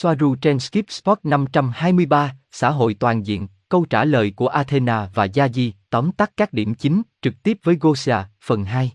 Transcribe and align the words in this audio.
Soaru 0.00 0.34
trên 0.34 0.58
Skip 0.58 0.90
Spot 0.90 1.18
523, 1.22 2.34
xã 2.50 2.70
hội 2.70 2.94
toàn 2.94 3.26
diện, 3.26 3.48
câu 3.68 3.84
trả 3.90 4.04
lời 4.04 4.32
của 4.36 4.48
Athena 4.48 5.10
và 5.14 5.26
Yaji, 5.26 5.72
tóm 5.90 6.12
tắt 6.12 6.32
các 6.36 6.52
điểm 6.52 6.74
chính, 6.74 7.02
trực 7.22 7.34
tiếp 7.42 7.58
với 7.62 7.76
Gosia, 7.80 8.16
phần 8.44 8.64
2. 8.64 8.92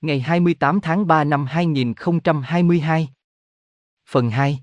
Ngày 0.00 0.20
28 0.20 0.80
tháng 0.80 1.06
3 1.06 1.24
năm 1.24 1.46
2022. 1.46 3.08
Phần 4.10 4.30
2. 4.30 4.58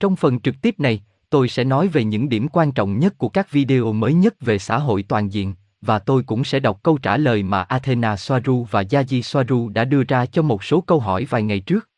Trong 0.00 0.16
phần 0.16 0.40
trực 0.40 0.54
tiếp 0.62 0.80
này, 0.80 1.02
tôi 1.30 1.48
sẽ 1.48 1.64
nói 1.64 1.88
về 1.88 2.04
những 2.04 2.28
điểm 2.28 2.48
quan 2.48 2.72
trọng 2.72 2.98
nhất 2.98 3.18
của 3.18 3.28
các 3.28 3.50
video 3.50 3.92
mới 3.92 4.14
nhất 4.14 4.34
về 4.40 4.58
xã 4.58 4.78
hội 4.78 5.02
toàn 5.08 5.32
diện, 5.32 5.54
và 5.80 5.98
tôi 5.98 6.22
cũng 6.22 6.44
sẽ 6.44 6.60
đọc 6.60 6.80
câu 6.82 6.98
trả 6.98 7.16
lời 7.16 7.42
mà 7.42 7.62
Athena 7.62 8.16
Soaru 8.16 8.66
và 8.70 8.82
Yaji 8.82 9.22
Soaru 9.22 9.68
đã 9.68 9.84
đưa 9.84 10.02
ra 10.02 10.26
cho 10.26 10.42
một 10.42 10.64
số 10.64 10.80
câu 10.80 11.00
hỏi 11.00 11.24
vài 11.24 11.42
ngày 11.42 11.60
trước. 11.60 11.88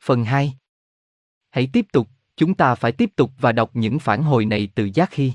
Phần 0.00 0.24
2. 0.24 0.56
Hãy 1.56 1.66
tiếp 1.66 1.86
tục, 1.92 2.08
chúng 2.36 2.54
ta 2.54 2.74
phải 2.74 2.92
tiếp 2.92 3.10
tục 3.16 3.30
và 3.40 3.52
đọc 3.52 3.70
những 3.74 3.98
phản 3.98 4.22
hồi 4.22 4.44
này 4.44 4.68
từ 4.74 4.90
Giác 4.94 5.14
Hy. 5.14 5.32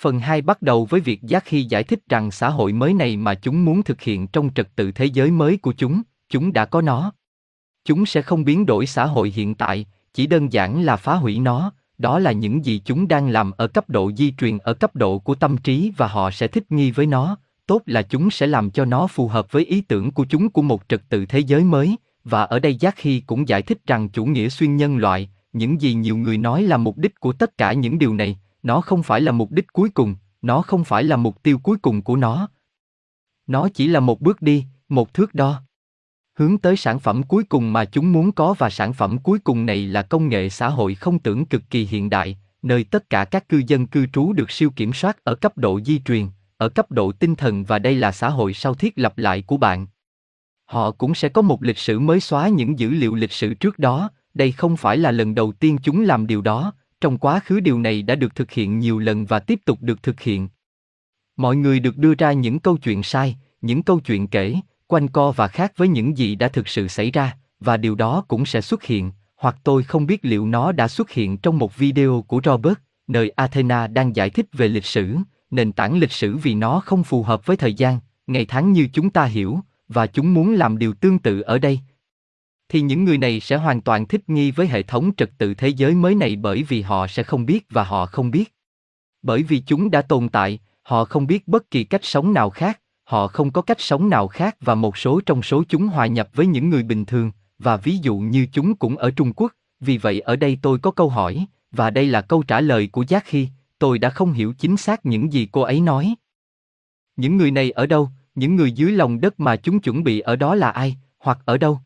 Phần 0.00 0.20
2 0.20 0.42
bắt 0.42 0.62
đầu 0.62 0.84
với 0.84 1.00
việc 1.00 1.22
Giác 1.22 1.48
Hy 1.48 1.62
giải 1.62 1.84
thích 1.84 2.00
rằng 2.08 2.30
xã 2.30 2.48
hội 2.48 2.72
mới 2.72 2.94
này 2.94 3.16
mà 3.16 3.34
chúng 3.34 3.64
muốn 3.64 3.82
thực 3.82 4.00
hiện 4.00 4.26
trong 4.26 4.50
trật 4.54 4.76
tự 4.76 4.92
thế 4.92 5.04
giới 5.04 5.30
mới 5.30 5.56
của 5.56 5.72
chúng, 5.76 6.02
chúng 6.28 6.52
đã 6.52 6.64
có 6.64 6.80
nó. 6.80 7.12
Chúng 7.84 8.06
sẽ 8.06 8.22
không 8.22 8.44
biến 8.44 8.66
đổi 8.66 8.86
xã 8.86 9.04
hội 9.06 9.32
hiện 9.34 9.54
tại, 9.54 9.86
chỉ 10.14 10.26
đơn 10.26 10.52
giản 10.52 10.82
là 10.82 10.96
phá 10.96 11.14
hủy 11.14 11.38
nó, 11.38 11.72
đó 11.98 12.18
là 12.18 12.32
những 12.32 12.64
gì 12.64 12.82
chúng 12.84 13.08
đang 13.08 13.28
làm 13.28 13.50
ở 13.50 13.66
cấp 13.66 13.90
độ 13.90 14.12
di 14.12 14.32
truyền 14.32 14.58
ở 14.58 14.74
cấp 14.74 14.96
độ 14.96 15.18
của 15.18 15.34
tâm 15.34 15.56
trí 15.56 15.92
và 15.96 16.06
họ 16.06 16.30
sẽ 16.30 16.48
thích 16.48 16.72
nghi 16.72 16.90
với 16.90 17.06
nó, 17.06 17.36
tốt 17.66 17.82
là 17.86 18.02
chúng 18.02 18.30
sẽ 18.30 18.46
làm 18.46 18.70
cho 18.70 18.84
nó 18.84 19.06
phù 19.06 19.28
hợp 19.28 19.52
với 19.52 19.64
ý 19.64 19.80
tưởng 19.80 20.10
của 20.10 20.26
chúng 20.28 20.50
của 20.50 20.62
một 20.62 20.82
trật 20.88 21.02
tự 21.08 21.26
thế 21.26 21.38
giới 21.38 21.64
mới, 21.64 21.96
và 22.24 22.42
ở 22.42 22.58
đây 22.58 22.74
Giác 22.74 22.98
Hy 22.98 23.20
cũng 23.20 23.48
giải 23.48 23.62
thích 23.62 23.78
rằng 23.86 24.08
chủ 24.08 24.24
nghĩa 24.24 24.48
xuyên 24.48 24.76
nhân 24.76 24.96
loại, 24.96 25.30
những 25.52 25.80
gì 25.80 25.94
nhiều 25.94 26.16
người 26.16 26.38
nói 26.38 26.62
là 26.62 26.76
mục 26.76 26.98
đích 26.98 27.20
của 27.20 27.32
tất 27.32 27.58
cả 27.58 27.72
những 27.72 27.98
điều 27.98 28.14
này, 28.14 28.38
nó 28.62 28.80
không 28.80 29.02
phải 29.02 29.20
là 29.20 29.32
mục 29.32 29.50
đích 29.50 29.72
cuối 29.72 29.90
cùng, 29.90 30.14
nó 30.42 30.62
không 30.62 30.84
phải 30.84 31.04
là 31.04 31.16
mục 31.16 31.42
tiêu 31.42 31.58
cuối 31.58 31.78
cùng 31.78 32.02
của 32.02 32.16
nó. 32.16 32.48
Nó 33.46 33.68
chỉ 33.74 33.88
là 33.88 34.00
một 34.00 34.20
bước 34.20 34.42
đi, 34.42 34.64
một 34.88 35.14
thước 35.14 35.34
đo. 35.34 35.62
Hướng 36.34 36.58
tới 36.58 36.76
sản 36.76 36.98
phẩm 36.98 37.22
cuối 37.22 37.44
cùng 37.44 37.72
mà 37.72 37.84
chúng 37.84 38.12
muốn 38.12 38.32
có 38.32 38.54
và 38.58 38.70
sản 38.70 38.92
phẩm 38.92 39.18
cuối 39.18 39.38
cùng 39.38 39.66
này 39.66 39.86
là 39.86 40.02
công 40.02 40.28
nghệ 40.28 40.48
xã 40.48 40.68
hội 40.68 40.94
không 40.94 41.18
tưởng 41.18 41.46
cực 41.46 41.62
kỳ 41.70 41.86
hiện 41.86 42.10
đại, 42.10 42.38
nơi 42.62 42.84
tất 42.84 43.10
cả 43.10 43.24
các 43.24 43.48
cư 43.48 43.62
dân 43.66 43.86
cư 43.86 44.06
trú 44.06 44.32
được 44.32 44.50
siêu 44.50 44.70
kiểm 44.70 44.92
soát 44.92 45.24
ở 45.24 45.34
cấp 45.34 45.58
độ 45.58 45.80
di 45.80 45.98
truyền, 45.98 46.26
ở 46.56 46.68
cấp 46.68 46.90
độ 46.90 47.12
tinh 47.12 47.34
thần 47.34 47.64
và 47.64 47.78
đây 47.78 47.94
là 47.94 48.12
xã 48.12 48.28
hội 48.28 48.54
sau 48.54 48.74
thiết 48.74 48.98
lập 48.98 49.18
lại 49.18 49.42
của 49.42 49.56
bạn. 49.56 49.86
Họ 50.68 50.90
cũng 50.90 51.14
sẽ 51.14 51.28
có 51.28 51.42
một 51.42 51.62
lịch 51.62 51.78
sử 51.78 51.98
mới 51.98 52.20
xóa 52.20 52.48
những 52.48 52.78
dữ 52.78 52.90
liệu 52.90 53.14
lịch 53.14 53.32
sử 53.32 53.54
trước 53.54 53.78
đó, 53.78 54.10
đây 54.34 54.52
không 54.52 54.76
phải 54.76 54.96
là 54.96 55.10
lần 55.10 55.34
đầu 55.34 55.52
tiên 55.52 55.78
chúng 55.82 56.00
làm 56.00 56.26
điều 56.26 56.40
đó, 56.40 56.72
trong 57.00 57.18
quá 57.18 57.40
khứ 57.44 57.60
điều 57.60 57.78
này 57.78 58.02
đã 58.02 58.14
được 58.14 58.34
thực 58.34 58.50
hiện 58.50 58.78
nhiều 58.78 58.98
lần 58.98 59.26
và 59.26 59.38
tiếp 59.38 59.60
tục 59.64 59.78
được 59.80 60.02
thực 60.02 60.20
hiện. 60.20 60.48
Mọi 61.36 61.56
người 61.56 61.80
được 61.80 61.96
đưa 61.96 62.14
ra 62.14 62.32
những 62.32 62.58
câu 62.58 62.76
chuyện 62.76 63.02
sai, 63.02 63.36
những 63.60 63.82
câu 63.82 64.00
chuyện 64.00 64.28
kể, 64.28 64.54
quanh 64.86 65.08
co 65.08 65.30
và 65.30 65.48
khác 65.48 65.72
với 65.76 65.88
những 65.88 66.18
gì 66.18 66.34
đã 66.34 66.48
thực 66.48 66.68
sự 66.68 66.88
xảy 66.88 67.10
ra, 67.10 67.36
và 67.60 67.76
điều 67.76 67.94
đó 67.94 68.24
cũng 68.28 68.46
sẽ 68.46 68.60
xuất 68.60 68.82
hiện, 68.82 69.12
hoặc 69.36 69.56
tôi 69.64 69.82
không 69.82 70.06
biết 70.06 70.24
liệu 70.24 70.46
nó 70.46 70.72
đã 70.72 70.88
xuất 70.88 71.10
hiện 71.10 71.36
trong 71.36 71.58
một 71.58 71.76
video 71.76 72.24
của 72.28 72.40
Robert, 72.44 72.78
nơi 73.06 73.30
Athena 73.30 73.86
đang 73.86 74.16
giải 74.16 74.30
thích 74.30 74.46
về 74.52 74.68
lịch 74.68 74.84
sử, 74.84 75.16
nền 75.50 75.72
tảng 75.72 75.98
lịch 75.98 76.12
sử 76.12 76.36
vì 76.36 76.54
nó 76.54 76.80
không 76.80 77.04
phù 77.04 77.22
hợp 77.22 77.46
với 77.46 77.56
thời 77.56 77.74
gian, 77.74 77.98
ngày 78.26 78.46
tháng 78.48 78.72
như 78.72 78.88
chúng 78.92 79.10
ta 79.10 79.24
hiểu, 79.24 79.60
và 79.88 80.06
chúng 80.06 80.34
muốn 80.34 80.52
làm 80.52 80.78
điều 80.78 80.94
tương 80.94 81.18
tự 81.18 81.40
ở 81.40 81.58
đây. 81.58 81.80
Thì 82.68 82.80
những 82.80 83.04
người 83.04 83.18
này 83.18 83.40
sẽ 83.40 83.56
hoàn 83.56 83.80
toàn 83.80 84.06
thích 84.06 84.28
nghi 84.28 84.50
với 84.50 84.66
hệ 84.66 84.82
thống 84.82 85.10
trật 85.16 85.30
tự 85.38 85.54
thế 85.54 85.68
giới 85.68 85.94
mới 85.94 86.14
này 86.14 86.36
bởi 86.36 86.62
vì 86.62 86.82
họ 86.82 87.06
sẽ 87.06 87.22
không 87.22 87.46
biết 87.46 87.66
và 87.70 87.84
họ 87.84 88.06
không 88.06 88.30
biết. 88.30 88.54
Bởi 89.22 89.42
vì 89.42 89.62
chúng 89.66 89.90
đã 89.90 90.02
tồn 90.02 90.28
tại, 90.28 90.58
họ 90.82 91.04
không 91.04 91.26
biết 91.26 91.48
bất 91.48 91.70
kỳ 91.70 91.84
cách 91.84 92.04
sống 92.04 92.32
nào 92.32 92.50
khác, 92.50 92.80
họ 93.04 93.28
không 93.28 93.50
có 93.50 93.62
cách 93.62 93.80
sống 93.80 94.08
nào 94.08 94.28
khác 94.28 94.56
và 94.60 94.74
một 94.74 94.96
số 94.96 95.20
trong 95.26 95.42
số 95.42 95.62
chúng 95.68 95.86
hòa 95.86 96.06
nhập 96.06 96.28
với 96.34 96.46
những 96.46 96.70
người 96.70 96.82
bình 96.82 97.04
thường, 97.04 97.30
và 97.58 97.76
ví 97.76 97.98
dụ 98.02 98.18
như 98.18 98.46
chúng 98.52 98.74
cũng 98.74 98.96
ở 98.96 99.10
Trung 99.10 99.32
Quốc, 99.32 99.52
vì 99.80 99.98
vậy 99.98 100.20
ở 100.20 100.36
đây 100.36 100.58
tôi 100.62 100.78
có 100.78 100.90
câu 100.90 101.08
hỏi, 101.08 101.46
và 101.70 101.90
đây 101.90 102.06
là 102.06 102.20
câu 102.20 102.42
trả 102.42 102.60
lời 102.60 102.88
của 102.92 103.04
Giác 103.08 103.24
Khi, 103.26 103.48
tôi 103.78 103.98
đã 103.98 104.10
không 104.10 104.32
hiểu 104.32 104.52
chính 104.58 104.76
xác 104.76 105.06
những 105.06 105.32
gì 105.32 105.48
cô 105.52 105.60
ấy 105.60 105.80
nói. 105.80 106.14
Những 107.16 107.36
người 107.36 107.50
này 107.50 107.70
ở 107.70 107.86
đâu, 107.86 108.10
những 108.38 108.56
người 108.56 108.72
dưới 108.72 108.92
lòng 108.92 109.20
đất 109.20 109.40
mà 109.40 109.56
chúng 109.56 109.80
chuẩn 109.80 110.04
bị 110.04 110.20
ở 110.20 110.36
đó 110.36 110.54
là 110.54 110.70
ai, 110.70 110.96
hoặc 111.18 111.38
ở 111.44 111.58
đâu? 111.58 111.80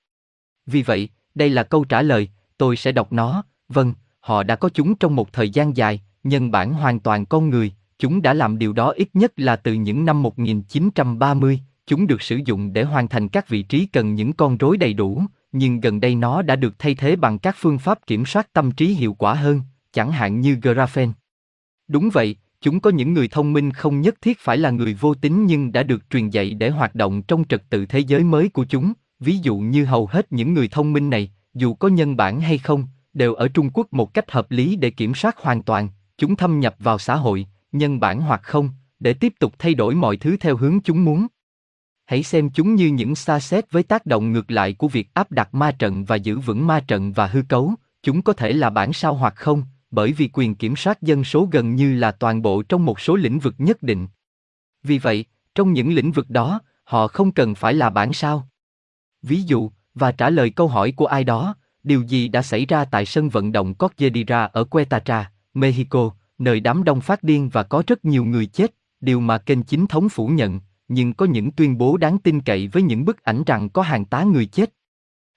Vì 0.66 0.82
vậy, 0.82 1.08
đây 1.34 1.50
là 1.50 1.62
câu 1.62 1.84
trả 1.84 2.02
lời, 2.02 2.28
tôi 2.58 2.76
sẽ 2.76 2.92
đọc 2.92 3.12
nó, 3.12 3.44
vâng, 3.68 3.94
họ 4.20 4.42
đã 4.42 4.56
có 4.56 4.68
chúng 4.68 4.94
trong 4.94 5.16
một 5.16 5.32
thời 5.32 5.50
gian 5.50 5.76
dài, 5.76 6.00
nhân 6.24 6.50
bản 6.50 6.72
hoàn 6.72 7.00
toàn 7.00 7.26
con 7.26 7.50
người, 7.50 7.72
chúng 7.98 8.22
đã 8.22 8.34
làm 8.34 8.58
điều 8.58 8.72
đó 8.72 8.90
ít 8.90 9.08
nhất 9.14 9.32
là 9.36 9.56
từ 9.56 9.72
những 9.72 10.04
năm 10.04 10.22
1930, 10.22 11.60
chúng 11.86 12.06
được 12.06 12.22
sử 12.22 12.40
dụng 12.44 12.72
để 12.72 12.82
hoàn 12.82 13.08
thành 13.08 13.28
các 13.28 13.48
vị 13.48 13.62
trí 13.62 13.86
cần 13.86 14.14
những 14.14 14.32
con 14.32 14.56
rối 14.56 14.76
đầy 14.76 14.94
đủ, 14.94 15.22
nhưng 15.52 15.80
gần 15.80 16.00
đây 16.00 16.14
nó 16.14 16.42
đã 16.42 16.56
được 16.56 16.78
thay 16.78 16.94
thế 16.94 17.16
bằng 17.16 17.38
các 17.38 17.54
phương 17.58 17.78
pháp 17.78 18.06
kiểm 18.06 18.26
soát 18.26 18.52
tâm 18.52 18.72
trí 18.72 18.86
hiệu 18.86 19.14
quả 19.14 19.34
hơn, 19.34 19.60
chẳng 19.92 20.12
hạn 20.12 20.40
như 20.40 20.54
graphene. 20.62 21.12
Đúng 21.88 22.10
vậy, 22.12 22.36
chúng 22.62 22.80
có 22.80 22.90
những 22.90 23.14
người 23.14 23.28
thông 23.28 23.52
minh 23.52 23.72
không 23.72 24.00
nhất 24.00 24.14
thiết 24.20 24.38
phải 24.40 24.58
là 24.58 24.70
người 24.70 24.94
vô 24.94 25.14
tính 25.14 25.46
nhưng 25.46 25.72
đã 25.72 25.82
được 25.82 26.10
truyền 26.10 26.30
dạy 26.30 26.54
để 26.54 26.70
hoạt 26.70 26.94
động 26.94 27.22
trong 27.22 27.44
trật 27.48 27.70
tự 27.70 27.86
thế 27.86 27.98
giới 27.98 28.24
mới 28.24 28.48
của 28.48 28.64
chúng, 28.64 28.92
ví 29.20 29.38
dụ 29.38 29.56
như 29.58 29.84
hầu 29.84 30.06
hết 30.06 30.32
những 30.32 30.54
người 30.54 30.68
thông 30.68 30.92
minh 30.92 31.10
này, 31.10 31.32
dù 31.54 31.74
có 31.74 31.88
nhân 31.88 32.16
bản 32.16 32.40
hay 32.40 32.58
không, 32.58 32.86
đều 33.12 33.34
ở 33.34 33.48
Trung 33.48 33.70
Quốc 33.74 33.86
một 33.90 34.14
cách 34.14 34.30
hợp 34.30 34.50
lý 34.50 34.76
để 34.76 34.90
kiểm 34.90 35.14
soát 35.14 35.38
hoàn 35.38 35.62
toàn, 35.62 35.88
chúng 36.18 36.36
thâm 36.36 36.60
nhập 36.60 36.76
vào 36.78 36.98
xã 36.98 37.16
hội, 37.16 37.46
nhân 37.72 38.00
bản 38.00 38.20
hoặc 38.20 38.40
không, 38.42 38.70
để 39.00 39.14
tiếp 39.14 39.32
tục 39.38 39.54
thay 39.58 39.74
đổi 39.74 39.94
mọi 39.94 40.16
thứ 40.16 40.36
theo 40.40 40.56
hướng 40.56 40.80
chúng 40.84 41.04
muốn. 41.04 41.26
Hãy 42.04 42.22
xem 42.22 42.50
chúng 42.50 42.74
như 42.74 42.86
những 42.86 43.14
xa 43.14 43.40
xét 43.40 43.72
với 43.72 43.82
tác 43.82 44.06
động 44.06 44.32
ngược 44.32 44.50
lại 44.50 44.72
của 44.72 44.88
việc 44.88 45.14
áp 45.14 45.32
đặt 45.32 45.54
ma 45.54 45.72
trận 45.72 46.04
và 46.04 46.16
giữ 46.16 46.38
vững 46.38 46.66
ma 46.66 46.80
trận 46.80 47.12
và 47.12 47.26
hư 47.26 47.42
cấu, 47.48 47.74
chúng 48.02 48.22
có 48.22 48.32
thể 48.32 48.52
là 48.52 48.70
bản 48.70 48.92
sao 48.92 49.14
hoặc 49.14 49.34
không, 49.36 49.64
bởi 49.92 50.12
vì 50.12 50.30
quyền 50.32 50.54
kiểm 50.54 50.76
soát 50.76 51.02
dân 51.02 51.24
số 51.24 51.48
gần 51.52 51.74
như 51.74 51.94
là 51.94 52.12
toàn 52.12 52.42
bộ 52.42 52.62
trong 52.62 52.84
một 52.84 53.00
số 53.00 53.16
lĩnh 53.16 53.38
vực 53.38 53.54
nhất 53.58 53.82
định. 53.82 54.06
Vì 54.82 54.98
vậy, 54.98 55.24
trong 55.54 55.72
những 55.72 55.94
lĩnh 55.94 56.12
vực 56.12 56.30
đó, 56.30 56.60
họ 56.84 57.08
không 57.08 57.32
cần 57.32 57.54
phải 57.54 57.74
là 57.74 57.90
bản 57.90 58.12
sao. 58.12 58.48
Ví 59.22 59.42
dụ, 59.42 59.70
và 59.94 60.12
trả 60.12 60.30
lời 60.30 60.50
câu 60.50 60.68
hỏi 60.68 60.92
của 60.92 61.06
ai 61.06 61.24
đó, 61.24 61.54
điều 61.82 62.02
gì 62.02 62.28
đã 62.28 62.42
xảy 62.42 62.66
ra 62.66 62.84
tại 62.84 63.06
sân 63.06 63.28
vận 63.28 63.52
động 63.52 63.74
Cordillera 63.74 64.44
ở 64.44 64.64
Quetatra, 64.64 65.30
Mexico, 65.54 66.10
nơi 66.38 66.60
đám 66.60 66.84
đông 66.84 67.00
phát 67.00 67.22
điên 67.22 67.48
và 67.48 67.62
có 67.62 67.82
rất 67.86 68.04
nhiều 68.04 68.24
người 68.24 68.46
chết, 68.46 68.74
điều 69.00 69.20
mà 69.20 69.38
kênh 69.38 69.62
chính 69.62 69.86
thống 69.86 70.08
phủ 70.08 70.26
nhận, 70.26 70.60
nhưng 70.88 71.14
có 71.14 71.26
những 71.26 71.50
tuyên 71.50 71.78
bố 71.78 71.96
đáng 71.96 72.18
tin 72.18 72.40
cậy 72.40 72.68
với 72.68 72.82
những 72.82 73.04
bức 73.04 73.22
ảnh 73.22 73.42
rằng 73.46 73.68
có 73.68 73.82
hàng 73.82 74.04
tá 74.04 74.22
người 74.22 74.46
chết. 74.46 74.74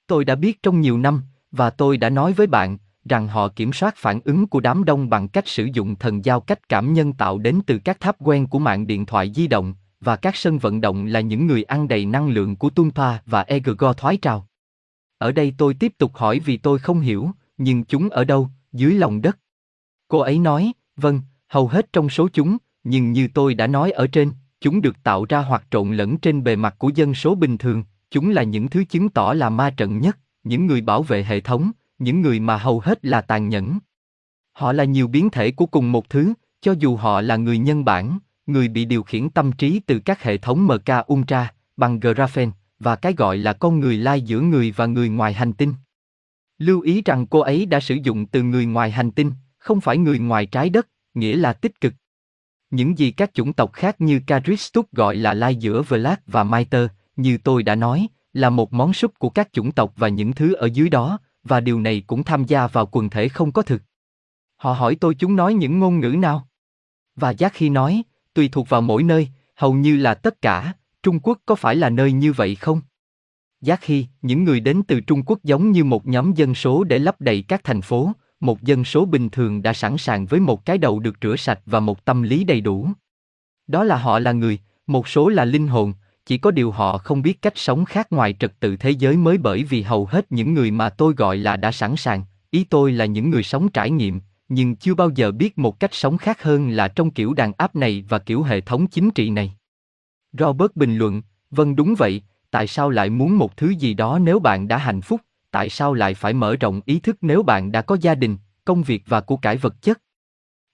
Tôi 0.08 0.26
đã 0.26 0.36
biết 0.36 0.64
trong 0.64 0.82
nhiều 0.82 0.98
năm, 0.98 1.22
và 1.52 1.70
tôi 1.70 1.98
đã 1.98 2.10
nói 2.10 2.34
với 2.34 2.48
bạn, 2.48 2.78
rằng 3.10 3.28
họ 3.28 3.48
kiểm 3.48 3.74
soát 3.74 3.96
phản 3.98 4.20
ứng 4.26 4.48
của 4.48 4.60
đám 4.60 4.84
đông 4.84 5.10
bằng 5.10 5.28
cách 5.28 5.48
sử 5.48 5.70
dụng 5.74 5.96
thần 5.96 6.26
giao 6.26 6.40
cách 6.40 6.70
cảm 6.70 6.94
nhân 6.94 7.14
tạo 7.14 7.38
đến 7.38 7.60
từ 7.66 7.80
các 7.80 8.00
tháp 8.00 8.16
quen 8.20 8.48
của 8.48 8.60
mạng 8.60 8.88
điện 8.88 9.06
thoại 9.06 9.32
di 9.36 9.48
động, 9.48 9.74
và 10.00 10.16
các 10.16 10.36
sân 10.36 10.58
vận 10.58 10.82
động 10.82 11.06
là 11.06 11.20
những 11.20 11.48
người 11.48 11.64
ăn 11.64 11.88
đầy 11.88 12.06
năng 12.06 12.28
lượng 12.28 12.56
của 12.56 12.70
Tunpa 12.70 13.18
và 13.26 13.42
Egregor 13.42 13.98
thoái 13.98 14.18
trào. 14.18 14.48
Ở 15.18 15.32
đây 15.32 15.54
tôi 15.58 15.74
tiếp 15.74 15.94
tục 15.98 16.16
hỏi 16.16 16.40
vì 16.40 16.58
tôi 16.58 16.80
không 16.80 17.00
hiểu, 17.00 17.30
nhưng 17.58 17.84
chúng 17.84 18.10
ở 18.10 18.24
đâu, 18.24 18.50
dưới 18.74 18.94
lòng 18.94 19.22
đất? 19.22 19.38
Cô 20.08 20.20
ấy 20.20 20.40
nói, 20.40 20.74
vâng, 20.98 21.22
hầu 21.48 21.68
hết 21.68 21.94
trong 21.94 22.10
số 22.10 22.28
chúng, 22.34 22.58
nhưng 22.84 23.12
như 23.12 23.28
tôi 23.34 23.54
đã 23.54 23.68
nói 23.68 23.92
ở 23.92 24.08
trên, 24.08 24.32
chúng 24.62 24.82
được 24.82 25.04
tạo 25.04 25.26
ra 25.30 25.40
hoặc 25.40 25.64
trộn 25.72 25.94
lẫn 25.94 26.18
trên 26.18 26.44
bề 26.44 26.56
mặt 26.56 26.76
của 26.78 26.90
dân 26.96 27.14
số 27.14 27.36
bình 27.36 27.58
thường, 27.58 27.84
chúng 28.12 28.30
là 28.30 28.44
những 28.44 28.70
thứ 28.70 28.84
chứng 28.84 29.10
tỏ 29.10 29.34
là 29.34 29.50
ma 29.50 29.70
trận 29.70 30.00
nhất, 30.00 30.18
những 30.44 30.66
người 30.66 30.82
bảo 30.82 31.04
vệ 31.04 31.24
hệ 31.24 31.40
thống, 31.40 31.72
những 32.00 32.22
người 32.22 32.40
mà 32.40 32.58
hầu 32.58 32.80
hết 32.80 33.06
là 33.06 33.22
tàn 33.22 33.50
nhẫn. 33.50 33.80
Họ 34.52 34.74
là 34.74 34.84
nhiều 34.84 35.08
biến 35.08 35.30
thể 35.30 35.52
của 35.52 35.66
cùng 35.66 35.92
một 35.92 36.10
thứ, 36.10 36.34
cho 36.62 36.76
dù 36.80 36.96
họ 36.96 37.22
là 37.22 37.36
người 37.36 37.58
nhân 37.58 37.86
bản, 37.86 38.20
người 38.46 38.68
bị 38.68 38.86
điều 38.86 39.04
khiển 39.04 39.30
tâm 39.30 39.52
trí 39.52 39.80
từ 39.80 40.00
các 40.00 40.24
hệ 40.24 40.38
thống 40.38 40.68
MK 40.68 41.12
Ultra, 41.14 41.54
bằng 41.78 42.00
graphene, 42.00 42.52
và 42.80 42.96
cái 42.96 43.14
gọi 43.14 43.38
là 43.38 43.54
con 43.54 43.80
người 43.80 43.98
lai 43.98 44.22
giữa 44.22 44.40
người 44.40 44.74
và 44.76 44.86
người 44.86 45.10
ngoài 45.10 45.34
hành 45.34 45.54
tinh. 45.54 45.74
Lưu 46.58 46.82
ý 46.82 47.02
rằng 47.02 47.28
cô 47.28 47.40
ấy 47.40 47.66
đã 47.66 47.80
sử 47.80 47.96
dụng 47.96 48.26
từ 48.26 48.44
người 48.44 48.66
ngoài 48.66 48.92
hành 48.92 49.12
tinh, 49.12 49.32
không 49.58 49.82
phải 49.82 49.98
người 49.98 50.20
ngoài 50.20 50.46
trái 50.46 50.70
đất, 50.70 50.88
nghĩa 51.14 51.36
là 51.36 51.54
tích 51.54 51.82
cực. 51.82 51.94
Những 52.70 52.98
gì 52.98 53.12
các 53.12 53.34
chủng 53.34 53.54
tộc 53.54 53.74
khác 53.74 54.02
như 54.02 54.20
Karistuk 54.28 54.92
gọi 54.92 55.16
là 55.16 55.34
lai 55.34 55.56
giữa 55.56 55.82
Vlad 55.82 56.18
và 56.28 56.44
Maiter, 56.44 56.88
như 57.16 57.38
tôi 57.38 57.64
đã 57.64 57.76
nói, 57.76 58.08
là 58.34 58.50
một 58.50 58.74
món 58.74 58.94
súp 58.94 59.20
của 59.20 59.30
các 59.30 59.54
chủng 59.54 59.72
tộc 59.72 59.94
và 59.96 60.08
những 60.08 60.34
thứ 60.34 60.54
ở 60.54 60.70
dưới 60.74 60.90
đó, 60.90 61.20
và 61.46 61.60
điều 61.60 61.80
này 61.80 62.04
cũng 62.08 62.24
tham 62.24 62.44
gia 62.44 62.68
vào 62.68 62.90
quần 62.92 63.10
thể 63.10 63.28
không 63.28 63.52
có 63.52 63.62
thực. 63.62 63.82
Họ 64.56 64.74
hỏi 64.74 64.96
tôi 64.96 65.16
chúng 65.16 65.36
nói 65.36 65.54
những 65.54 65.80
ngôn 65.80 66.00
ngữ 66.00 66.10
nào? 66.10 66.48
Và 67.16 67.32
giác 67.32 67.54
khi 67.54 67.70
nói, 67.70 68.04
tùy 68.34 68.50
thuộc 68.52 68.70
vào 68.70 68.82
mỗi 68.82 69.04
nơi, 69.04 69.28
hầu 69.56 69.74
như 69.74 69.98
là 69.98 70.14
tất 70.14 70.42
cả, 70.42 70.74
Trung 71.04 71.20
Quốc 71.20 71.40
có 71.46 71.56
phải 71.56 71.76
là 71.76 71.90
nơi 71.90 72.12
như 72.12 72.34
vậy 72.34 72.56
không? 72.56 72.82
Giác 73.62 73.80
khi, 73.82 74.08
những 74.22 74.44
người 74.44 74.60
đến 74.60 74.82
từ 74.88 75.02
Trung 75.02 75.24
Quốc 75.26 75.40
giống 75.44 75.72
như 75.72 75.84
một 75.84 76.08
nhóm 76.08 76.34
dân 76.34 76.56
số 76.56 76.84
để 76.84 77.00
lấp 77.00 77.22
đầy 77.22 77.42
các 77.42 77.64
thành 77.64 77.82
phố, 77.82 78.12
một 78.40 78.62
dân 78.62 78.84
số 78.84 79.06
bình 79.06 79.30
thường 79.30 79.62
đã 79.62 79.74
sẵn 79.74 79.98
sàng 79.98 80.26
với 80.26 80.40
một 80.40 80.66
cái 80.66 80.78
đầu 80.78 81.00
được 81.00 81.16
rửa 81.22 81.36
sạch 81.36 81.60
và 81.66 81.80
một 81.80 82.06
tâm 82.06 82.22
lý 82.22 82.44
đầy 82.44 82.62
đủ. 82.62 82.90
Đó 83.68 83.84
là 83.84 83.98
họ 83.98 84.20
là 84.20 84.32
người, 84.32 84.60
một 84.88 85.08
số 85.08 85.30
là 85.30 85.46
linh 85.46 85.68
hồn, 85.68 85.94
chỉ 86.26 86.38
có 86.38 86.52
điều 86.52 86.72
họ 86.72 86.98
không 86.98 87.22
biết 87.22 87.42
cách 87.42 87.54
sống 87.56 87.86
khác 87.86 88.08
ngoài 88.12 88.36
trật 88.40 88.60
tự 88.60 88.78
thế 88.78 88.90
giới 88.90 89.18
mới 89.18 89.38
bởi 89.38 89.64
vì 89.64 89.82
hầu 89.82 90.06
hết 90.06 90.32
những 90.32 90.54
người 90.54 90.72
mà 90.72 90.90
tôi 90.90 91.14
gọi 91.14 91.38
là 91.38 91.58
đã 91.58 91.72
sẵn 91.72 91.96
sàng, 91.96 92.24
ý 92.52 92.64
tôi 92.64 92.92
là 92.92 93.06
những 93.06 93.30
người 93.30 93.44
sống 93.44 93.70
trải 93.70 93.92
nghiệm, 93.92 94.22
nhưng 94.50 94.76
chưa 94.76 94.94
bao 94.94 95.10
giờ 95.10 95.32
biết 95.32 95.58
một 95.58 95.80
cách 95.80 95.94
sống 95.94 96.18
khác 96.18 96.44
hơn 96.44 96.70
là 96.70 96.88
trong 96.88 97.12
kiểu 97.12 97.34
đàn 97.34 97.54
áp 97.58 97.76
này 97.76 98.06
và 98.10 98.20
kiểu 98.20 98.44
hệ 98.44 98.62
thống 98.62 98.88
chính 98.88 99.12
trị 99.12 99.30
này. 99.30 99.54
Robert 100.34 100.72
bình 100.76 100.98
luận, 100.98 101.22
vâng 101.52 101.76
đúng 101.76 101.96
vậy, 101.98 102.22
tại 102.52 102.68
sao 102.68 102.90
lại 102.90 103.10
muốn 103.10 103.38
một 103.38 103.58
thứ 103.58 103.70
gì 103.70 103.94
đó 103.94 104.20
nếu 104.20 104.40
bạn 104.40 104.68
đã 104.68 104.78
hạnh 104.78 105.02
phúc, 105.02 105.22
tại 105.52 105.70
sao 105.70 105.94
lại 105.94 106.14
phải 106.14 106.34
mở 106.34 106.56
rộng 106.56 106.82
ý 106.86 107.00
thức 107.00 107.18
nếu 107.22 107.44
bạn 107.44 107.72
đã 107.72 107.82
có 107.82 107.98
gia 108.02 108.16
đình, 108.16 108.38
công 108.66 108.84
việc 108.84 109.04
và 109.08 109.22
của 109.22 109.38
cải 109.38 109.58
vật 109.58 109.82
chất? 109.82 110.02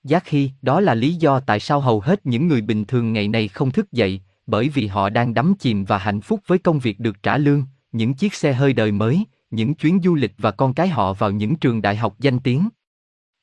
Giác 0.04 0.24
khi, 0.26 0.52
đó 0.62 0.80
là 0.80 0.96
lý 0.96 1.14
do 1.14 1.40
tại 1.40 1.60
sao 1.60 1.80
hầu 1.80 2.00
hết 2.00 2.26
những 2.26 2.48
người 2.48 2.62
bình 2.62 2.86
thường 2.86 3.14
ngày 3.14 3.28
nay 3.28 3.48
không 3.48 3.72
thức 3.72 3.92
dậy, 3.92 4.22
bởi 4.48 4.70
vì 4.70 4.88
họ 4.88 5.10
đang 5.10 5.34
đắm 5.34 5.54
chìm 5.60 5.86
và 5.86 5.98
hạnh 5.98 6.22
phúc 6.22 6.40
với 6.48 6.58
công 6.58 6.80
việc 6.80 7.00
được 7.00 7.24
trả 7.24 7.38
lương, 7.38 7.64
những 7.92 8.14
chiếc 8.14 8.34
xe 8.34 8.54
hơi 8.54 8.74
đời 8.74 8.92
mới, 8.92 9.26
những 9.52 9.74
chuyến 9.74 10.00
du 10.04 10.16
lịch 10.16 10.34
và 10.38 10.52
con 10.52 10.74
cái 10.74 10.88
họ 10.88 11.14
vào 11.14 11.32
những 11.32 11.56
trường 11.56 11.82
đại 11.82 11.96
học 11.96 12.16
danh 12.20 12.40
tiếng. 12.40 12.70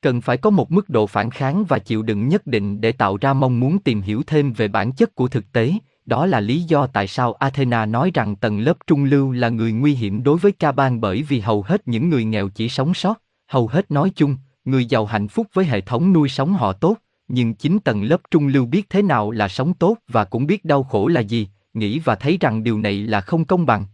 Cần 0.01 0.21
phải 0.21 0.37
có 0.37 0.49
một 0.49 0.71
mức 0.71 0.89
độ 0.89 1.07
phản 1.07 1.29
kháng 1.29 1.65
và 1.65 1.79
chịu 1.79 2.01
đựng 2.01 2.27
nhất 2.27 2.47
định 2.47 2.81
để 2.81 2.91
tạo 2.91 3.17
ra 3.17 3.33
mong 3.33 3.59
muốn 3.59 3.79
tìm 3.79 4.01
hiểu 4.01 4.23
thêm 4.27 4.53
về 4.53 4.67
bản 4.67 4.91
chất 4.91 5.15
của 5.15 5.27
thực 5.27 5.51
tế, 5.51 5.73
đó 6.05 6.25
là 6.25 6.39
lý 6.39 6.61
do 6.61 6.87
tại 6.87 7.07
sao 7.07 7.33
Athena 7.33 7.85
nói 7.85 8.11
rằng 8.13 8.35
tầng 8.35 8.59
lớp 8.59 8.77
trung 8.87 9.03
lưu 9.03 9.31
là 9.31 9.49
người 9.49 9.71
nguy 9.71 9.93
hiểm 9.93 10.23
đối 10.23 10.37
với 10.37 10.51
ca 10.51 10.71
bang 10.71 11.01
bởi 11.01 11.23
vì 11.23 11.39
hầu 11.39 11.61
hết 11.61 11.87
những 11.87 12.09
người 12.09 12.25
nghèo 12.25 12.49
chỉ 12.49 12.69
sống 12.69 12.93
sót, 12.93 13.21
hầu 13.47 13.67
hết 13.67 13.91
nói 13.91 14.11
chung, 14.15 14.37
người 14.65 14.85
giàu 14.85 15.05
hạnh 15.05 15.27
phúc 15.27 15.47
với 15.53 15.65
hệ 15.65 15.81
thống 15.81 16.13
nuôi 16.13 16.29
sống 16.29 16.53
họ 16.53 16.73
tốt, 16.73 16.97
nhưng 17.29 17.53
chính 17.53 17.79
tầng 17.79 18.03
lớp 18.03 18.21
trung 18.31 18.47
lưu 18.47 18.65
biết 18.65 18.89
thế 18.89 19.01
nào 19.01 19.31
là 19.31 19.47
sống 19.47 19.73
tốt 19.73 19.97
và 20.07 20.25
cũng 20.25 20.47
biết 20.47 20.65
đau 20.65 20.83
khổ 20.83 21.07
là 21.07 21.21
gì, 21.21 21.47
nghĩ 21.73 21.99
và 21.99 22.15
thấy 22.15 22.37
rằng 22.41 22.63
điều 22.63 22.79
này 22.79 22.97
là 22.97 23.21
không 23.21 23.45
công 23.45 23.65
bằng. 23.65 23.85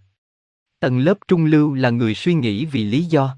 Tầng 0.79 0.99
lớp 0.99 1.17
trung 1.27 1.45
lưu 1.45 1.73
là 1.73 1.89
người 1.89 2.15
suy 2.15 2.33
nghĩ 2.33 2.65
vì 2.65 2.83
lý 2.83 3.03
do 3.03 3.35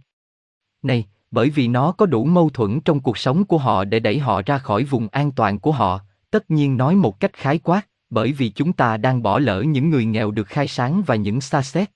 này, 0.84 1.06
bởi 1.32 1.50
vì 1.50 1.68
nó 1.68 1.92
có 1.92 2.06
đủ 2.06 2.26
mâu 2.26 2.50
thuẫn 2.50 2.80
trong 2.80 3.00
cuộc 3.00 3.18
sống 3.18 3.46
của 3.46 3.58
họ 3.58 3.84
để 3.84 4.00
đẩy 4.00 4.20
họ 4.20 4.42
ra 4.46 4.58
khỏi 4.58 4.84
vùng 4.84 5.08
an 5.08 5.32
toàn 5.32 5.60
của 5.60 5.72
họ, 5.72 6.02
tất 6.32 6.52
nhiên 6.52 6.78
nói 6.78 6.96
một 6.96 7.20
cách 7.20 7.34
khái 7.34 7.58
quát, 7.58 7.88
bởi 8.10 8.32
vì 8.32 8.50
chúng 8.50 8.74
ta 8.74 8.98
đang 8.98 9.24
bỏ 9.24 9.40
lỡ 9.40 9.62
những 9.62 9.90
người 9.90 10.06
nghèo 10.06 10.32
được 10.32 10.48
khai 10.48 10.68
sáng 10.68 11.04
và 11.06 11.16
những 11.16 11.42
xa 11.42 11.62
xét. 11.62 11.92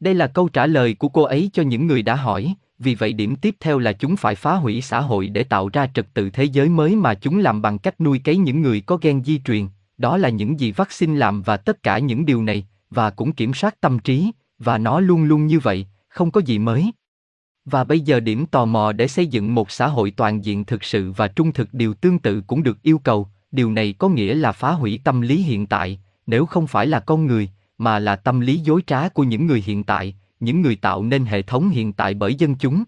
Đây 0.00 0.14
là 0.14 0.26
câu 0.26 0.48
trả 0.48 0.66
lời 0.66 0.94
của 0.94 1.08
cô 1.08 1.22
ấy 1.22 1.50
cho 1.52 1.62
những 1.62 1.86
người 1.86 2.02
đã 2.02 2.14
hỏi, 2.14 2.54
vì 2.78 2.94
vậy 2.94 3.12
điểm 3.12 3.36
tiếp 3.36 3.56
theo 3.60 3.78
là 3.78 3.92
chúng 3.92 4.16
phải 4.16 4.34
phá 4.34 4.54
hủy 4.54 4.80
xã 4.80 5.00
hội 5.00 5.28
để 5.28 5.44
tạo 5.44 5.70
ra 5.72 5.86
trật 5.94 6.14
tự 6.14 6.30
thế 6.30 6.44
giới 6.44 6.68
mới 6.68 6.96
mà 6.96 7.14
chúng 7.14 7.38
làm 7.38 7.62
bằng 7.62 7.78
cách 7.78 8.00
nuôi 8.00 8.18
cấy 8.18 8.36
những 8.36 8.62
người 8.62 8.80
có 8.80 8.98
gen 9.02 9.24
di 9.24 9.38
truyền, 9.38 9.68
đó 9.98 10.16
là 10.16 10.28
những 10.28 10.60
gì 10.60 10.72
vaccine 10.72 11.18
làm 11.18 11.42
và 11.42 11.56
tất 11.56 11.82
cả 11.82 11.98
những 11.98 12.26
điều 12.26 12.42
này, 12.42 12.66
và 12.90 13.10
cũng 13.10 13.32
kiểm 13.32 13.54
soát 13.54 13.80
tâm 13.80 13.98
trí, 13.98 14.30
và 14.58 14.78
nó 14.78 15.00
luôn 15.00 15.24
luôn 15.24 15.46
như 15.46 15.58
vậy, 15.58 15.86
không 16.08 16.30
có 16.30 16.40
gì 16.40 16.58
mới. 16.58 16.92
Và 17.64 17.84
bây 17.84 18.00
giờ 18.00 18.20
điểm 18.20 18.46
tò 18.46 18.64
mò 18.64 18.92
để 18.92 19.08
xây 19.08 19.26
dựng 19.26 19.54
một 19.54 19.70
xã 19.70 19.86
hội 19.86 20.10
toàn 20.10 20.44
diện 20.44 20.64
thực 20.64 20.84
sự 20.84 21.12
và 21.12 21.28
trung 21.28 21.52
thực 21.52 21.74
điều 21.74 21.94
tương 21.94 22.18
tự 22.18 22.40
cũng 22.40 22.62
được 22.62 22.82
yêu 22.82 22.98
cầu, 22.98 23.28
điều 23.52 23.70
này 23.70 23.94
có 23.98 24.08
nghĩa 24.08 24.34
là 24.34 24.52
phá 24.52 24.72
hủy 24.72 25.00
tâm 25.04 25.20
lý 25.20 25.36
hiện 25.36 25.66
tại, 25.66 26.00
nếu 26.26 26.46
không 26.46 26.66
phải 26.66 26.86
là 26.86 27.00
con 27.00 27.26
người, 27.26 27.50
mà 27.80 27.98
là 27.98 28.16
tâm 28.16 28.40
lý 28.40 28.58
dối 28.58 28.82
trá 28.86 29.08
của 29.08 29.24
những 29.24 29.46
người 29.46 29.62
hiện 29.66 29.84
tại, 29.84 30.16
những 30.40 30.62
người 30.62 30.76
tạo 30.76 31.02
nên 31.02 31.24
hệ 31.24 31.42
thống 31.42 31.68
hiện 31.68 31.92
tại 31.92 32.14
bởi 32.14 32.34
dân 32.34 32.54
chúng. 32.54 32.84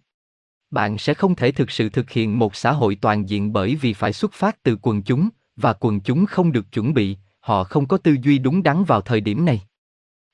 Bạn 0.70 0.98
sẽ 0.98 1.14
không 1.14 1.34
thể 1.34 1.52
thực 1.52 1.70
sự 1.70 1.88
thực 1.88 2.10
hiện 2.10 2.38
một 2.38 2.56
xã 2.56 2.72
hội 2.72 2.94
toàn 2.94 3.28
diện 3.28 3.52
bởi 3.52 3.74
vì 3.74 3.92
phải 3.92 4.12
xuất 4.12 4.32
phát 4.32 4.62
từ 4.62 4.78
quần 4.82 5.02
chúng, 5.02 5.28
và 5.56 5.72
quần 5.72 6.00
chúng 6.00 6.26
không 6.26 6.52
được 6.52 6.72
chuẩn 6.72 6.94
bị, 6.94 7.16
họ 7.40 7.64
không 7.64 7.86
có 7.86 7.96
tư 7.96 8.16
duy 8.22 8.38
đúng 8.38 8.62
đắn 8.62 8.84
vào 8.84 9.00
thời 9.00 9.20
điểm 9.20 9.44
này. 9.44 9.62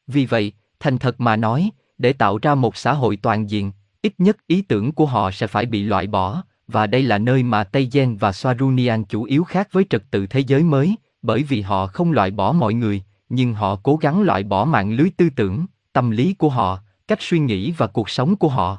Vì 0.07 0.27
vậy, 0.27 0.53
thành 0.81 0.99
thật 0.99 1.21
mà 1.21 1.37
nói, 1.37 1.71
để 1.99 2.13
tạo 2.13 2.39
ra 2.43 2.55
một 2.55 2.77
xã 2.77 2.93
hội 2.93 3.17
toàn 3.17 3.51
diện, 3.51 3.73
ít 4.03 4.15
nhất 4.19 4.37
ý 4.47 4.63
tưởng 4.63 4.93
của 4.93 5.07
họ 5.07 5.31
sẽ 5.31 5.47
phải 5.47 5.67
bị 5.67 5.83
loại 5.83 6.07
bỏ, 6.07 6.43
và 6.69 6.87
đây 6.87 7.03
là 7.03 7.19
nơi 7.19 7.43
mà 7.43 7.65
Tây 7.65 7.89
Gen 7.93 8.17
và 8.17 8.31
Swarunian 8.31 9.05
chủ 9.05 9.23
yếu 9.23 9.45
khác 9.45 9.69
với 9.73 9.85
trật 9.91 10.03
tự 10.11 10.27
thế 10.27 10.41
giới 10.41 10.63
mới, 10.63 10.97
bởi 11.23 11.43
vì 11.43 11.61
họ 11.61 11.87
không 11.87 12.13
loại 12.13 12.31
bỏ 12.31 12.53
mọi 12.53 12.75
người, 12.75 13.03
nhưng 13.29 13.55
họ 13.55 13.77
cố 13.83 13.97
gắng 13.97 14.23
loại 14.23 14.43
bỏ 14.43 14.65
mạng 14.65 14.93
lưới 14.93 15.11
tư 15.17 15.31
tưởng, 15.37 15.67
tâm 15.93 16.11
lý 16.11 16.35
của 16.35 16.49
họ, 16.49 16.79
cách 17.09 17.19
suy 17.23 17.39
nghĩ 17.39 17.73
và 17.73 17.87
cuộc 17.87 18.11
sống 18.11 18.37
của 18.37 18.49
họ. 18.49 18.79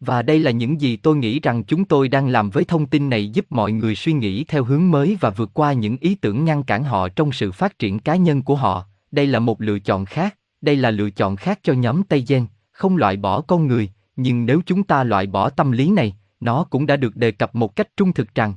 Và 0.00 0.22
đây 0.22 0.38
là 0.38 0.50
những 0.50 0.80
gì 0.80 0.96
tôi 0.96 1.16
nghĩ 1.16 1.40
rằng 1.40 1.64
chúng 1.64 1.84
tôi 1.84 2.08
đang 2.08 2.28
làm 2.28 2.50
với 2.50 2.64
thông 2.64 2.86
tin 2.86 3.10
này 3.10 3.28
giúp 3.28 3.46
mọi 3.50 3.72
người 3.72 3.94
suy 3.94 4.12
nghĩ 4.12 4.44
theo 4.44 4.64
hướng 4.64 4.90
mới 4.90 5.16
và 5.20 5.30
vượt 5.30 5.50
qua 5.54 5.72
những 5.72 5.96
ý 6.00 6.14
tưởng 6.14 6.44
ngăn 6.44 6.62
cản 6.62 6.84
họ 6.84 7.08
trong 7.08 7.32
sự 7.32 7.52
phát 7.52 7.78
triển 7.78 7.98
cá 7.98 8.16
nhân 8.16 8.42
của 8.42 8.56
họ. 8.56 8.84
Đây 9.10 9.26
là 9.26 9.38
một 9.38 9.60
lựa 9.60 9.78
chọn 9.78 10.04
khác, 10.04 10.36
đây 10.60 10.76
là 10.76 10.90
lựa 10.90 11.10
chọn 11.10 11.36
khác 11.36 11.60
cho 11.62 11.72
nhóm 11.72 12.02
Tây 12.02 12.24
Gen, 12.28 12.46
không 12.72 12.96
loại 12.96 13.16
bỏ 13.16 13.40
con 13.40 13.66
người, 13.66 13.90
nhưng 14.16 14.46
nếu 14.46 14.60
chúng 14.66 14.82
ta 14.82 15.04
loại 15.04 15.26
bỏ 15.26 15.50
tâm 15.50 15.72
lý 15.72 15.90
này, 15.90 16.16
nó 16.40 16.64
cũng 16.64 16.86
đã 16.86 16.96
được 16.96 17.16
đề 17.16 17.30
cập 17.30 17.54
một 17.54 17.76
cách 17.76 17.88
trung 17.96 18.12
thực 18.12 18.34
rằng 18.34 18.54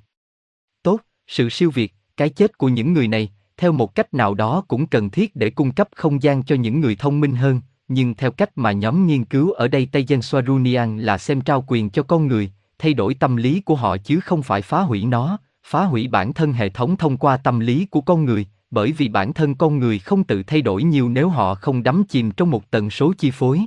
tốt, 0.83 0.99
sự 1.27 1.49
siêu 1.49 1.71
việt, 1.71 1.93
cái 2.17 2.29
chết 2.29 2.57
của 2.57 2.69
những 2.69 2.93
người 2.93 3.07
này, 3.07 3.31
theo 3.57 3.71
một 3.71 3.95
cách 3.95 4.13
nào 4.13 4.33
đó 4.33 4.63
cũng 4.67 4.87
cần 4.87 5.09
thiết 5.09 5.35
để 5.35 5.49
cung 5.49 5.71
cấp 5.71 5.89
không 5.95 6.23
gian 6.23 6.43
cho 6.43 6.55
những 6.55 6.79
người 6.81 6.95
thông 6.95 7.19
minh 7.19 7.35
hơn, 7.35 7.61
nhưng 7.87 8.13
theo 8.13 8.31
cách 8.31 8.57
mà 8.57 8.71
nhóm 8.71 9.07
nghiên 9.07 9.25
cứu 9.25 9.51
ở 9.51 9.67
đây 9.67 9.87
Tây 9.91 10.05
Gen 10.07 10.19
Swarunian 10.19 10.97
là 10.97 11.17
xem 11.17 11.41
trao 11.41 11.63
quyền 11.67 11.89
cho 11.89 12.03
con 12.03 12.27
người, 12.27 12.51
thay 12.79 12.93
đổi 12.93 13.13
tâm 13.13 13.35
lý 13.35 13.61
của 13.61 13.75
họ 13.75 13.97
chứ 13.97 14.19
không 14.19 14.43
phải 14.43 14.61
phá 14.61 14.81
hủy 14.81 15.05
nó, 15.05 15.37
phá 15.63 15.83
hủy 15.83 16.07
bản 16.07 16.33
thân 16.33 16.53
hệ 16.53 16.69
thống 16.69 16.97
thông 16.97 17.17
qua 17.17 17.37
tâm 17.37 17.59
lý 17.59 17.85
của 17.85 18.01
con 18.01 18.25
người, 18.25 18.47
bởi 18.71 18.91
vì 18.91 19.07
bản 19.07 19.33
thân 19.33 19.55
con 19.55 19.79
người 19.79 19.99
không 19.99 20.23
tự 20.23 20.43
thay 20.43 20.61
đổi 20.61 20.83
nhiều 20.83 21.09
nếu 21.09 21.29
họ 21.29 21.55
không 21.55 21.83
đắm 21.83 22.03
chìm 22.09 22.31
trong 22.31 22.51
một 22.51 22.71
tần 22.71 22.89
số 22.89 23.13
chi 23.17 23.31
phối. 23.31 23.65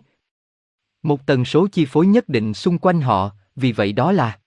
Một 1.03 1.27
tần 1.27 1.44
số 1.44 1.67
chi 1.73 1.85
phối 1.85 2.06
nhất 2.06 2.29
định 2.29 2.55
xung 2.55 2.79
quanh 2.79 3.00
họ, 3.00 3.31
vì 3.56 3.73
vậy 3.73 3.93
đó 3.93 4.12
là 4.12 4.38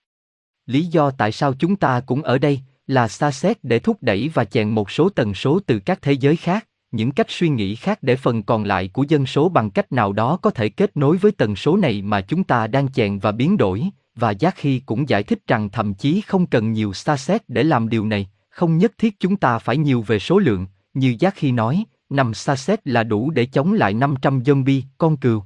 lý 0.66 0.86
do 0.86 1.10
tại 1.10 1.32
sao 1.32 1.54
chúng 1.54 1.76
ta 1.76 2.00
cũng 2.00 2.22
ở 2.22 2.38
đây, 2.38 2.60
là 2.90 3.08
xa 3.08 3.30
xét 3.30 3.64
để 3.64 3.78
thúc 3.78 3.98
đẩy 4.00 4.30
và 4.34 4.44
chèn 4.44 4.68
một 4.68 4.90
số 4.90 5.08
tần 5.08 5.34
số 5.34 5.60
từ 5.66 5.78
các 5.78 6.02
thế 6.02 6.12
giới 6.12 6.36
khác, 6.36 6.66
những 6.90 7.10
cách 7.10 7.26
suy 7.30 7.48
nghĩ 7.48 7.74
khác 7.74 7.98
để 8.02 8.16
phần 8.16 8.42
còn 8.42 8.64
lại 8.64 8.88
của 8.92 9.04
dân 9.08 9.26
số 9.26 9.48
bằng 9.48 9.70
cách 9.70 9.92
nào 9.92 10.12
đó 10.12 10.38
có 10.42 10.50
thể 10.50 10.68
kết 10.68 10.96
nối 10.96 11.16
với 11.16 11.32
tần 11.32 11.56
số 11.56 11.76
này 11.76 12.02
mà 12.02 12.20
chúng 12.20 12.44
ta 12.44 12.66
đang 12.66 12.92
chèn 12.92 13.18
và 13.18 13.32
biến 13.32 13.56
đổi, 13.56 13.84
và 14.14 14.30
Giác 14.30 14.54
Khi 14.56 14.82
cũng 14.86 15.08
giải 15.08 15.22
thích 15.22 15.46
rằng 15.46 15.70
thậm 15.70 15.94
chí 15.94 16.20
không 16.20 16.46
cần 16.46 16.72
nhiều 16.72 16.92
xa 16.92 17.16
xét 17.16 17.48
để 17.48 17.62
làm 17.62 17.88
điều 17.88 18.06
này, 18.06 18.28
không 18.48 18.78
nhất 18.78 18.92
thiết 18.98 19.20
chúng 19.20 19.36
ta 19.36 19.58
phải 19.58 19.76
nhiều 19.76 20.02
về 20.02 20.18
số 20.18 20.38
lượng, 20.38 20.66
như 20.94 21.16
Giác 21.18 21.34
Khi 21.36 21.52
nói, 21.52 21.84
năm 22.08 22.34
xa 22.34 22.56
xét 22.56 22.88
là 22.88 23.02
đủ 23.02 23.30
để 23.30 23.46
chống 23.46 23.72
lại 23.72 23.94
500 23.94 24.40
zombie, 24.40 24.82
con 24.98 25.16
cừu. 25.16 25.44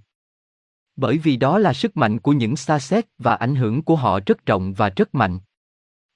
Bởi 0.96 1.18
vì 1.18 1.36
đó 1.36 1.58
là 1.58 1.72
sức 1.72 1.96
mạnh 1.96 2.18
của 2.18 2.32
những 2.32 2.56
xa 2.56 2.78
xét 2.78 3.04
và 3.18 3.34
ảnh 3.34 3.54
hưởng 3.54 3.82
của 3.82 3.96
họ 3.96 4.20
rất 4.26 4.46
rộng 4.46 4.72
và 4.72 4.88
rất 4.88 5.14
mạnh. 5.14 5.38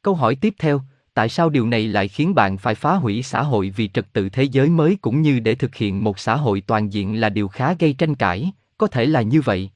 Câu 0.02 0.14
hỏi 0.14 0.34
tiếp 0.34 0.54
theo, 0.58 0.80
tại 1.18 1.28
sao 1.28 1.50
điều 1.50 1.66
này 1.66 1.88
lại 1.88 2.08
khiến 2.08 2.34
bạn 2.34 2.58
phải 2.58 2.74
phá 2.74 2.94
hủy 2.94 3.22
xã 3.22 3.42
hội 3.42 3.70
vì 3.76 3.88
trật 3.88 4.12
tự 4.12 4.28
thế 4.28 4.42
giới 4.42 4.68
mới 4.68 4.98
cũng 5.00 5.22
như 5.22 5.40
để 5.40 5.54
thực 5.54 5.74
hiện 5.74 6.04
một 6.04 6.18
xã 6.18 6.36
hội 6.36 6.60
toàn 6.60 6.92
diện 6.92 7.20
là 7.20 7.28
điều 7.28 7.48
khá 7.48 7.74
gây 7.74 7.92
tranh 7.92 8.14
cãi, 8.14 8.52
có 8.76 8.86
thể 8.86 9.06
là 9.06 9.22
như 9.22 9.40
vậy. 9.40 9.70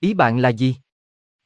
Ý 0.00 0.14
bạn 0.14 0.38
là 0.38 0.48
gì? 0.48 0.76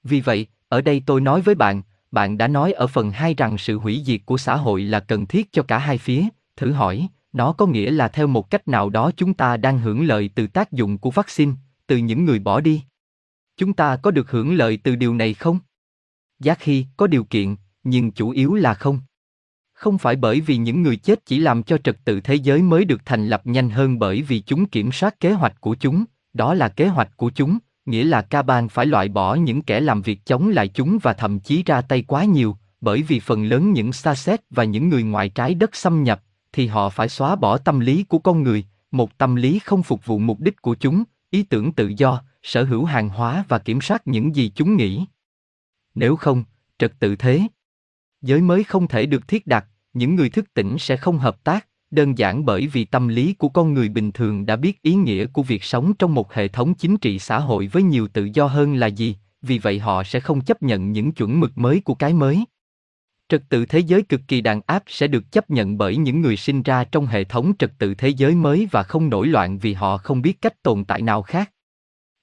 Vì 0.02 0.20
vậy, 0.20 0.46
ở 0.68 0.80
đây 0.80 1.02
tôi 1.06 1.20
nói 1.20 1.40
với 1.40 1.54
bạn, 1.54 1.82
bạn 2.10 2.38
đã 2.38 2.48
nói 2.48 2.72
ở 2.72 2.86
phần 2.86 3.10
2 3.10 3.34
rằng 3.34 3.58
sự 3.58 3.78
hủy 3.78 4.02
diệt 4.06 4.20
của 4.26 4.38
xã 4.38 4.56
hội 4.56 4.82
là 4.82 5.00
cần 5.00 5.26
thiết 5.26 5.52
cho 5.52 5.62
cả 5.62 5.78
hai 5.78 5.98
phía, 5.98 6.24
thử 6.56 6.72
hỏi, 6.72 7.08
nó 7.32 7.52
có 7.52 7.66
nghĩa 7.66 7.90
là 7.90 8.08
theo 8.08 8.26
một 8.26 8.50
cách 8.50 8.68
nào 8.68 8.90
đó 8.90 9.10
chúng 9.16 9.34
ta 9.34 9.56
đang 9.56 9.78
hưởng 9.78 10.06
lợi 10.06 10.30
từ 10.34 10.46
tác 10.46 10.72
dụng 10.72 10.98
của 10.98 11.10
vaccine, 11.10 11.52
từ 11.86 11.96
những 11.96 12.24
người 12.24 12.38
bỏ 12.38 12.60
đi. 12.60 12.82
Chúng 13.56 13.72
ta 13.72 13.96
có 13.96 14.10
được 14.10 14.30
hưởng 14.30 14.54
lợi 14.54 14.76
từ 14.76 14.96
điều 14.96 15.14
này 15.14 15.34
không? 15.34 15.58
Giác 16.40 16.58
khi 16.60 16.86
có 16.96 17.06
điều 17.06 17.24
kiện, 17.24 17.56
nhưng 17.84 18.12
chủ 18.12 18.30
yếu 18.30 18.54
là 18.54 18.74
không. 18.74 19.00
Không 19.82 19.98
phải 19.98 20.16
bởi 20.16 20.40
vì 20.40 20.56
những 20.56 20.82
người 20.82 20.96
chết 20.96 21.26
chỉ 21.26 21.38
làm 21.38 21.62
cho 21.62 21.78
trật 21.78 22.04
tự 22.04 22.20
thế 22.20 22.34
giới 22.34 22.62
mới 22.62 22.84
được 22.84 23.00
thành 23.04 23.28
lập 23.28 23.42
nhanh 23.44 23.70
hơn 23.70 23.98
bởi 23.98 24.22
vì 24.22 24.40
chúng 24.40 24.66
kiểm 24.66 24.92
soát 24.92 25.20
kế 25.20 25.32
hoạch 25.32 25.60
của 25.60 25.74
chúng, 25.74 26.04
đó 26.32 26.54
là 26.54 26.68
kế 26.68 26.86
hoạch 26.88 27.16
của 27.16 27.30
chúng, 27.30 27.58
nghĩa 27.86 28.04
là 28.04 28.22
ca 28.22 28.42
bang 28.42 28.68
phải 28.68 28.86
loại 28.86 29.08
bỏ 29.08 29.34
những 29.34 29.62
kẻ 29.62 29.80
làm 29.80 30.02
việc 30.02 30.26
chống 30.26 30.48
lại 30.48 30.68
chúng 30.68 30.98
và 31.02 31.12
thậm 31.12 31.40
chí 31.40 31.62
ra 31.66 31.80
tay 31.80 32.02
quá 32.02 32.24
nhiều, 32.24 32.56
bởi 32.80 33.02
vì 33.02 33.20
phần 33.20 33.44
lớn 33.44 33.72
những 33.72 33.92
xa 33.92 34.14
xét 34.14 34.40
và 34.50 34.64
những 34.64 34.88
người 34.88 35.02
ngoài 35.02 35.28
trái 35.28 35.54
đất 35.54 35.76
xâm 35.76 36.02
nhập, 36.02 36.22
thì 36.52 36.66
họ 36.66 36.88
phải 36.88 37.08
xóa 37.08 37.36
bỏ 37.36 37.58
tâm 37.58 37.80
lý 37.80 38.04
của 38.04 38.18
con 38.18 38.42
người, 38.42 38.64
một 38.90 39.18
tâm 39.18 39.34
lý 39.34 39.58
không 39.58 39.82
phục 39.82 40.06
vụ 40.06 40.18
mục 40.18 40.40
đích 40.40 40.62
của 40.62 40.74
chúng, 40.74 41.04
ý 41.30 41.42
tưởng 41.42 41.72
tự 41.72 41.92
do, 41.96 42.22
sở 42.42 42.64
hữu 42.64 42.84
hàng 42.84 43.08
hóa 43.08 43.44
và 43.48 43.58
kiểm 43.58 43.80
soát 43.80 44.06
những 44.06 44.36
gì 44.36 44.52
chúng 44.54 44.76
nghĩ. 44.76 45.04
Nếu 45.94 46.16
không, 46.16 46.44
trật 46.78 46.92
tự 46.98 47.16
thế 47.16 47.40
giới 48.22 48.40
mới 48.40 48.64
không 48.64 48.88
thể 48.88 49.06
được 49.06 49.28
thiết 49.28 49.46
đặt, 49.46 49.66
những 49.92 50.14
người 50.14 50.30
thức 50.30 50.54
tỉnh 50.54 50.78
sẽ 50.78 50.96
không 50.96 51.18
hợp 51.18 51.44
tác, 51.44 51.66
đơn 51.90 52.18
giản 52.18 52.44
bởi 52.44 52.66
vì 52.66 52.84
tâm 52.84 53.08
lý 53.08 53.34
của 53.34 53.48
con 53.48 53.74
người 53.74 53.88
bình 53.88 54.12
thường 54.12 54.46
đã 54.46 54.56
biết 54.56 54.82
ý 54.82 54.94
nghĩa 54.94 55.26
của 55.26 55.42
việc 55.42 55.64
sống 55.64 55.94
trong 55.94 56.14
một 56.14 56.32
hệ 56.32 56.48
thống 56.48 56.74
chính 56.74 56.96
trị 56.96 57.18
xã 57.18 57.38
hội 57.38 57.66
với 57.66 57.82
nhiều 57.82 58.08
tự 58.08 58.28
do 58.34 58.46
hơn 58.46 58.74
là 58.74 58.86
gì, 58.86 59.16
vì 59.42 59.58
vậy 59.58 59.78
họ 59.78 60.04
sẽ 60.04 60.20
không 60.20 60.40
chấp 60.40 60.62
nhận 60.62 60.92
những 60.92 61.12
chuẩn 61.12 61.40
mực 61.40 61.58
mới 61.58 61.80
của 61.80 61.94
cái 61.94 62.12
mới. 62.12 62.44
Trật 63.28 63.42
tự 63.48 63.66
thế 63.66 63.78
giới 63.78 64.02
cực 64.02 64.20
kỳ 64.28 64.40
đàn 64.40 64.60
áp 64.66 64.82
sẽ 64.86 65.06
được 65.06 65.32
chấp 65.32 65.50
nhận 65.50 65.78
bởi 65.78 65.96
những 65.96 66.20
người 66.20 66.36
sinh 66.36 66.62
ra 66.62 66.84
trong 66.84 67.06
hệ 67.06 67.24
thống 67.24 67.52
trật 67.58 67.72
tự 67.78 67.94
thế 67.94 68.08
giới 68.08 68.34
mới 68.34 68.68
và 68.70 68.82
không 68.82 69.10
nổi 69.10 69.26
loạn 69.26 69.58
vì 69.58 69.74
họ 69.74 69.96
không 69.96 70.22
biết 70.22 70.40
cách 70.40 70.62
tồn 70.62 70.84
tại 70.84 71.02
nào 71.02 71.22
khác. 71.22 71.50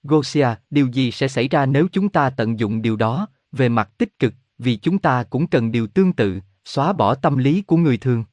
Gosia, 0.04 0.48
điều 0.70 0.88
gì 0.88 1.12
sẽ 1.12 1.28
xảy 1.28 1.48
ra 1.48 1.66
nếu 1.66 1.88
chúng 1.92 2.10
ta 2.10 2.30
tận 2.30 2.60
dụng 2.60 2.82
điều 2.82 2.96
đó, 2.96 3.28
về 3.52 3.70
mặt 3.70 3.90
tích 3.98 4.20
cực, 4.20 4.34
vì 4.58 4.76
chúng 4.76 5.00
ta 5.00 5.24
cũng 5.24 5.48
cần 5.48 5.72
điều 5.72 5.88
tương 5.88 6.14
tự, 6.14 6.40
xóa 6.70 6.94
bỏ 6.94 7.16
tâm 7.16 7.38
lý 7.38 7.62
của 7.62 7.78
người 7.78 7.98
thường. 7.98 8.24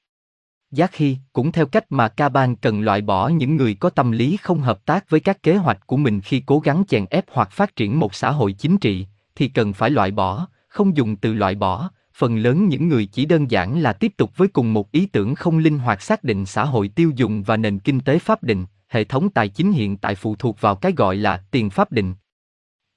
Giác 0.70 0.90
khi, 0.92 1.16
cũng 1.32 1.52
theo 1.52 1.66
cách 1.66 1.92
mà 1.92 2.08
Kaban 2.08 2.56
cần 2.56 2.80
loại 2.80 3.00
bỏ 3.00 3.28
những 3.28 3.56
người 3.56 3.74
có 3.74 3.90
tâm 3.90 4.12
lý 4.12 4.36
không 4.36 4.60
hợp 4.60 4.84
tác 4.84 5.10
với 5.10 5.20
các 5.20 5.42
kế 5.42 5.56
hoạch 5.56 5.86
của 5.86 5.96
mình 5.96 6.20
khi 6.20 6.42
cố 6.46 6.58
gắng 6.58 6.84
chèn 6.88 7.04
ép 7.10 7.24
hoặc 7.32 7.50
phát 7.50 7.76
triển 7.76 8.00
một 8.00 8.14
xã 8.14 8.30
hội 8.30 8.52
chính 8.52 8.78
trị, 8.78 9.06
thì 9.34 9.48
cần 9.48 9.72
phải 9.72 9.90
loại 9.90 10.10
bỏ, 10.10 10.48
không 10.68 10.96
dùng 10.96 11.16
từ 11.16 11.32
loại 11.32 11.54
bỏ, 11.54 11.90
phần 12.14 12.36
lớn 12.36 12.68
những 12.68 12.88
người 12.88 13.06
chỉ 13.06 13.24
đơn 13.24 13.50
giản 13.50 13.80
là 13.80 13.92
tiếp 13.92 14.12
tục 14.16 14.36
với 14.36 14.48
cùng 14.48 14.72
một 14.72 14.92
ý 14.92 15.06
tưởng 15.06 15.34
không 15.34 15.58
linh 15.58 15.78
hoạt 15.78 16.02
xác 16.02 16.24
định 16.24 16.46
xã 16.46 16.64
hội 16.64 16.88
tiêu 16.88 17.12
dùng 17.16 17.42
và 17.42 17.56
nền 17.56 17.78
kinh 17.78 18.00
tế 18.00 18.18
pháp 18.18 18.42
định, 18.42 18.66
hệ 18.88 19.04
thống 19.04 19.30
tài 19.30 19.48
chính 19.48 19.72
hiện 19.72 19.96
tại 19.96 20.14
phụ 20.14 20.36
thuộc 20.36 20.60
vào 20.60 20.76
cái 20.76 20.92
gọi 20.96 21.16
là 21.16 21.44
tiền 21.50 21.70
pháp 21.70 21.92
định. 21.92 22.14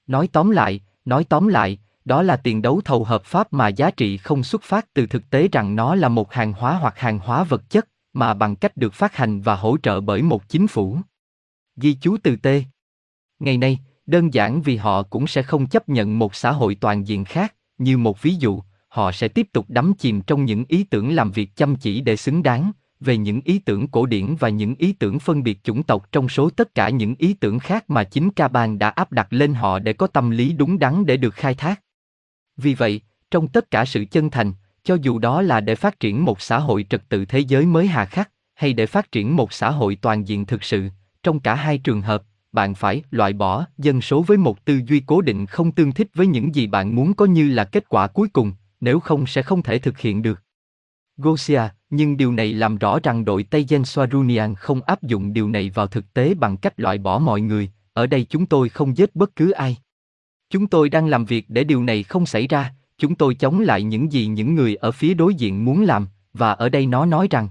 Nói 0.07 0.29
tóm 0.31 0.49
lại, 0.49 0.81
nói 1.05 1.23
tóm 1.23 1.47
lại, 1.47 1.79
đó 2.09 2.23
là 2.23 2.35
tiền 2.35 2.61
đấu 2.61 2.81
thầu 2.85 3.03
hợp 3.03 3.23
pháp 3.23 3.53
mà 3.53 3.67
giá 3.67 3.91
trị 3.91 4.17
không 4.17 4.43
xuất 4.43 4.63
phát 4.63 4.93
từ 4.93 5.05
thực 5.05 5.29
tế 5.29 5.47
rằng 5.51 5.75
nó 5.75 5.95
là 5.95 6.09
một 6.09 6.33
hàng 6.33 6.53
hóa 6.53 6.73
hoặc 6.73 6.99
hàng 6.99 7.19
hóa 7.19 7.43
vật 7.43 7.69
chất, 7.69 7.87
mà 8.13 8.33
bằng 8.33 8.55
cách 8.55 8.77
được 8.77 8.93
phát 8.93 9.15
hành 9.15 9.41
và 9.41 9.55
hỗ 9.55 9.77
trợ 9.83 10.01
bởi 10.01 10.21
một 10.21 10.49
chính 10.49 10.67
phủ. 10.67 10.97
Ghi 11.75 11.97
chú 12.01 12.17
từ 12.23 12.35
T. 12.35 12.47
Ngày 13.39 13.57
nay, 13.57 13.79
đơn 14.05 14.33
giản 14.33 14.61
vì 14.61 14.77
họ 14.77 15.03
cũng 15.03 15.27
sẽ 15.27 15.41
không 15.43 15.67
chấp 15.67 15.89
nhận 15.89 16.19
một 16.19 16.35
xã 16.35 16.51
hội 16.51 16.75
toàn 16.75 17.07
diện 17.07 17.25
khác, 17.25 17.55
như 17.77 17.97
một 17.97 18.21
ví 18.21 18.35
dụ, 18.39 18.61
họ 18.87 19.11
sẽ 19.11 19.27
tiếp 19.27 19.47
tục 19.53 19.65
đắm 19.67 19.93
chìm 19.93 20.21
trong 20.21 20.45
những 20.45 20.65
ý 20.67 20.83
tưởng 20.83 21.15
làm 21.15 21.31
việc 21.31 21.55
chăm 21.55 21.75
chỉ 21.75 22.01
để 22.01 22.15
xứng 22.15 22.43
đáng, 22.43 22.71
về 22.99 23.17
những 23.17 23.41
ý 23.41 23.59
tưởng 23.59 23.87
cổ 23.87 24.05
điển 24.05 24.35
và 24.39 24.49
những 24.49 24.75
ý 24.75 24.93
tưởng 24.93 25.19
phân 25.19 25.43
biệt 25.43 25.63
chủng 25.63 25.83
tộc 25.83 26.11
trong 26.11 26.29
số 26.29 26.49
tất 26.49 26.75
cả 26.75 26.89
những 26.89 27.15
ý 27.17 27.33
tưởng 27.33 27.59
khác 27.59 27.89
mà 27.89 28.03
chính 28.03 28.29
ca 28.31 28.47
bang 28.47 28.79
đã 28.79 28.89
áp 28.89 29.11
đặt 29.11 29.27
lên 29.33 29.53
họ 29.53 29.79
để 29.79 29.93
có 29.93 30.07
tâm 30.07 30.29
lý 30.29 30.53
đúng 30.53 30.79
đắn 30.79 31.05
để 31.05 31.17
được 31.17 31.33
khai 31.33 31.53
thác. 31.53 31.81
Vì 32.61 32.73
vậy, 32.73 33.01
trong 33.31 33.47
tất 33.47 33.71
cả 33.71 33.85
sự 33.85 34.05
chân 34.11 34.29
thành, 34.29 34.53
cho 34.83 34.97
dù 35.01 35.19
đó 35.19 35.41
là 35.41 35.59
để 35.59 35.75
phát 35.75 35.99
triển 35.99 36.25
một 36.25 36.41
xã 36.41 36.59
hội 36.59 36.85
trật 36.89 37.09
tự 37.09 37.25
thế 37.25 37.39
giới 37.39 37.65
mới 37.65 37.87
hà 37.87 38.05
khắc, 38.05 38.29
hay 38.55 38.73
để 38.73 38.85
phát 38.85 39.11
triển 39.11 39.35
một 39.35 39.53
xã 39.53 39.71
hội 39.71 39.95
toàn 39.95 40.27
diện 40.27 40.45
thực 40.45 40.63
sự, 40.63 40.89
trong 41.23 41.39
cả 41.39 41.55
hai 41.55 41.77
trường 41.77 42.01
hợp, 42.01 42.23
bạn 42.51 42.75
phải 42.75 43.03
loại 43.11 43.33
bỏ 43.33 43.65
dân 43.77 44.01
số 44.01 44.21
với 44.21 44.37
một 44.37 44.65
tư 44.65 44.81
duy 44.87 44.99
cố 45.05 45.21
định 45.21 45.45
không 45.45 45.71
tương 45.71 45.91
thích 45.91 46.07
với 46.13 46.27
những 46.27 46.55
gì 46.55 46.67
bạn 46.67 46.95
muốn 46.95 47.13
có 47.13 47.25
như 47.25 47.49
là 47.49 47.63
kết 47.63 47.89
quả 47.89 48.07
cuối 48.07 48.27
cùng, 48.33 48.53
nếu 48.81 48.99
không 48.99 49.27
sẽ 49.27 49.41
không 49.41 49.61
thể 49.61 49.79
thực 49.79 49.99
hiện 49.99 50.21
được. 50.21 50.43
Gosia, 51.17 51.61
nhưng 51.89 52.17
điều 52.17 52.31
này 52.31 52.53
làm 52.53 52.77
rõ 52.77 52.99
rằng 53.03 53.25
đội 53.25 53.43
Tây 53.43 53.65
Gen 53.69 53.81
Swarunian 53.81 54.55
không 54.55 54.81
áp 54.81 55.03
dụng 55.03 55.33
điều 55.33 55.49
này 55.49 55.69
vào 55.69 55.87
thực 55.87 56.13
tế 56.13 56.33
bằng 56.33 56.57
cách 56.57 56.79
loại 56.79 56.97
bỏ 56.97 57.19
mọi 57.19 57.41
người, 57.41 57.69
ở 57.93 58.07
đây 58.07 58.25
chúng 58.29 58.45
tôi 58.45 58.69
không 58.69 58.97
giết 58.97 59.15
bất 59.15 59.35
cứ 59.35 59.51
ai. 59.51 59.77
Chúng 60.49 60.67
tôi 60.67 60.89
đang 60.89 61.07
làm 61.07 61.25
việc 61.25 61.45
để 61.49 61.63
điều 61.63 61.83
này 61.83 62.03
không 62.03 62.25
xảy 62.25 62.47
ra, 62.47 62.73
chúng 62.97 63.15
tôi 63.15 63.35
chống 63.35 63.59
lại 63.59 63.83
những 63.83 64.11
gì 64.11 64.27
những 64.27 64.55
người 64.55 64.75
ở 64.75 64.91
phía 64.91 65.13
đối 65.13 65.35
diện 65.35 65.65
muốn 65.65 65.83
làm, 65.83 66.07
và 66.33 66.51
ở 66.51 66.69
đây 66.69 66.85
nó 66.85 67.05
nói 67.05 67.27
rằng 67.31 67.47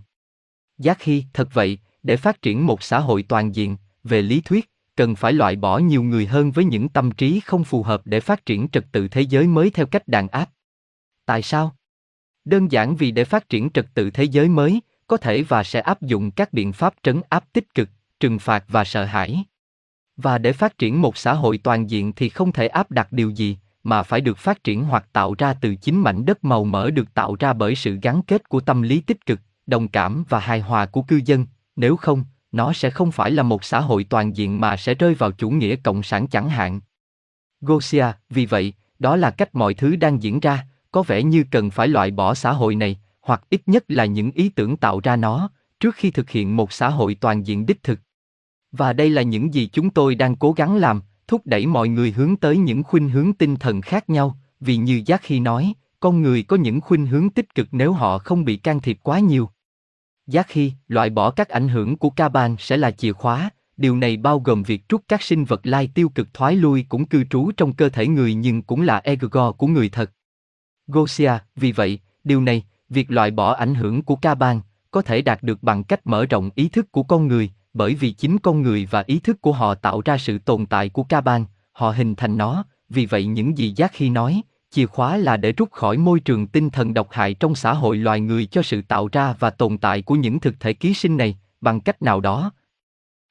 Giác 0.78 0.98
khi, 0.98 1.24
thật 1.32 1.48
vậy, 1.52 1.78
để 2.02 2.16
phát 2.16 2.42
triển 2.42 2.66
một 2.66 2.82
xã 2.82 2.98
hội 2.98 3.22
toàn 3.22 3.54
diện, 3.54 3.76
về 4.04 4.22
lý 4.22 4.40
thuyết, 4.40 4.70
cần 4.96 5.16
phải 5.16 5.32
loại 5.32 5.56
bỏ 5.56 5.78
nhiều 5.78 6.02
người 6.02 6.26
hơn 6.26 6.50
với 6.50 6.64
những 6.64 6.88
tâm 6.88 7.10
trí 7.10 7.40
không 7.40 7.64
phù 7.64 7.82
hợp 7.82 8.02
để 8.04 8.20
phát 8.20 8.46
triển 8.46 8.68
trật 8.68 8.86
tự 8.92 9.08
thế 9.08 9.20
giới 9.20 9.46
mới 9.46 9.70
theo 9.70 9.86
cách 9.86 10.08
đàn 10.08 10.28
áp. 10.28 10.50
Tại 11.26 11.42
sao? 11.42 11.76
Đơn 12.44 12.72
giản 12.72 12.96
vì 12.96 13.10
để 13.10 13.24
phát 13.24 13.48
triển 13.48 13.70
trật 13.70 13.86
tự 13.94 14.10
thế 14.10 14.24
giới 14.24 14.48
mới, 14.48 14.80
có 15.06 15.16
thể 15.16 15.42
và 15.42 15.64
sẽ 15.64 15.80
áp 15.80 16.02
dụng 16.02 16.30
các 16.30 16.52
biện 16.52 16.72
pháp 16.72 16.94
trấn 17.02 17.20
áp 17.28 17.44
tích 17.52 17.74
cực, 17.74 17.88
trừng 18.20 18.38
phạt 18.38 18.64
và 18.68 18.84
sợ 18.84 19.04
hãi. 19.04 19.44
Và 20.18 20.38
để 20.38 20.52
phát 20.52 20.78
triển 20.78 21.02
một 21.02 21.16
xã 21.16 21.32
hội 21.32 21.58
toàn 21.58 21.90
diện 21.90 22.12
thì 22.12 22.28
không 22.28 22.52
thể 22.52 22.66
áp 22.66 22.90
đặt 22.90 23.12
điều 23.12 23.30
gì, 23.30 23.58
mà 23.82 24.02
phải 24.02 24.20
được 24.20 24.38
phát 24.38 24.64
triển 24.64 24.84
hoặc 24.84 25.08
tạo 25.12 25.34
ra 25.38 25.54
từ 25.54 25.74
chính 25.74 26.00
mảnh 26.00 26.24
đất 26.24 26.44
màu 26.44 26.64
mỡ 26.64 26.90
được 26.90 27.14
tạo 27.14 27.36
ra 27.38 27.52
bởi 27.52 27.74
sự 27.74 27.98
gắn 28.02 28.22
kết 28.22 28.48
của 28.48 28.60
tâm 28.60 28.82
lý 28.82 29.00
tích 29.00 29.26
cực, 29.26 29.40
đồng 29.66 29.88
cảm 29.88 30.24
và 30.28 30.38
hài 30.38 30.60
hòa 30.60 30.86
của 30.86 31.02
cư 31.02 31.20
dân, 31.24 31.46
nếu 31.76 31.96
không, 31.96 32.24
nó 32.52 32.72
sẽ 32.72 32.90
không 32.90 33.12
phải 33.12 33.30
là 33.30 33.42
một 33.42 33.64
xã 33.64 33.80
hội 33.80 34.04
toàn 34.04 34.36
diện 34.36 34.60
mà 34.60 34.76
sẽ 34.76 34.94
rơi 34.94 35.14
vào 35.14 35.30
chủ 35.30 35.50
nghĩa 35.50 35.76
cộng 35.76 36.02
sản 36.02 36.26
chẳng 36.26 36.48
hạn. 36.48 36.80
Gosia, 37.60 38.06
vì 38.30 38.46
vậy, 38.46 38.72
đó 38.98 39.16
là 39.16 39.30
cách 39.30 39.54
mọi 39.54 39.74
thứ 39.74 39.96
đang 39.96 40.22
diễn 40.22 40.40
ra, 40.40 40.66
có 40.92 41.02
vẻ 41.02 41.22
như 41.22 41.44
cần 41.50 41.70
phải 41.70 41.88
loại 41.88 42.10
bỏ 42.10 42.34
xã 42.34 42.52
hội 42.52 42.74
này, 42.74 42.98
hoặc 43.20 43.42
ít 43.50 43.62
nhất 43.66 43.84
là 43.88 44.04
những 44.04 44.30
ý 44.30 44.48
tưởng 44.48 44.76
tạo 44.76 45.00
ra 45.00 45.16
nó, 45.16 45.50
trước 45.80 45.94
khi 45.94 46.10
thực 46.10 46.30
hiện 46.30 46.56
một 46.56 46.72
xã 46.72 46.88
hội 46.88 47.14
toàn 47.14 47.46
diện 47.46 47.66
đích 47.66 47.82
thực. 47.82 48.00
Và 48.72 48.92
đây 48.92 49.10
là 49.10 49.22
những 49.22 49.54
gì 49.54 49.68
chúng 49.72 49.90
tôi 49.90 50.14
đang 50.14 50.36
cố 50.36 50.52
gắng 50.52 50.76
làm, 50.76 51.02
thúc 51.28 51.42
đẩy 51.44 51.66
mọi 51.66 51.88
người 51.88 52.12
hướng 52.12 52.36
tới 52.36 52.58
những 52.58 52.82
khuynh 52.82 53.08
hướng 53.08 53.32
tinh 53.32 53.56
thần 53.56 53.80
khác 53.80 54.10
nhau, 54.10 54.38
vì 54.60 54.76
như 54.76 55.02
Giác 55.06 55.20
khi 55.22 55.40
nói, 55.40 55.72
con 56.00 56.22
người 56.22 56.42
có 56.42 56.56
những 56.56 56.80
khuynh 56.80 57.06
hướng 57.06 57.30
tích 57.30 57.54
cực 57.54 57.68
nếu 57.72 57.92
họ 57.92 58.18
không 58.18 58.44
bị 58.44 58.56
can 58.56 58.80
thiệp 58.80 58.98
quá 59.02 59.18
nhiều. 59.18 59.50
Giác 60.26 60.46
khi, 60.48 60.72
loại 60.88 61.10
bỏ 61.10 61.30
các 61.30 61.48
ảnh 61.48 61.68
hưởng 61.68 61.96
của 61.96 62.10
ca 62.10 62.28
ban 62.28 62.56
sẽ 62.58 62.76
là 62.76 62.90
chìa 62.90 63.12
khóa, 63.12 63.50
điều 63.76 63.96
này 63.96 64.16
bao 64.16 64.40
gồm 64.40 64.62
việc 64.62 64.88
trút 64.88 65.00
các 65.08 65.22
sinh 65.22 65.44
vật 65.44 65.60
lai 65.64 65.90
tiêu 65.94 66.08
cực 66.08 66.34
thoái 66.34 66.56
lui 66.56 66.86
cũng 66.88 67.06
cư 67.06 67.24
trú 67.24 67.50
trong 67.56 67.72
cơ 67.72 67.88
thể 67.88 68.06
người 68.06 68.34
nhưng 68.34 68.62
cũng 68.62 68.82
là 68.82 68.98
egregore 68.98 69.56
của 69.58 69.66
người 69.66 69.88
thật. 69.88 70.12
Gosia, 70.86 71.32
vì 71.56 71.72
vậy, 71.72 72.00
điều 72.24 72.40
này, 72.40 72.64
việc 72.88 73.10
loại 73.10 73.30
bỏ 73.30 73.54
ảnh 73.54 73.74
hưởng 73.74 74.02
của 74.02 74.16
ca 74.16 74.34
ban, 74.34 74.60
có 74.90 75.02
thể 75.02 75.22
đạt 75.22 75.42
được 75.42 75.62
bằng 75.62 75.84
cách 75.84 76.06
mở 76.06 76.26
rộng 76.26 76.50
ý 76.54 76.68
thức 76.68 76.92
của 76.92 77.02
con 77.02 77.28
người, 77.28 77.50
bởi 77.78 77.94
vì 77.94 78.10
chính 78.10 78.38
con 78.38 78.62
người 78.62 78.88
và 78.90 79.04
ý 79.06 79.18
thức 79.18 79.42
của 79.42 79.52
họ 79.52 79.74
tạo 79.74 80.02
ra 80.04 80.18
sự 80.18 80.38
tồn 80.38 80.66
tại 80.66 80.88
của 80.88 81.02
ca 81.02 81.20
ban, 81.20 81.44
họ 81.72 81.90
hình 81.90 82.14
thành 82.14 82.36
nó, 82.36 82.64
vì 82.88 83.06
vậy 83.06 83.26
những 83.26 83.58
gì 83.58 83.72
giác 83.76 83.90
khi 83.94 84.10
nói, 84.10 84.42
chìa 84.70 84.86
khóa 84.86 85.16
là 85.16 85.36
để 85.36 85.52
rút 85.52 85.72
khỏi 85.72 85.96
môi 85.96 86.20
trường 86.20 86.46
tinh 86.46 86.70
thần 86.70 86.94
độc 86.94 87.08
hại 87.10 87.34
trong 87.34 87.54
xã 87.54 87.72
hội 87.74 87.96
loài 87.96 88.20
người 88.20 88.46
cho 88.46 88.62
sự 88.62 88.82
tạo 88.82 89.08
ra 89.12 89.34
và 89.38 89.50
tồn 89.50 89.78
tại 89.78 90.02
của 90.02 90.14
những 90.14 90.40
thực 90.40 90.60
thể 90.60 90.72
ký 90.72 90.94
sinh 90.94 91.16
này, 91.16 91.38
bằng 91.60 91.80
cách 91.80 92.02
nào 92.02 92.20
đó. 92.20 92.52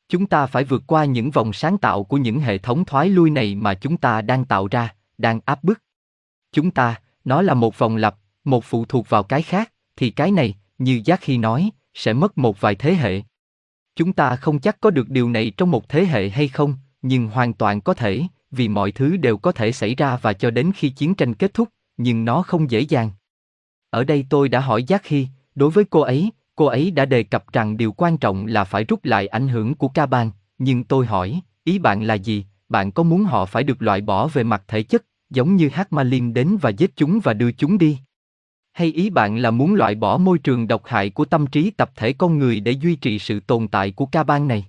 Chúng 0.09 0.25
ta 0.25 0.45
phải 0.45 0.63
vượt 0.63 0.83
qua 0.87 1.05
những 1.05 1.31
vòng 1.31 1.53
sáng 1.53 1.77
tạo 1.77 2.03
của 2.03 2.17
những 2.17 2.39
hệ 2.39 2.57
thống 2.57 2.85
thoái 2.85 3.09
lui 3.09 3.29
này 3.29 3.55
mà 3.55 3.73
chúng 3.73 3.97
ta 3.97 4.21
đang 4.21 4.45
tạo 4.45 4.67
ra, 4.71 4.95
đang 5.17 5.39
áp 5.45 5.63
bức. 5.63 5.81
Chúng 6.51 6.71
ta, 6.71 7.01
nó 7.25 7.41
là 7.41 7.53
một 7.53 7.77
vòng 7.77 7.95
lặp, 7.95 8.15
một 8.43 8.63
phụ 8.63 8.85
thuộc 8.85 9.09
vào 9.09 9.23
cái 9.23 9.41
khác, 9.41 9.71
thì 9.95 10.09
cái 10.09 10.31
này, 10.31 10.55
như 10.77 11.01
Giác 11.05 11.21
khi 11.21 11.37
nói, 11.37 11.69
sẽ 11.93 12.13
mất 12.13 12.37
một 12.37 12.61
vài 12.61 12.75
thế 12.75 12.95
hệ. 12.95 13.21
Chúng 13.97 14.13
ta 14.13 14.35
không 14.35 14.59
chắc 14.59 14.81
có 14.81 14.89
được 14.89 15.09
điều 15.09 15.29
này 15.29 15.51
trong 15.57 15.71
một 15.71 15.89
thế 15.89 16.05
hệ 16.05 16.29
hay 16.29 16.47
không, 16.47 16.75
nhưng 17.01 17.27
hoàn 17.27 17.53
toàn 17.53 17.81
có 17.81 17.93
thể, 17.93 18.23
vì 18.51 18.67
mọi 18.67 18.91
thứ 18.91 19.17
đều 19.17 19.37
có 19.37 19.51
thể 19.51 19.71
xảy 19.71 19.95
ra 19.95 20.17
và 20.21 20.33
cho 20.33 20.51
đến 20.51 20.71
khi 20.75 20.89
chiến 20.89 21.15
tranh 21.15 21.33
kết 21.33 21.53
thúc, 21.53 21.69
nhưng 21.97 22.25
nó 22.25 22.41
không 22.41 22.71
dễ 22.71 22.79
dàng. 22.79 23.11
Ở 23.89 24.03
đây 24.03 24.25
tôi 24.29 24.49
đã 24.49 24.59
hỏi 24.59 24.83
Giác 24.83 25.05
Hy, 25.05 25.27
đối 25.55 25.69
với 25.69 25.85
cô 25.85 25.99
ấy, 25.99 26.31
cô 26.55 26.65
ấy 26.65 26.91
đã 26.91 27.05
đề 27.05 27.23
cập 27.23 27.53
rằng 27.53 27.77
điều 27.77 27.91
quan 27.91 28.17
trọng 28.17 28.45
là 28.45 28.63
phải 28.63 28.83
rút 28.83 29.05
lại 29.05 29.27
ảnh 29.27 29.47
hưởng 29.47 29.75
của 29.75 29.87
ca 29.87 30.05
bang, 30.05 30.31
nhưng 30.57 30.83
tôi 30.83 31.05
hỏi, 31.05 31.41
ý 31.63 31.79
bạn 31.79 32.03
là 32.03 32.13
gì, 32.13 32.45
bạn 32.69 32.91
có 32.91 33.03
muốn 33.03 33.23
họ 33.23 33.45
phải 33.45 33.63
được 33.63 33.81
loại 33.81 34.01
bỏ 34.01 34.27
về 34.27 34.43
mặt 34.43 34.63
thể 34.67 34.83
chất, 34.83 35.05
giống 35.29 35.55
như 35.55 35.69
Hakmalin 35.73 36.33
đến 36.33 36.57
và 36.61 36.69
giết 36.69 36.95
chúng 36.95 37.19
và 37.23 37.33
đưa 37.33 37.51
chúng 37.51 37.77
đi? 37.77 37.97
Hay 38.77 38.91
ý 38.91 39.09
bạn 39.09 39.37
là 39.37 39.51
muốn 39.51 39.75
loại 39.75 39.95
bỏ 39.95 40.17
môi 40.17 40.39
trường 40.39 40.67
độc 40.67 40.81
hại 40.85 41.09
của 41.09 41.25
tâm 41.25 41.47
trí 41.47 41.71
tập 41.71 41.91
thể 41.95 42.13
con 42.13 42.39
người 42.39 42.59
để 42.59 42.71
duy 42.71 42.95
trì 42.95 43.19
sự 43.19 43.39
tồn 43.39 43.67
tại 43.67 43.91
của 43.91 44.05
ca 44.05 44.23
bang 44.23 44.47
này? 44.47 44.65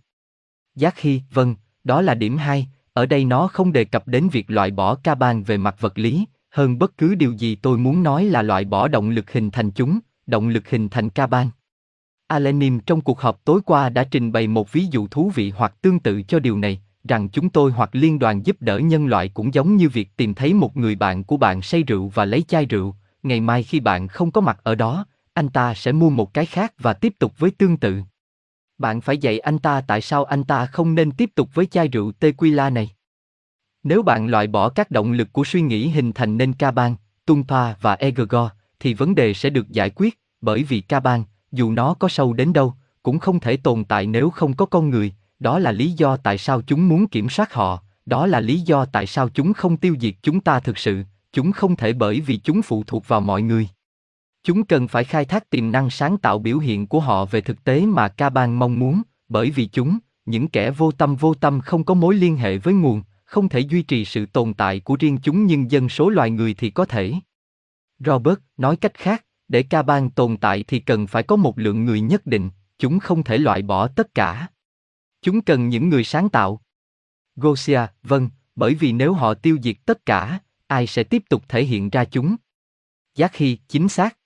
Giác 0.75 0.99
Hy, 0.99 1.21
vâng, 1.33 1.55
đó 1.85 2.03
là 2.03 2.15
điểm 2.15 2.37
2, 2.37 2.69
ở 2.93 3.07
đây 3.07 3.25
nó 3.25 3.47
không 3.47 3.73
đề 3.73 3.85
cập 3.85 4.09
đến 4.09 4.29
việc 4.29 4.51
loại 4.51 4.71
bỏ 4.71 4.95
ca 4.95 5.15
bang 5.15 5.43
về 5.43 5.57
mặt 5.57 5.77
vật 5.81 5.99
lý, 5.99 6.25
hơn 6.51 6.79
bất 6.79 6.97
cứ 6.99 7.15
điều 7.15 7.33
gì 7.33 7.55
tôi 7.55 7.79
muốn 7.79 8.03
nói 8.03 8.25
là 8.25 8.43
loại 8.43 8.65
bỏ 8.65 8.89
động 8.89 9.11
lực 9.11 9.33
hình 9.33 9.51
thành 9.51 9.71
chúng, 9.71 9.99
động 10.27 10.49
lực 10.49 10.69
hình 10.69 10.89
thành 10.89 11.11
ca 11.11 11.27
bang. 11.27 11.51
Alenim 12.27 12.81
trong 12.81 13.01
cuộc 13.01 13.21
họp 13.21 13.45
tối 13.45 13.61
qua 13.65 13.89
đã 13.89 14.05
trình 14.05 14.33
bày 14.33 14.47
một 14.47 14.73
ví 14.73 14.87
dụ 14.91 15.09
thú 15.09 15.33
vị 15.35 15.53
hoặc 15.57 15.75
tương 15.83 15.99
tự 15.99 16.23
cho 16.23 16.39
điều 16.39 16.59
này, 16.59 16.81
rằng 17.09 17.29
chúng 17.29 17.49
tôi 17.49 17.73
hoặc 17.73 17.91
liên 17.93 18.19
đoàn 18.19 18.47
giúp 18.47 18.57
đỡ 18.61 18.79
nhân 18.79 19.07
loại 19.07 19.29
cũng 19.29 19.55
giống 19.55 19.77
như 19.77 19.89
việc 19.89 20.17
tìm 20.17 20.35
thấy 20.35 20.55
một 20.55 20.77
người 20.77 20.95
bạn 20.95 21.25
của 21.25 21.37
bạn 21.37 21.63
say 21.63 21.83
rượu 21.83 22.09
và 22.09 22.25
lấy 22.25 22.43
chai 22.43 22.67
rượu, 22.67 22.95
ngày 23.23 23.41
mai 23.41 23.63
khi 23.63 23.81
bạn 23.81 24.09
không 24.09 24.31
có 24.31 24.41
mặt 24.41 24.61
ở 24.63 24.75
đó, 24.75 25.07
anh 25.35 25.49
ta 25.49 25.75
sẽ 25.75 25.93
mua 25.93 26.11
một 26.11 26.35
cái 26.35 26.47
khác 26.47 26.75
và 26.79 26.93
tiếp 26.93 27.15
tục 27.19 27.39
với 27.39 27.51
tương 27.51 27.77
tự. 27.77 28.01
Bạn 28.79 29.01
phải 29.01 29.19
dạy 29.19 29.39
anh 29.39 29.59
ta 29.59 29.81
tại 29.81 30.01
sao 30.01 30.25
anh 30.25 30.45
ta 30.45 30.67
không 30.67 30.95
nên 30.95 31.11
tiếp 31.11 31.31
tục 31.35 31.55
với 31.55 31.67
chai 31.67 31.89
rượu 31.89 32.13
tequila 32.13 32.71
này. 32.71 32.91
Nếu 33.83 34.03
bạn 34.03 34.27
loại 34.27 34.47
bỏ 34.47 34.69
các 34.69 34.91
động 34.91 35.13
lực 35.13 35.33
của 35.33 35.45
suy 35.45 35.61
nghĩ 35.61 35.89
hình 35.89 36.13
thành 36.13 36.37
nên 36.37 36.53
Kaban, 36.53 36.95
Tumpa 37.27 37.75
và 37.81 37.95
Egregore, 37.95 38.55
thì 38.81 38.95
vấn 38.95 39.15
đề 39.15 39.35
sẽ 39.35 39.51
được 39.51 39.69
giải 39.69 39.91
quyết, 39.91 40.19
bởi 40.41 40.63
vì 40.63 40.81
Kaban, 40.81 41.25
dù 41.53 41.73
nó 41.73 41.95
có 41.95 42.09
sâu 42.09 42.33
đến 42.33 42.53
đâu, 42.53 42.75
cũng 43.03 43.19
không 43.19 43.41
thể 43.41 43.57
tồn 43.57 43.85
tại 43.85 44.07
nếu 44.07 44.31
không 44.31 44.57
có 44.57 44.67
con 44.67 44.91
người, 44.91 45.13
đó 45.39 45.59
là 45.59 45.73
lý 45.73 45.91
do 45.93 46.17
tại 46.17 46.39
sao 46.39 46.63
chúng 46.63 46.89
muốn 46.89 47.09
kiểm 47.09 47.29
soát 47.29 47.53
họ, 47.53 47.83
đó 48.07 48.27
là 48.27 48.41
lý 48.41 48.61
do 48.61 48.85
tại 48.85 49.07
sao 49.07 49.29
chúng 49.29 49.53
không 49.53 49.77
tiêu 49.77 49.97
diệt 50.01 50.15
chúng 50.23 50.41
ta 50.41 50.61
thực 50.61 50.79
sự, 50.79 51.03
chúng 51.33 51.53
không 51.53 51.77
thể 51.77 51.93
bởi 51.93 52.21
vì 52.21 52.37
chúng 52.37 52.63
phụ 52.63 52.85
thuộc 52.87 53.09
vào 53.09 53.21
mọi 53.21 53.43
người. 53.43 53.69
Chúng 54.43 54.65
cần 54.65 54.89
phải 54.89 55.05
khai 55.05 55.25
thác 55.25 55.51
tiềm 55.51 55.73
năng 55.73 55.91
sáng 55.91 56.19
tạo 56.19 56.39
biểu 56.39 56.59
hiện 56.59 56.87
của 56.87 57.01
họ 57.01 57.25
về 57.25 57.41
thực 57.41 57.65
tế 57.65 57.87
mà 57.87 58.09
ca 58.09 58.31
bang 58.31 58.59
mong 58.59 58.79
muốn, 58.79 59.03
bởi 59.29 59.51
vì 59.51 59.67
chúng, 59.67 59.99
những 60.27 60.49
kẻ 60.49 60.71
vô 60.71 60.93
tâm 60.93 61.17
vô 61.17 61.35
tâm 61.35 61.61
không 61.61 61.85
có 61.85 61.95
mối 61.95 62.15
liên 62.15 62.37
hệ 62.37 62.59
với 62.59 62.75
nguồn, 62.75 63.03
không 63.25 63.49
thể 63.49 63.61
duy 63.61 63.83
trì 63.83 64.05
sự 64.05 64.27
tồn 64.27 64.55
tại 64.55 64.81
của 64.81 64.97
riêng 65.01 65.19
chúng 65.23 65.47
nhưng 65.47 65.71
dân 65.71 65.89
số 65.89 66.09
loài 66.09 66.31
người 66.31 66.55
thì 66.55 66.71
có 66.71 66.85
thể. 66.85 67.15
Robert 67.99 68.39
nói 68.57 68.77
cách 68.77 68.95
khác, 68.95 69.25
để 69.49 69.63
ca 69.63 69.83
bang 69.83 70.11
tồn 70.11 70.37
tại 70.37 70.65
thì 70.69 70.81
cần 70.81 71.07
phải 71.07 71.23
có 71.23 71.37
một 71.37 71.59
lượng 71.59 71.85
người 71.85 72.01
nhất 72.01 72.27
định, 72.27 72.51
chúng 72.79 72.99
không 72.99 73.25
thể 73.25 73.39
loại 73.39 73.63
bỏ 73.63 73.89
tất 73.89 74.15
cả. 74.15 74.47
Chúng 75.23 75.41
cần 75.41 75.69
những 75.69 75.89
người 75.89 76.05
sáng 76.05 76.29
tạo. 76.29 76.61
Gosia, 77.37 77.81
vâng, 78.03 78.31
bởi 78.57 78.75
vì 78.75 78.93
nếu 78.93 79.13
họ 79.13 79.35
tiêu 79.35 79.59
diệt 79.63 79.77
tất 79.87 80.07
cả, 80.07 80.41
ai 80.69 80.87
sẽ 80.87 81.03
tiếp 81.03 81.23
tục 81.29 81.43
thể 81.49 81.65
hiện 81.65 81.91
ra 81.91 82.05
chúng? 82.05 82.37
Giác 83.15 83.33
khi, 83.33 83.59
chính 83.69 83.89
xác. 83.89 84.17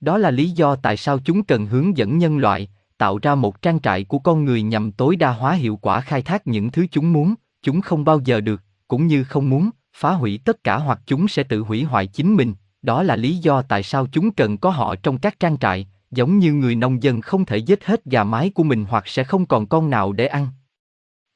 Đó 0.00 0.18
là 0.18 0.30
lý 0.30 0.50
do 0.50 0.76
tại 0.76 0.96
sao 0.96 1.18
chúng 1.18 1.44
cần 1.44 1.66
hướng 1.66 1.96
dẫn 1.96 2.18
nhân 2.18 2.38
loại, 2.38 2.68
tạo 2.98 3.18
ra 3.22 3.34
một 3.34 3.62
trang 3.62 3.80
trại 3.80 4.04
của 4.04 4.18
con 4.18 4.44
người 4.44 4.62
nhằm 4.62 4.92
tối 4.92 5.16
đa 5.16 5.32
hóa 5.32 5.52
hiệu 5.52 5.76
quả 5.76 6.00
khai 6.00 6.22
thác 6.22 6.46
những 6.46 6.70
thứ 6.70 6.86
chúng 6.90 7.12
muốn, 7.12 7.34
chúng 7.62 7.80
không 7.80 8.04
bao 8.04 8.20
giờ 8.24 8.40
được, 8.40 8.62
cũng 8.88 9.06
như 9.06 9.24
không 9.24 9.50
muốn, 9.50 9.70
phá 9.94 10.12
hủy 10.12 10.40
tất 10.44 10.64
cả 10.64 10.76
hoặc 10.76 11.00
chúng 11.06 11.28
sẽ 11.28 11.42
tự 11.42 11.60
hủy 11.60 11.82
hoại 11.82 12.06
chính 12.06 12.36
mình, 12.36 12.54
đó 12.82 13.02
là 13.02 13.16
lý 13.16 13.36
do 13.36 13.62
tại 13.62 13.82
sao 13.82 14.06
chúng 14.12 14.30
cần 14.30 14.58
có 14.58 14.70
họ 14.70 14.94
trong 14.96 15.18
các 15.18 15.40
trang 15.40 15.58
trại, 15.58 15.86
giống 16.10 16.38
như 16.38 16.52
người 16.52 16.74
nông 16.74 17.02
dân 17.02 17.20
không 17.20 17.44
thể 17.44 17.56
giết 17.56 17.84
hết 17.86 18.04
gà 18.04 18.24
mái 18.24 18.50
của 18.50 18.62
mình 18.62 18.84
hoặc 18.88 19.06
sẽ 19.06 19.24
không 19.24 19.46
còn 19.46 19.66
con 19.66 19.90
nào 19.90 20.12
để 20.12 20.26
ăn. 20.26 20.48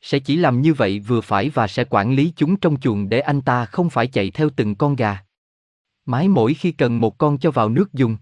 Sẽ 0.06 0.18
chỉ 0.18 0.36
làm 0.36 0.60
như 0.60 0.75
vậy 0.75 1.00
vừa 1.00 1.20
phải 1.20 1.50
và 1.50 1.66
sẽ 1.66 1.84
quản 1.90 2.14
lý 2.14 2.32
chúng 2.36 2.56
trong 2.56 2.80
chuồng 2.80 3.08
để 3.08 3.20
anh 3.20 3.40
ta 3.40 3.64
không 3.64 3.90
phải 3.90 4.06
chạy 4.06 4.30
theo 4.30 4.50
từng 4.56 4.75
con 4.75 4.96
gà. 4.96 5.18
Mái 6.04 6.28
mỗi 6.28 6.54
khi 6.54 6.72
cần 6.72 7.00
một 7.00 7.18
con 7.18 7.38
cho 7.38 7.50
vào 7.50 7.68
nước 7.68 7.92
dùng. 7.92 8.16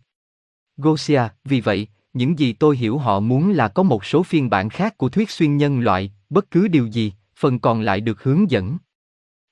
Gosia, 0.77 1.23
vì 1.45 1.61
vậy, 1.61 1.89
những 2.15 2.39
gì 2.39 2.53
tôi 2.53 2.77
hiểu 2.77 2.99
họ 2.99 3.21
muốn 3.21 3.51
là 3.51 3.69
có 3.69 3.83
một 3.83 4.05
số 4.05 4.23
phiên 4.23 4.51
bản 4.51 4.69
khác 4.69 4.99
của 4.99 5.09
thuyết 5.09 5.31
xuyên 5.31 5.57
nhân 5.57 5.81
loại, 5.81 6.13
bất 6.31 6.51
cứ 6.51 6.69
điều 6.69 6.87
gì, 6.87 7.13
phần 7.37 7.59
còn 7.59 7.81
lại 7.81 8.01
được 8.01 8.23
hướng 8.23 8.51
dẫn. 8.51 8.79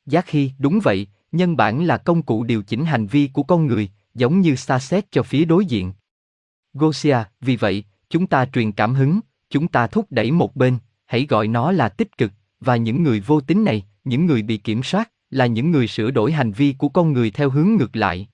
Giác 0.07 0.27
khi, 0.27 0.53
đúng 0.59 0.81
vậy, 0.83 1.07
nhân 1.33 1.57
bản 1.57 1.85
là 1.85 1.97
công 1.97 2.23
cụ 2.23 2.45
điều 2.45 2.63
chỉnh 2.63 2.85
hành 2.85 3.07
vi 3.07 3.31
của 3.33 3.43
con 3.43 3.67
người, 3.67 3.91
giống 4.15 4.41
như 4.41 4.57
xa 4.57 4.79
xét 4.79 5.13
cho 5.13 5.23
phía 5.23 5.45
đối 5.45 5.67
diện. 5.67 5.93
Gosia, 6.75 7.19
vì 7.41 7.57
vậy, 7.57 7.85
chúng 8.11 8.27
ta 8.27 8.47
truyền 8.53 8.73
cảm 8.73 8.95
hứng, 8.95 9.21
chúng 9.51 9.69
ta 9.69 9.87
thúc 9.87 10.07
đẩy 10.11 10.31
một 10.31 10.57
bên, 10.57 10.79
hãy 11.13 11.27
gọi 11.29 11.49
nó 11.49 11.73
là 11.73 11.89
tích 11.89 12.19
cực, 12.19 12.33
và 12.61 12.77
những 12.77 13.03
người 13.03 13.21
vô 13.21 13.41
tính 13.41 13.65
này, 13.65 13.87
những 14.05 14.27
người 14.27 14.43
bị 14.43 14.57
kiểm 14.57 14.83
soát, 14.83 15.11
là 15.31 15.47
những 15.47 15.71
người 15.71 15.87
sửa 15.89 16.11
đổi 16.11 16.33
hành 16.33 16.53
vi 16.53 16.75
của 16.79 16.89
con 16.89 17.13
người 17.13 17.31
theo 17.31 17.51
hướng 17.51 17.69
ngược 17.77 17.97
lại. 17.97 18.29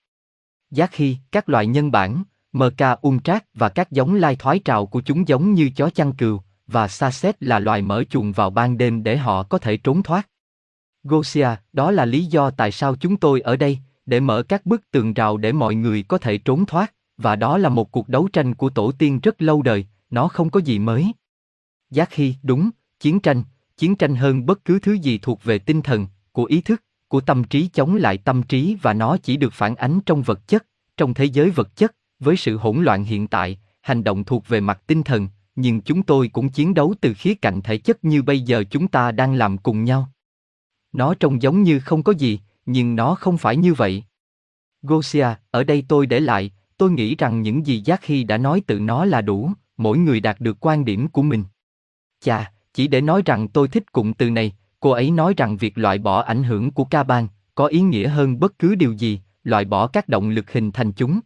Giác 0.70 0.90
khi, 0.92 1.16
các 1.32 1.48
loại 1.48 1.66
nhân 1.66 1.90
bản, 1.90 2.22
MK 2.52 3.00
Untrat 3.00 3.44
và 3.54 3.68
các 3.68 3.90
giống 3.90 4.14
lai 4.14 4.36
thoái 4.36 4.58
trào 4.58 4.86
của 4.86 5.00
chúng 5.00 5.28
giống 5.28 5.54
như 5.54 5.70
chó 5.76 5.90
chăn 5.90 6.12
cừu, 6.12 6.40
và 6.66 6.88
Saset 6.88 7.42
là 7.42 7.58
loài 7.58 7.82
mở 7.82 8.04
chuồng 8.10 8.32
vào 8.32 8.50
ban 8.50 8.78
đêm 8.78 9.02
để 9.02 9.16
họ 9.16 9.42
có 9.42 9.58
thể 9.58 9.76
trốn 9.76 10.02
thoát. 10.02 10.28
Gosia, 11.02 11.48
đó 11.72 11.90
là 11.90 12.04
lý 12.04 12.24
do 12.24 12.50
tại 12.50 12.72
sao 12.72 12.96
chúng 12.96 13.16
tôi 13.16 13.40
ở 13.40 13.56
đây, 13.56 13.78
để 14.06 14.20
mở 14.20 14.42
các 14.42 14.66
bức 14.66 14.90
tường 14.90 15.14
rào 15.14 15.36
để 15.36 15.52
mọi 15.52 15.74
người 15.74 16.02
có 16.02 16.18
thể 16.18 16.38
trốn 16.38 16.66
thoát, 16.66 16.94
và 17.16 17.36
đó 17.36 17.58
là 17.58 17.68
một 17.68 17.92
cuộc 17.92 18.08
đấu 18.08 18.28
tranh 18.32 18.54
của 18.54 18.70
tổ 18.70 18.92
tiên 18.92 19.20
rất 19.22 19.42
lâu 19.42 19.62
đời, 19.62 19.86
nó 20.10 20.28
không 20.28 20.50
có 20.50 20.60
gì 20.60 20.78
mới. 20.78 21.12
Giác 21.90 22.14
Hy, 22.14 22.34
đúng, 22.42 22.70
chiến 23.00 23.20
tranh, 23.20 23.42
chiến 23.76 23.96
tranh 23.96 24.16
hơn 24.16 24.46
bất 24.46 24.64
cứ 24.64 24.78
thứ 24.78 24.92
gì 24.92 25.18
thuộc 25.18 25.44
về 25.44 25.58
tinh 25.58 25.82
thần, 25.82 26.06
của 26.32 26.44
ý 26.44 26.60
thức, 26.60 26.82
của 27.08 27.20
tâm 27.20 27.44
trí 27.44 27.68
chống 27.72 27.96
lại 27.96 28.18
tâm 28.18 28.42
trí 28.42 28.76
và 28.82 28.94
nó 28.94 29.16
chỉ 29.16 29.36
được 29.36 29.52
phản 29.52 29.76
ánh 29.76 30.00
trong 30.06 30.22
vật 30.22 30.48
chất, 30.48 30.66
trong 30.96 31.14
thế 31.14 31.24
giới 31.24 31.50
vật 31.50 31.76
chất, 31.76 31.96
với 32.18 32.36
sự 32.36 32.56
hỗn 32.56 32.82
loạn 32.82 33.04
hiện 33.04 33.28
tại, 33.28 33.58
hành 33.80 34.04
động 34.04 34.24
thuộc 34.24 34.48
về 34.48 34.60
mặt 34.60 34.82
tinh 34.86 35.02
thần, 35.02 35.28
nhưng 35.56 35.80
chúng 35.80 36.02
tôi 36.02 36.28
cũng 36.28 36.48
chiến 36.48 36.74
đấu 36.74 36.94
từ 37.00 37.14
khía 37.14 37.34
cạnh 37.34 37.60
thể 37.62 37.78
chất 37.78 38.04
như 38.04 38.22
bây 38.22 38.40
giờ 38.40 38.64
chúng 38.70 38.88
ta 38.88 39.12
đang 39.12 39.34
làm 39.34 39.58
cùng 39.58 39.84
nhau. 39.84 40.08
Nó 40.92 41.14
trông 41.14 41.42
giống 41.42 41.62
như 41.62 41.80
không 41.80 42.02
có 42.02 42.12
gì, 42.12 42.40
nhưng 42.66 42.96
nó 42.96 43.14
không 43.14 43.38
phải 43.38 43.56
như 43.56 43.74
vậy. 43.74 44.04
Gosia, 44.82 45.26
ở 45.50 45.64
đây 45.64 45.84
tôi 45.88 46.06
để 46.06 46.20
lại, 46.20 46.50
tôi 46.76 46.90
nghĩ 46.90 47.14
rằng 47.14 47.42
những 47.42 47.66
gì 47.66 47.82
Giác 47.84 48.04
Hy 48.04 48.24
đã 48.24 48.38
nói 48.38 48.62
tự 48.66 48.80
nó 48.80 49.04
là 49.04 49.20
đủ, 49.20 49.52
mỗi 49.76 49.98
người 49.98 50.20
đạt 50.20 50.40
được 50.40 50.56
quan 50.60 50.84
điểm 50.84 51.08
của 51.08 51.22
mình. 51.22 51.44
Chà, 52.20 52.52
chỉ 52.74 52.88
để 52.88 53.00
nói 53.00 53.22
rằng 53.24 53.48
tôi 53.48 53.68
thích 53.68 53.92
cụm 53.92 54.12
từ 54.12 54.30
này, 54.30 54.52
cô 54.80 54.90
ấy 54.90 55.10
nói 55.10 55.34
rằng 55.36 55.56
việc 55.56 55.78
loại 55.78 55.98
bỏ 55.98 56.22
ảnh 56.22 56.42
hưởng 56.42 56.70
của 56.70 56.84
ca 56.84 57.02
bang 57.02 57.28
có 57.54 57.66
ý 57.66 57.80
nghĩa 57.80 58.08
hơn 58.08 58.40
bất 58.40 58.58
cứ 58.58 58.74
điều 58.74 58.92
gì, 58.92 59.20
loại 59.44 59.64
bỏ 59.64 59.86
các 59.86 60.08
động 60.08 60.30
lực 60.30 60.50
hình 60.50 60.72
thành 60.72 60.92
chúng. 60.92 61.20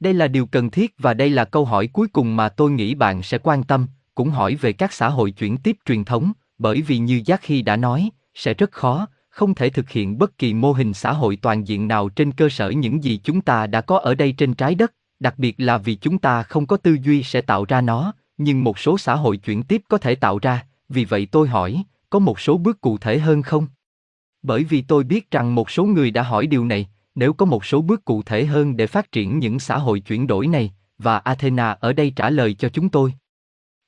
Đây 0.00 0.14
là 0.14 0.28
điều 0.28 0.46
cần 0.46 0.70
thiết 0.70 0.94
và 0.98 1.14
đây 1.14 1.30
là 1.30 1.44
câu 1.44 1.64
hỏi 1.64 1.86
cuối 1.86 2.08
cùng 2.08 2.36
mà 2.36 2.48
tôi 2.48 2.70
nghĩ 2.70 2.94
bạn 2.94 3.22
sẽ 3.22 3.38
quan 3.38 3.62
tâm, 3.62 3.86
cũng 4.14 4.30
hỏi 4.30 4.54
về 4.54 4.72
các 4.72 4.92
xã 4.92 5.08
hội 5.08 5.30
chuyển 5.30 5.56
tiếp 5.56 5.76
truyền 5.84 6.04
thống, 6.04 6.32
bởi 6.58 6.82
vì 6.82 6.98
như 6.98 7.22
Giác 7.24 7.40
Khi 7.42 7.62
đã 7.62 7.76
nói, 7.76 8.10
sẽ 8.34 8.54
rất 8.54 8.72
khó, 8.72 9.06
không 9.30 9.54
thể 9.54 9.70
thực 9.70 9.90
hiện 9.90 10.18
bất 10.18 10.38
kỳ 10.38 10.54
mô 10.54 10.72
hình 10.72 10.94
xã 10.94 11.12
hội 11.12 11.36
toàn 11.36 11.68
diện 11.68 11.88
nào 11.88 12.08
trên 12.08 12.32
cơ 12.32 12.48
sở 12.48 12.70
những 12.70 13.04
gì 13.04 13.20
chúng 13.24 13.40
ta 13.40 13.66
đã 13.66 13.80
có 13.80 13.98
ở 13.98 14.14
đây 14.14 14.32
trên 14.32 14.54
trái 14.54 14.74
đất, 14.74 14.92
đặc 15.20 15.34
biệt 15.38 15.54
là 15.58 15.78
vì 15.78 15.94
chúng 15.94 16.18
ta 16.18 16.42
không 16.42 16.66
có 16.66 16.76
tư 16.76 16.96
duy 17.02 17.22
sẽ 17.22 17.40
tạo 17.40 17.64
ra 17.64 17.80
nó, 17.80 18.12
nhưng 18.38 18.64
một 18.64 18.78
số 18.78 18.98
xã 18.98 19.14
hội 19.14 19.36
chuyển 19.36 19.62
tiếp 19.62 19.82
có 19.88 19.98
thể 19.98 20.14
tạo 20.14 20.38
ra, 20.38 20.66
vì 20.88 21.04
vậy 21.04 21.26
tôi 21.26 21.48
hỏi, 21.48 21.84
có 22.10 22.18
một 22.18 22.40
số 22.40 22.58
bước 22.58 22.80
cụ 22.80 22.98
thể 22.98 23.18
hơn 23.18 23.42
không? 23.42 23.66
Bởi 24.42 24.64
vì 24.64 24.82
tôi 24.82 25.04
biết 25.04 25.30
rằng 25.30 25.54
một 25.54 25.70
số 25.70 25.84
người 25.84 26.10
đã 26.10 26.22
hỏi 26.22 26.46
điều 26.46 26.64
này, 26.64 26.88
nếu 27.14 27.32
có 27.32 27.46
một 27.46 27.64
số 27.64 27.82
bước 27.82 28.04
cụ 28.04 28.22
thể 28.22 28.44
hơn 28.44 28.76
để 28.76 28.86
phát 28.86 29.12
triển 29.12 29.38
những 29.38 29.58
xã 29.58 29.78
hội 29.78 30.00
chuyển 30.00 30.26
đổi 30.26 30.46
này, 30.46 30.72
và 30.98 31.18
Athena 31.18 31.70
ở 31.72 31.92
đây 31.92 32.12
trả 32.16 32.30
lời 32.30 32.54
cho 32.54 32.68
chúng 32.68 32.88
tôi. 32.88 33.14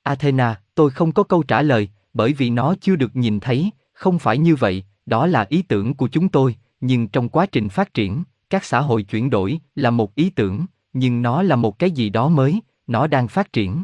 Athena, 0.03 0.61
tôi 0.75 0.91
không 0.91 1.11
có 1.11 1.23
câu 1.23 1.43
trả 1.43 1.61
lời, 1.61 1.89
bởi 2.13 2.33
vì 2.33 2.49
nó 2.49 2.75
chưa 2.81 2.95
được 2.95 3.15
nhìn 3.15 3.39
thấy, 3.39 3.71
không 3.93 4.19
phải 4.19 4.37
như 4.37 4.55
vậy, 4.55 4.83
đó 5.05 5.27
là 5.27 5.45
ý 5.49 5.61
tưởng 5.61 5.93
của 5.93 6.07
chúng 6.07 6.29
tôi, 6.29 6.55
nhưng 6.81 7.07
trong 7.07 7.29
quá 7.29 7.45
trình 7.45 7.69
phát 7.69 7.93
triển, 7.93 8.23
các 8.49 8.65
xã 8.65 8.81
hội 8.81 9.03
chuyển 9.03 9.29
đổi 9.29 9.59
là 9.75 9.91
một 9.91 10.15
ý 10.15 10.29
tưởng, 10.29 10.65
nhưng 10.93 11.21
nó 11.21 11.43
là 11.43 11.55
một 11.55 11.79
cái 11.79 11.91
gì 11.91 12.09
đó 12.09 12.29
mới, 12.29 12.61
nó 12.87 13.07
đang 13.07 13.27
phát 13.27 13.53
triển. 13.53 13.83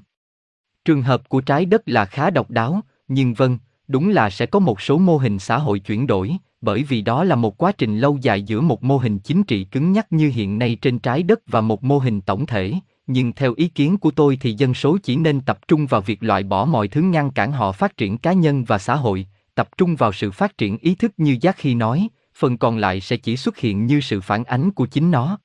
Trường 0.86 1.02
hợp 1.02 1.30
của 1.30 1.41
trái 1.41 1.65
đất 1.65 1.82
là 1.86 2.06
khá 2.06 2.30
độc 2.30 2.52
đáo, 2.52 2.82
nhưng 3.08 3.34
vâng, 3.34 3.58
đúng 3.88 4.10
là 4.10 4.30
sẽ 4.30 4.46
có 4.46 4.60
một 4.60 4.82
số 4.82 4.98
mô 4.98 5.17
hình 5.17 5.39
xã 5.39 5.58
hội 5.58 5.80
chuyển 5.80 6.08
đổi, 6.08 6.38
bởi 6.62 6.84
vì 6.84 7.02
đó 7.02 7.24
là 7.24 7.36
một 7.36 7.58
quá 7.58 7.72
trình 7.72 8.00
lâu 8.00 8.17
dài 8.22 8.41
giữa 8.41 8.62
một 8.62 8.84
mô 8.84 8.98
hình 8.98 9.19
chính 9.19 9.43
trị 9.43 9.63
cứng 9.63 9.91
nhắc 9.91 10.12
như 10.12 10.32
hiện 10.34 10.60
nay 10.60 10.78
trên 10.82 11.00
trái 11.00 11.24
đất 11.24 11.39
và 11.48 11.62
một 11.62 11.84
mô 11.84 12.00
hình 12.00 12.22
tổng 12.22 12.46
thể, 12.46 12.74
nhưng 13.08 13.34
theo 13.34 13.54
ý 13.58 13.67
kiến 13.67 13.98
của 13.98 14.12
tôi 14.12 14.38
thì 14.41 14.54
dân 14.54 14.74
số 14.74 14.98
chỉ 15.04 15.15
nên 15.15 15.41
tập 15.41 15.60
trung 15.67 15.86
vào 15.86 16.02
việc 16.02 16.24
loại 16.24 16.43
bỏ 16.43 16.65
mọi 16.65 16.88
thứ 16.88 17.02
ngăn 17.02 17.32
cản 17.32 17.52
họ 17.52 17.72
phát 17.72 17.98
triển 17.98 18.17
cá 18.17 18.34
nhân 18.34 18.63
và 18.63 18.78
xã 18.78 18.96
hội, 18.96 19.28
tập 19.56 19.69
trung 19.78 19.96
vào 19.96 20.13
sự 20.13 20.32
phát 20.32 20.58
triển 20.58 20.78
ý 20.78 20.96
thức 20.96 21.12
như 21.17 21.38
Giác 21.41 21.58
khi 21.58 21.76
nói, 21.76 22.08
phần 22.36 22.58
còn 22.58 22.78
lại 22.78 23.02
sẽ 23.02 23.17
chỉ 23.17 23.38
xuất 23.38 23.58
hiện 23.58 23.86
như 23.86 24.02
sự 24.02 24.22
phản 24.22 24.43
ánh 24.43 24.72
của 24.72 24.86
chính 24.86 25.12
nó. 25.12 25.39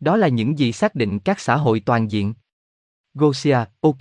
Đó 0.00 0.16
là 0.16 0.28
những 0.28 0.58
gì 0.58 0.72
xác 0.72 0.94
định 0.94 1.18
các 1.18 1.40
xã 1.40 1.56
hội 1.56 1.80
toàn 1.80 2.10
diện. 2.10 2.34
Gosia, 3.14 3.58
ok, 3.80 3.98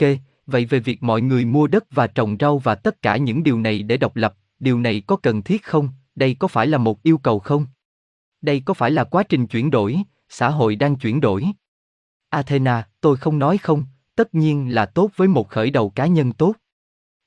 vậy 0.47 0.65
về 0.65 0.79
việc 0.79 1.03
mọi 1.03 1.21
người 1.21 1.45
mua 1.45 1.67
đất 1.67 1.83
và 1.91 2.07
trồng 2.07 2.37
rau 2.39 2.57
và 2.57 2.75
tất 2.75 3.01
cả 3.01 3.17
những 3.17 3.43
điều 3.43 3.59
này 3.59 3.83
để 3.83 3.97
độc 3.97 4.15
lập, 4.15 4.35
điều 4.59 4.79
này 4.79 5.01
có 5.07 5.15
cần 5.15 5.41
thiết 5.41 5.63
không? 5.63 5.89
đây 6.15 6.33
có 6.33 6.47
phải 6.47 6.67
là 6.67 6.77
một 6.77 7.03
yêu 7.03 7.17
cầu 7.17 7.39
không? 7.39 7.65
Đây 8.41 8.59
có 8.59 8.73
phải 8.73 8.91
là 8.91 9.03
quá 9.03 9.23
trình 9.23 9.47
chuyển 9.47 9.71
đổi, 9.71 10.03
xã 10.29 10.49
hội 10.49 10.75
đang 10.75 10.95
chuyển 10.95 11.21
đổi? 11.21 11.45
Athena, 12.29 12.87
tôi 13.01 13.17
không 13.17 13.39
nói 13.39 13.57
không, 13.57 13.85
tất 14.15 14.35
nhiên 14.35 14.73
là 14.73 14.85
tốt 14.85 15.11
với 15.15 15.27
một 15.27 15.49
khởi 15.49 15.69
đầu 15.71 15.89
cá 15.89 16.05
nhân 16.05 16.33
tốt. 16.33 16.55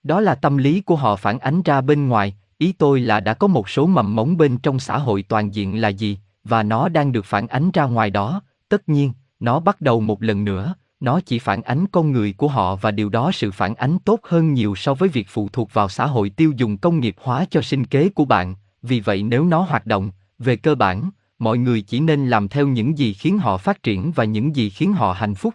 Đó 0.02 0.20
là 0.20 0.34
tâm 0.34 0.56
lý 0.56 0.80
của 0.80 0.96
họ 0.96 1.16
phản 1.16 1.38
ánh 1.38 1.62
ra 1.62 1.80
bên 1.80 2.08
ngoài, 2.08 2.36
ý 2.58 2.72
tôi 2.72 3.00
là 3.00 3.20
đã 3.20 3.34
có 3.34 3.46
một 3.46 3.68
số 3.68 3.86
mầm 3.86 4.16
mống 4.16 4.36
bên 4.36 4.58
trong 4.58 4.80
xã 4.80 4.98
hội 4.98 5.22
toàn 5.22 5.54
diện 5.54 5.80
là 5.80 5.88
gì, 5.88 6.18
và 6.44 6.62
nó 6.62 6.88
đang 6.88 7.12
được 7.12 7.24
phản 7.24 7.46
ánh 7.46 7.70
ra 7.70 7.84
ngoài 7.84 8.10
đó, 8.10 8.42
tất 8.68 8.88
nhiên, 8.88 9.12
nó 9.40 9.60
bắt 9.60 9.80
đầu 9.80 10.00
một 10.00 10.22
lần 10.22 10.44
nữa, 10.44 10.74
nó 11.00 11.20
chỉ 11.20 11.38
phản 11.38 11.62
ánh 11.62 11.86
con 11.92 12.12
người 12.12 12.32
của 12.32 12.48
họ 12.48 12.76
và 12.76 12.90
điều 12.90 13.08
đó 13.08 13.30
sự 13.32 13.50
phản 13.50 13.74
ánh 13.74 13.98
tốt 14.04 14.20
hơn 14.22 14.54
nhiều 14.54 14.74
so 14.74 14.94
với 14.94 15.08
việc 15.08 15.26
phụ 15.30 15.48
thuộc 15.48 15.72
vào 15.72 15.88
xã 15.88 16.06
hội 16.06 16.30
tiêu 16.30 16.52
dùng 16.56 16.78
công 16.78 17.00
nghiệp 17.00 17.16
hóa 17.20 17.44
cho 17.50 17.62
sinh 17.62 17.86
kế 17.86 18.08
của 18.08 18.24
bạn, 18.24 18.54
vì 18.82 19.00
vậy 19.00 19.22
nếu 19.22 19.44
nó 19.44 19.60
hoạt 19.60 19.86
động, 19.86 20.10
về 20.38 20.56
cơ 20.56 20.74
bản, 20.74 21.10
mọi 21.38 21.58
người 21.58 21.82
chỉ 21.82 22.00
nên 22.00 22.28
làm 22.28 22.48
theo 22.48 22.68
những 22.68 22.98
gì 22.98 23.12
khiến 23.12 23.38
họ 23.38 23.56
phát 23.56 23.82
triển 23.82 24.12
và 24.12 24.24
những 24.24 24.56
gì 24.56 24.70
khiến 24.70 24.92
họ 24.92 25.12
hạnh 25.12 25.34
phúc. 25.34 25.54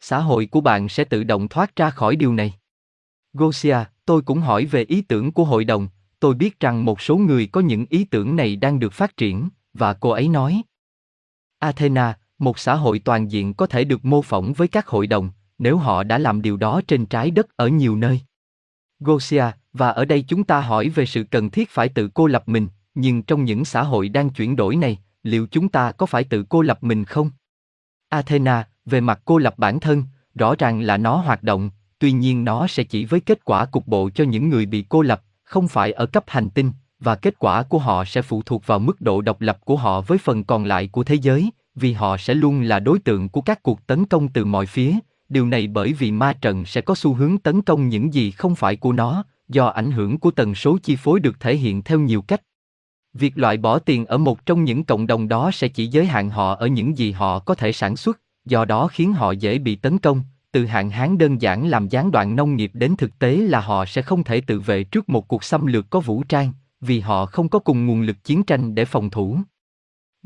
Xã 0.00 0.18
hội 0.18 0.46
của 0.46 0.60
bạn 0.60 0.88
sẽ 0.88 1.04
tự 1.04 1.24
động 1.24 1.48
thoát 1.48 1.76
ra 1.76 1.90
khỏi 1.90 2.16
điều 2.16 2.34
này. 2.34 2.54
Gosia, 3.32 3.76
tôi 4.04 4.22
cũng 4.22 4.40
hỏi 4.40 4.64
về 4.64 4.84
ý 4.84 5.02
tưởng 5.02 5.32
của 5.32 5.44
hội 5.44 5.64
đồng, 5.64 5.88
tôi 6.20 6.34
biết 6.34 6.60
rằng 6.60 6.84
một 6.84 7.00
số 7.00 7.16
người 7.16 7.46
có 7.46 7.60
những 7.60 7.86
ý 7.90 8.04
tưởng 8.04 8.36
này 8.36 8.56
đang 8.56 8.78
được 8.78 8.92
phát 8.92 9.16
triển, 9.16 9.48
và 9.74 9.94
cô 9.94 10.10
ấy 10.10 10.28
nói. 10.28 10.62
Athena, 11.58 12.18
một 12.38 12.58
xã 12.58 12.74
hội 12.74 12.98
toàn 12.98 13.30
diện 13.30 13.54
có 13.54 13.66
thể 13.66 13.84
được 13.84 14.04
mô 14.04 14.22
phỏng 14.22 14.52
với 14.52 14.68
các 14.68 14.86
hội 14.86 15.06
đồng, 15.06 15.30
nếu 15.58 15.76
họ 15.76 16.02
đã 16.02 16.18
làm 16.18 16.42
điều 16.42 16.56
đó 16.56 16.80
trên 16.88 17.06
trái 17.06 17.30
đất 17.30 17.56
ở 17.56 17.68
nhiều 17.68 17.96
nơi. 17.96 18.20
Gosia, 19.00 19.44
Và 19.72 19.88
ở 19.88 20.04
đây 20.04 20.24
chúng 20.28 20.44
ta 20.44 20.60
hỏi 20.60 20.88
về 20.88 21.06
sự 21.06 21.24
cần 21.30 21.50
thiết 21.50 21.70
phải 21.70 21.88
tự 21.88 22.08
cô 22.08 22.26
lập 22.26 22.42
mình, 22.46 22.68
nhưng 22.94 23.22
trong 23.22 23.44
những 23.44 23.64
xã 23.64 23.82
hội 23.82 24.08
đang 24.08 24.30
chuyển 24.30 24.56
đổi 24.56 24.76
này, 24.76 24.98
liệu 25.22 25.46
chúng 25.50 25.68
ta 25.68 25.92
có 25.92 26.06
phải 26.06 26.24
tự 26.24 26.44
cô 26.48 26.62
lập 26.62 26.78
mình 26.82 27.04
không? 27.04 27.30
Athena, 28.08 28.68
về 28.86 29.00
mặt 29.00 29.20
cô 29.24 29.38
lập 29.38 29.54
bản 29.56 29.80
thân, 29.80 30.04
rõ 30.34 30.54
ràng 30.58 30.80
là 30.80 30.96
nó 30.96 31.16
hoạt 31.16 31.42
động, 31.42 31.70
tuy 31.98 32.12
nhiên 32.12 32.44
nó 32.44 32.66
sẽ 32.66 32.84
chỉ 32.84 33.04
với 33.04 33.20
kết 33.20 33.44
quả 33.44 33.64
cục 33.64 33.86
bộ 33.86 34.10
cho 34.14 34.24
những 34.24 34.48
người 34.48 34.66
bị 34.66 34.84
cô 34.88 35.02
lập, 35.02 35.22
không 35.44 35.68
phải 35.68 35.92
ở 35.92 36.06
cấp 36.06 36.24
hành 36.26 36.50
tinh, 36.50 36.72
và 37.00 37.14
kết 37.14 37.38
quả 37.38 37.62
của 37.62 37.78
họ 37.78 38.04
sẽ 38.04 38.22
phụ 38.22 38.42
thuộc 38.42 38.66
vào 38.66 38.78
mức 38.78 39.00
độ 39.00 39.20
độc 39.20 39.40
lập 39.40 39.58
của 39.64 39.76
họ 39.76 40.00
với 40.00 40.18
phần 40.18 40.44
còn 40.44 40.64
lại 40.64 40.88
của 40.92 41.04
thế 41.04 41.14
giới, 41.14 41.50
vì 41.78 41.92
họ 41.92 42.16
sẽ 42.16 42.34
luôn 42.34 42.62
là 42.62 42.80
đối 42.80 42.98
tượng 42.98 43.28
của 43.28 43.40
các 43.40 43.62
cuộc 43.62 43.86
tấn 43.86 44.06
công 44.06 44.28
từ 44.28 44.44
mọi 44.44 44.66
phía. 44.66 44.94
Điều 45.28 45.46
này 45.46 45.66
bởi 45.66 45.92
vì 45.92 46.12
ma 46.12 46.32
trận 46.32 46.64
sẽ 46.64 46.80
có 46.80 46.94
xu 46.94 47.14
hướng 47.14 47.38
tấn 47.38 47.62
công 47.62 47.88
những 47.88 48.14
gì 48.14 48.30
không 48.30 48.54
phải 48.54 48.76
của 48.76 48.92
nó, 48.92 49.24
do 49.48 49.66
ảnh 49.66 49.90
hưởng 49.90 50.18
của 50.18 50.30
tần 50.30 50.54
số 50.54 50.78
chi 50.82 50.96
phối 50.96 51.20
được 51.20 51.40
thể 51.40 51.56
hiện 51.56 51.82
theo 51.82 52.00
nhiều 52.00 52.22
cách. 52.22 52.42
Việc 53.12 53.38
loại 53.38 53.56
bỏ 53.56 53.78
tiền 53.78 54.06
ở 54.06 54.18
một 54.18 54.46
trong 54.46 54.64
những 54.64 54.84
cộng 54.84 55.06
đồng 55.06 55.28
đó 55.28 55.50
sẽ 55.50 55.68
chỉ 55.68 55.86
giới 55.86 56.06
hạn 56.06 56.30
họ 56.30 56.54
ở 56.54 56.66
những 56.66 56.98
gì 56.98 57.12
họ 57.12 57.38
có 57.38 57.54
thể 57.54 57.72
sản 57.72 57.96
xuất, 57.96 58.20
do 58.44 58.64
đó 58.64 58.88
khiến 58.88 59.12
họ 59.12 59.32
dễ 59.32 59.58
bị 59.58 59.76
tấn 59.76 59.98
công, 59.98 60.22
từ 60.52 60.66
hạn 60.66 60.90
hán 60.90 61.18
đơn 61.18 61.42
giản 61.42 61.68
làm 61.68 61.88
gián 61.88 62.10
đoạn 62.10 62.36
nông 62.36 62.56
nghiệp 62.56 62.70
đến 62.74 62.96
thực 62.96 63.18
tế 63.18 63.36
là 63.36 63.60
họ 63.60 63.84
sẽ 63.84 64.02
không 64.02 64.24
thể 64.24 64.40
tự 64.40 64.60
vệ 64.60 64.84
trước 64.84 65.08
một 65.08 65.28
cuộc 65.28 65.44
xâm 65.44 65.66
lược 65.66 65.90
có 65.90 66.00
vũ 66.00 66.22
trang, 66.22 66.52
vì 66.80 67.00
họ 67.00 67.26
không 67.26 67.48
có 67.48 67.58
cùng 67.58 67.86
nguồn 67.86 68.00
lực 68.00 68.24
chiến 68.24 68.42
tranh 68.42 68.74
để 68.74 68.84
phòng 68.84 69.10
thủ. 69.10 69.38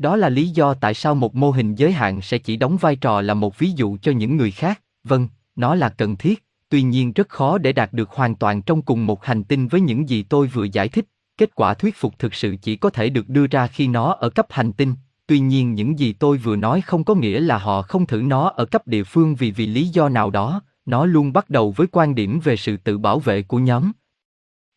Đó 0.03 0.15
là 0.15 0.29
lý 0.29 0.49
do 0.49 0.73
tại 0.73 0.93
sao 0.93 1.15
một 1.15 1.35
mô 1.35 1.51
hình 1.51 1.75
giới 1.75 1.91
hạn 1.91 2.21
sẽ 2.21 2.37
chỉ 2.37 2.57
đóng 2.57 2.77
vai 2.77 2.95
trò 2.95 3.21
là 3.21 3.33
một 3.33 3.59
ví 3.59 3.71
dụ 3.75 3.97
cho 4.01 4.11
những 4.11 4.37
người 4.37 4.51
khác, 4.51 4.81
vâng, 5.03 5.27
nó 5.55 5.75
là 5.75 5.89
cần 5.89 6.15
thiết, 6.15 6.43
tuy 6.69 6.81
nhiên 6.81 7.13
rất 7.13 7.29
khó 7.29 7.57
để 7.57 7.73
đạt 7.73 7.93
được 7.93 8.09
hoàn 8.09 8.35
toàn 8.35 8.61
trong 8.61 8.81
cùng 8.81 9.05
một 9.05 9.25
hành 9.25 9.43
tinh 9.43 9.67
với 9.67 9.81
những 9.81 10.09
gì 10.09 10.23
tôi 10.23 10.47
vừa 10.47 10.63
giải 10.63 10.89
thích. 10.89 11.05
Kết 11.37 11.55
quả 11.55 11.73
thuyết 11.73 11.95
phục 11.95 12.19
thực 12.19 12.33
sự 12.33 12.55
chỉ 12.61 12.75
có 12.75 12.89
thể 12.89 13.09
được 13.09 13.29
đưa 13.29 13.47
ra 13.47 13.67
khi 13.67 13.87
nó 13.87 14.13
ở 14.13 14.29
cấp 14.29 14.47
hành 14.49 14.73
tinh, 14.73 14.95
tuy 15.27 15.39
nhiên 15.39 15.73
những 15.73 15.99
gì 15.99 16.13
tôi 16.13 16.37
vừa 16.37 16.55
nói 16.55 16.81
không 16.81 17.03
có 17.03 17.15
nghĩa 17.15 17.39
là 17.39 17.57
họ 17.57 17.81
không 17.81 18.05
thử 18.05 18.21
nó 18.21 18.47
ở 18.49 18.65
cấp 18.65 18.87
địa 18.87 19.03
phương 19.03 19.35
vì 19.35 19.51
vì 19.51 19.67
lý 19.67 19.87
do 19.87 20.09
nào 20.09 20.29
đó, 20.29 20.61
nó 20.85 21.05
luôn 21.05 21.33
bắt 21.33 21.49
đầu 21.49 21.71
với 21.71 21.87
quan 21.91 22.15
điểm 22.15 22.39
về 22.43 22.55
sự 22.55 22.77
tự 22.77 22.97
bảo 22.97 23.19
vệ 23.19 23.43
của 23.43 23.59
nhóm. 23.59 23.91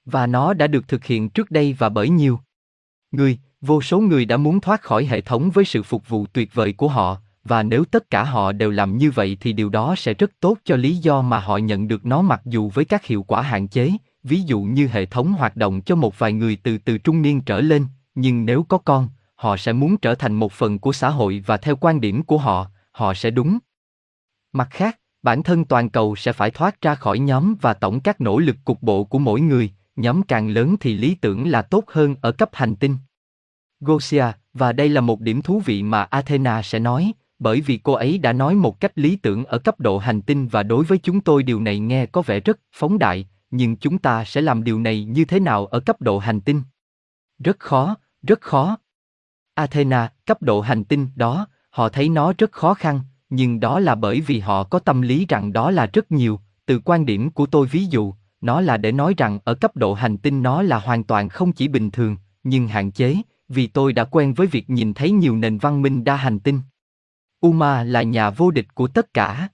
Và 0.05 0.27
nó 0.27 0.55
đã 0.55 0.67
được 0.67 0.89
thực 0.89 1.05
hiện 1.05 1.29
trước 1.29 1.51
đây 1.51 1.77
và 1.79 1.89
bởi 1.89 2.09
nhiều 2.09 2.41
người, 3.11 3.39
vô 3.61 3.83
số 3.83 4.01
người 4.01 4.25
đã 4.25 4.37
muốn 4.37 4.61
thoát 4.61 4.83
khỏi 4.83 5.07
hệ 5.07 5.21
thống 5.21 5.51
với 5.51 5.65
sự 5.65 5.83
phục 5.83 6.09
vụ 6.09 6.27
tuyệt 6.33 6.55
vời 6.55 6.73
của 6.73 6.89
họ, 6.89 7.17
và 7.45 7.63
nếu 7.63 7.85
tất 7.85 8.11
cả 8.11 8.25
họ 8.25 8.53
đều 8.53 8.71
làm 8.71 8.97
như 8.97 9.11
vậy 9.11 9.37
thì 9.41 9.53
điều 9.53 9.69
đó 9.69 9.95
sẽ 9.97 10.15
rất 10.15 10.31
tốt 10.41 10.59
cho 10.65 10.77
lý 10.77 10.97
do 10.97 11.23
mà 11.23 11.39
họ 11.39 11.57
nhận 11.57 11.89
được 11.89 12.07
nó 12.07 12.23
mặc 12.23 12.41
dù 12.45 12.71
với 12.75 12.85
các 12.85 13.05
hiệu 13.05 13.23
quả 13.23 13.43
hạn 13.43 13.69
chế, 13.69 13.93
ví 14.23 14.41
dụ 14.41 14.61
như 14.61 14.89
hệ 14.93 15.07
thống 15.07 15.33
hoạt 15.33 15.57
động 15.57 15.81
cho 15.81 15.95
một 15.95 16.19
vài 16.19 16.33
người 16.33 16.57
từ 16.63 16.79
từ 16.79 16.99
trung 16.99 17.23
niên 17.23 17.41
trở 17.41 17.61
lên, 17.61 17.87
nhưng 18.15 18.47
nếu 18.47 18.63
có 18.63 18.79
con, 18.79 19.09
họ 19.35 19.57
sẽ 19.57 19.73
muốn 19.73 19.97
trở 19.97 20.15
thành 20.15 20.35
một 20.35 20.53
phần 20.53 20.79
của 20.79 20.93
xã 20.93 21.11
hội 21.11 21.43
và 21.47 21.57
theo 21.57 21.77
quan 21.77 22.01
điểm 22.01 22.23
của 22.23 22.39
họ, 22.39 22.71
họ 22.93 23.15
sẽ 23.15 23.31
đúng. 23.31 23.59
Mặt 24.53 24.69
khác, 24.71 24.99
bản 25.23 25.43
thân 25.43 25.65
toàn 25.65 25.91
cầu 25.91 26.17
sẽ 26.17 26.33
phải 26.33 26.51
thoát 26.51 26.81
ra 26.81 26.95
khỏi 26.95 27.19
nhóm 27.19 27.55
và 27.61 27.75
tổng 27.75 28.01
các 28.01 28.21
nỗ 28.21 28.39
lực 28.39 28.57
cục 28.65 28.83
bộ 28.83 29.05
của 29.05 29.19
mỗi 29.19 29.41
người, 29.41 29.71
nhóm 29.97 30.23
càng 30.23 30.49
lớn 30.49 30.77
thì 30.81 30.97
lý 30.97 31.15
tưởng 31.15 31.49
là 31.49 31.63
tốt 31.63 31.85
hơn 31.87 32.15
ở 32.21 32.33
cấp 32.33 32.51
hành 32.53 32.77
tinh. 32.77 32.97
Gosia, 33.81 34.25
và 34.55 34.73
đây 34.73 34.89
là 34.89 35.01
một 35.01 35.21
điểm 35.21 35.43
thú 35.43 35.63
vị 35.65 35.83
mà 35.83 36.03
Athena 36.03 36.63
sẽ 36.63 36.79
nói, 36.79 37.13
bởi 37.39 37.61
vì 37.61 37.79
cô 37.83 37.93
ấy 37.93 38.19
đã 38.19 38.33
nói 38.33 38.55
một 38.55 38.81
cách 38.81 38.93
lý 38.95 39.17
tưởng 39.17 39.45
ở 39.45 39.59
cấp 39.59 39.81
độ 39.81 39.99
hành 39.99 40.23
tinh 40.23 40.49
và 40.49 40.63
đối 40.63 40.85
với 40.85 40.99
chúng 40.99 41.21
tôi 41.21 41.43
điều 41.43 41.61
này 41.61 41.79
nghe 41.79 42.07
có 42.07 42.23
vẻ 42.23 42.41
rất 42.41 42.59
phóng 42.73 42.99
đại, 42.99 43.27
nhưng 43.51 43.77
chúng 43.77 43.99
ta 43.99 44.25
sẽ 44.25 44.41
làm 44.41 44.65
điều 44.65 44.81
này 44.81 45.05
như 45.05 45.25
thế 45.25 45.41
nào 45.41 45.67
ở 45.67 45.81
cấp 45.81 46.01
độ 46.01 46.19
hành 46.19 46.41
tinh? 46.41 46.63
Rất 47.39 47.59
khó, 47.59 47.97
rất 48.23 48.41
khó. 48.41 48.77
Athena, 49.55 50.13
cấp 50.27 50.43
độ 50.43 50.61
hành 50.61 50.85
tinh 50.85 51.09
đó, 51.15 51.47
họ 51.71 51.89
thấy 51.89 52.09
nó 52.09 52.33
rất 52.39 52.53
khó 52.53 52.75
khăn, 52.75 53.01
nhưng 53.31 53.61
đó 53.61 53.81
là 53.81 53.95
bởi 53.95 54.21
vì 54.21 54.39
họ 54.39 54.65
có 54.65 54.79
tâm 54.79 55.03
lý 55.03 55.27
rằng 55.29 55.53
đó 55.53 55.71
là 55.71 55.87
rất 55.93 56.13
nhiều, 56.13 56.41
từ 56.67 56.81
quan 56.85 57.07
điểm 57.07 57.31
của 57.31 57.47
tôi 57.47 57.67
ví 57.67 57.85
dụ, 57.85 58.15
nó 58.41 58.61
là 58.61 58.77
để 58.77 58.93
nói 58.93 59.15
rằng 59.17 59.39
ở 59.45 59.55
cấp 59.55 59.77
độ 59.77 59.95
hành 59.95 60.19
tinh 60.19 60.43
nó 60.43 60.63
là 60.63 60.79
hoàn 60.79 61.05
toàn 61.05 61.29
không 61.29 61.53
chỉ 61.53 61.69
bình 61.69 61.91
thường, 61.91 62.17
nhưng 62.43 62.69
hạn 62.69 62.91
chế, 62.91 63.17
vì 63.49 63.67
tôi 63.67 63.93
đã 63.93 64.05
quen 64.05 64.35
với 64.35 64.47
việc 64.47 64.71
nhìn 64.71 64.95
thấy 64.95 65.11
nhiều 65.11 65.37
nền 65.37 65.59
văn 65.59 65.83
minh 65.83 66.05
đa 66.05 66.17
hành 66.17 66.39
tinh. 66.39 66.61
Uma 67.41 67.85
là 67.85 68.03
nhà 68.03 68.31
vô 68.31 68.51
địch 68.51 68.75
của 68.75 68.87
tất 68.87 69.15
cả. 69.15 69.49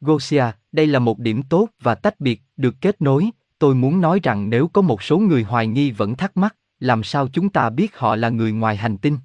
Gosia, 0.00 0.44
đây 0.72 0.86
là 0.86 0.98
một 0.98 1.18
điểm 1.18 1.42
tốt 1.42 1.68
và 1.82 1.94
tách 1.94 2.20
biệt, 2.20 2.42
được 2.56 2.74
kết 2.80 3.02
nối, 3.02 3.30
tôi 3.58 3.74
muốn 3.74 4.00
nói 4.00 4.20
rằng 4.22 4.50
nếu 4.50 4.68
có 4.68 4.82
một 4.82 5.02
số 5.02 5.18
người 5.18 5.42
hoài 5.42 5.66
nghi 5.66 5.90
vẫn 5.90 6.16
thắc 6.16 6.36
mắc, 6.36 6.56
làm 6.80 7.02
sao 7.02 7.28
chúng 7.28 7.48
ta 7.48 7.70
biết 7.70 7.96
họ 7.96 8.16
là 8.16 8.28
người 8.28 8.52
ngoài 8.52 8.76
hành 8.76 8.98
tinh? 8.98 9.18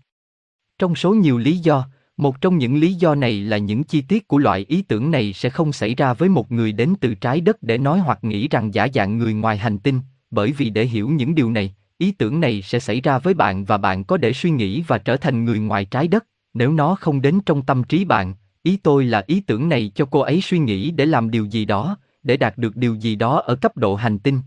Trong 0.79 0.95
số 0.95 1.13
nhiều 1.13 1.37
lý 1.37 1.57
do, 1.57 1.87
một 2.17 2.41
trong 2.41 2.57
những 2.57 2.75
lý 2.75 2.93
do 2.93 3.15
này 3.15 3.39
là 3.39 3.57
những 3.57 3.83
chi 3.83 4.01
tiết 4.01 4.27
của 4.27 4.37
loại 4.37 4.65
ý 4.67 4.81
tưởng 4.81 5.11
này 5.11 5.33
sẽ 5.33 5.49
không 5.49 5.73
xảy 5.73 5.95
ra 5.95 6.13
với 6.13 6.29
một 6.29 6.51
người 6.51 6.71
đến 6.71 6.93
từ 7.01 7.15
trái 7.15 7.41
đất 7.41 7.63
để 7.63 7.77
nói 7.77 7.99
hoặc 7.99 8.23
nghĩ 8.23 8.47
rằng 8.47 8.73
giả 8.73 8.87
dạng 8.93 9.17
người 9.17 9.33
ngoài 9.33 9.57
hành 9.57 9.79
tinh, 9.79 9.99
bởi 10.31 10.51
vì 10.51 10.69
để 10.69 10.85
hiểu 10.85 11.09
những 11.09 11.35
điều 11.35 11.51
này, 11.51 11.75
ý 11.97 12.11
tưởng 12.11 12.39
này 12.39 12.61
sẽ 12.61 12.79
xảy 12.79 13.01
ra 13.01 13.19
với 13.19 13.33
bạn 13.33 13.65
và 13.65 13.77
bạn 13.77 14.03
có 14.03 14.17
để 14.17 14.33
suy 14.33 14.49
nghĩ 14.49 14.81
và 14.87 14.97
trở 14.97 15.17
thành 15.17 15.45
người 15.45 15.59
ngoài 15.59 15.85
trái 15.85 16.07
đất, 16.07 16.25
nếu 16.53 16.71
nó 16.71 16.95
không 16.95 17.21
đến 17.21 17.39
trong 17.45 17.65
tâm 17.65 17.83
trí 17.83 18.05
bạn, 18.05 18.33
ý 18.63 18.77
tôi 18.77 19.05
là 19.05 19.23
ý 19.27 19.39
tưởng 19.39 19.69
này 19.69 19.91
cho 19.95 20.05
cô 20.05 20.19
ấy 20.19 20.41
suy 20.41 20.59
nghĩ 20.59 20.91
để 20.91 21.05
làm 21.05 21.31
điều 21.31 21.45
gì 21.45 21.65
đó, 21.65 21.97
để 22.23 22.37
đạt 22.37 22.57
được 22.57 22.75
điều 22.75 22.95
gì 22.95 23.15
đó 23.15 23.41
ở 23.45 23.55
cấp 23.55 23.77
độ 23.77 23.95
hành 23.95 24.19
tinh. 24.19 24.39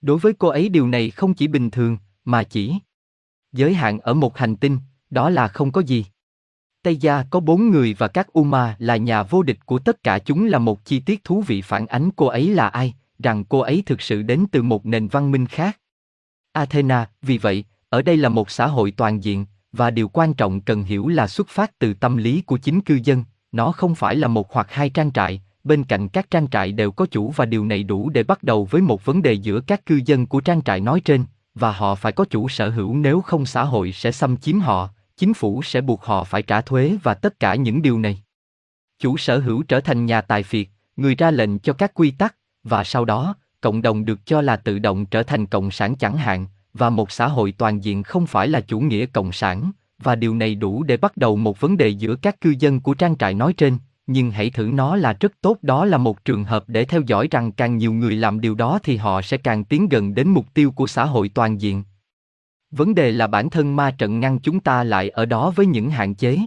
Đối 0.00 0.18
với 0.18 0.32
cô 0.32 0.48
ấy 0.48 0.68
điều 0.68 0.88
này 0.88 1.10
không 1.10 1.34
chỉ 1.34 1.48
bình 1.48 1.70
thường, 1.70 1.96
mà 2.24 2.42
chỉ 2.42 2.74
giới 3.52 3.74
hạn 3.74 3.98
ở 3.98 4.14
một 4.14 4.38
hành 4.38 4.56
tinh, 4.56 4.78
đó 5.10 5.30
là 5.30 5.48
không 5.48 5.72
có 5.72 5.80
gì. 5.80 6.06
Tây 6.82 6.96
Gia 6.96 7.22
có 7.22 7.40
bốn 7.40 7.70
người 7.70 7.94
và 7.98 8.08
các 8.08 8.32
Uma 8.32 8.76
là 8.78 8.96
nhà 8.96 9.22
vô 9.22 9.42
địch 9.42 9.58
của 9.66 9.78
tất 9.78 10.02
cả 10.02 10.18
chúng 10.18 10.46
là 10.46 10.58
một 10.58 10.84
chi 10.84 11.00
tiết 11.00 11.24
thú 11.24 11.40
vị 11.40 11.62
phản 11.62 11.86
ánh 11.86 12.10
cô 12.16 12.26
ấy 12.26 12.48
là 12.50 12.68
ai, 12.68 12.94
rằng 13.18 13.44
cô 13.44 13.58
ấy 13.58 13.82
thực 13.86 14.00
sự 14.00 14.22
đến 14.22 14.46
từ 14.52 14.62
một 14.62 14.86
nền 14.86 15.08
văn 15.08 15.30
minh 15.30 15.46
khác. 15.46 15.78
Athena, 16.54 17.10
vì 17.22 17.38
vậy, 17.38 17.64
ở 17.88 18.02
đây 18.02 18.16
là 18.16 18.28
một 18.28 18.50
xã 18.50 18.66
hội 18.66 18.90
toàn 18.90 19.24
diện, 19.24 19.46
và 19.72 19.90
điều 19.90 20.08
quan 20.08 20.34
trọng 20.34 20.60
cần 20.60 20.82
hiểu 20.82 21.08
là 21.08 21.26
xuất 21.26 21.48
phát 21.48 21.78
từ 21.78 21.94
tâm 21.94 22.16
lý 22.16 22.42
của 22.42 22.56
chính 22.56 22.80
cư 22.80 22.98
dân, 23.04 23.24
nó 23.52 23.72
không 23.72 23.94
phải 23.94 24.16
là 24.16 24.28
một 24.28 24.52
hoặc 24.52 24.66
hai 24.70 24.90
trang 24.90 25.12
trại, 25.12 25.42
bên 25.64 25.84
cạnh 25.84 26.08
các 26.08 26.30
trang 26.30 26.48
trại 26.48 26.72
đều 26.72 26.90
có 26.90 27.06
chủ 27.06 27.32
và 27.36 27.44
điều 27.44 27.64
này 27.64 27.82
đủ 27.82 28.10
để 28.10 28.22
bắt 28.22 28.42
đầu 28.42 28.64
với 28.70 28.82
một 28.82 29.04
vấn 29.04 29.22
đề 29.22 29.32
giữa 29.32 29.60
các 29.60 29.86
cư 29.86 30.00
dân 30.06 30.26
của 30.26 30.40
trang 30.40 30.62
trại 30.62 30.80
nói 30.80 31.00
trên, 31.00 31.24
và 31.54 31.72
họ 31.72 31.94
phải 31.94 32.12
có 32.12 32.24
chủ 32.24 32.48
sở 32.48 32.70
hữu 32.70 32.96
nếu 32.96 33.20
không 33.20 33.46
xã 33.46 33.64
hội 33.64 33.92
sẽ 33.92 34.12
xâm 34.12 34.36
chiếm 34.36 34.60
họ, 34.60 34.88
chính 35.16 35.34
phủ 35.34 35.62
sẽ 35.62 35.80
buộc 35.80 36.04
họ 36.04 36.24
phải 36.24 36.42
trả 36.42 36.60
thuế 36.60 36.96
và 37.02 37.14
tất 37.14 37.40
cả 37.40 37.54
những 37.54 37.82
điều 37.82 37.98
này. 37.98 38.22
Chủ 38.98 39.16
sở 39.16 39.38
hữu 39.38 39.62
trở 39.62 39.80
thành 39.80 40.06
nhà 40.06 40.20
tài 40.20 40.42
phiệt, 40.42 40.66
người 40.96 41.14
ra 41.14 41.30
lệnh 41.30 41.58
cho 41.58 41.72
các 41.72 41.94
quy 41.94 42.10
tắc, 42.10 42.36
và 42.64 42.84
sau 42.84 43.04
đó, 43.04 43.34
cộng 43.64 43.82
đồng 43.82 44.04
được 44.04 44.26
cho 44.26 44.40
là 44.40 44.56
tự 44.56 44.78
động 44.78 45.06
trở 45.06 45.22
thành 45.22 45.46
cộng 45.46 45.70
sản 45.70 45.96
chẳng 45.96 46.16
hạn, 46.16 46.46
và 46.74 46.90
một 46.90 47.10
xã 47.10 47.28
hội 47.28 47.54
toàn 47.58 47.84
diện 47.84 48.02
không 48.02 48.26
phải 48.26 48.48
là 48.48 48.60
chủ 48.60 48.80
nghĩa 48.80 49.06
cộng 49.06 49.32
sản, 49.32 49.72
và 49.98 50.14
điều 50.14 50.34
này 50.34 50.54
đủ 50.54 50.82
để 50.82 50.96
bắt 50.96 51.16
đầu 51.16 51.36
một 51.36 51.60
vấn 51.60 51.76
đề 51.76 51.88
giữa 51.88 52.16
các 52.16 52.40
cư 52.40 52.54
dân 52.58 52.80
của 52.80 52.94
trang 52.94 53.16
trại 53.16 53.34
nói 53.34 53.52
trên, 53.52 53.78
nhưng 54.06 54.30
hãy 54.30 54.50
thử 54.50 54.70
nó 54.72 54.96
là 54.96 55.16
rất 55.20 55.32
tốt 55.40 55.58
đó 55.62 55.84
là 55.84 55.98
một 55.98 56.24
trường 56.24 56.44
hợp 56.44 56.64
để 56.66 56.84
theo 56.84 57.00
dõi 57.06 57.28
rằng 57.30 57.52
càng 57.52 57.76
nhiều 57.76 57.92
người 57.92 58.16
làm 58.16 58.40
điều 58.40 58.54
đó 58.54 58.78
thì 58.82 58.96
họ 58.96 59.22
sẽ 59.22 59.36
càng 59.36 59.64
tiến 59.64 59.88
gần 59.88 60.14
đến 60.14 60.28
mục 60.28 60.46
tiêu 60.54 60.70
của 60.70 60.86
xã 60.86 61.04
hội 61.04 61.28
toàn 61.28 61.60
diện. 61.60 61.82
Vấn 62.70 62.94
đề 62.94 63.10
là 63.10 63.26
bản 63.26 63.50
thân 63.50 63.76
ma 63.76 63.90
trận 63.90 64.20
ngăn 64.20 64.38
chúng 64.38 64.60
ta 64.60 64.84
lại 64.84 65.08
ở 65.08 65.26
đó 65.26 65.52
với 65.56 65.66
những 65.66 65.90
hạn 65.90 66.14
chế. 66.14 66.38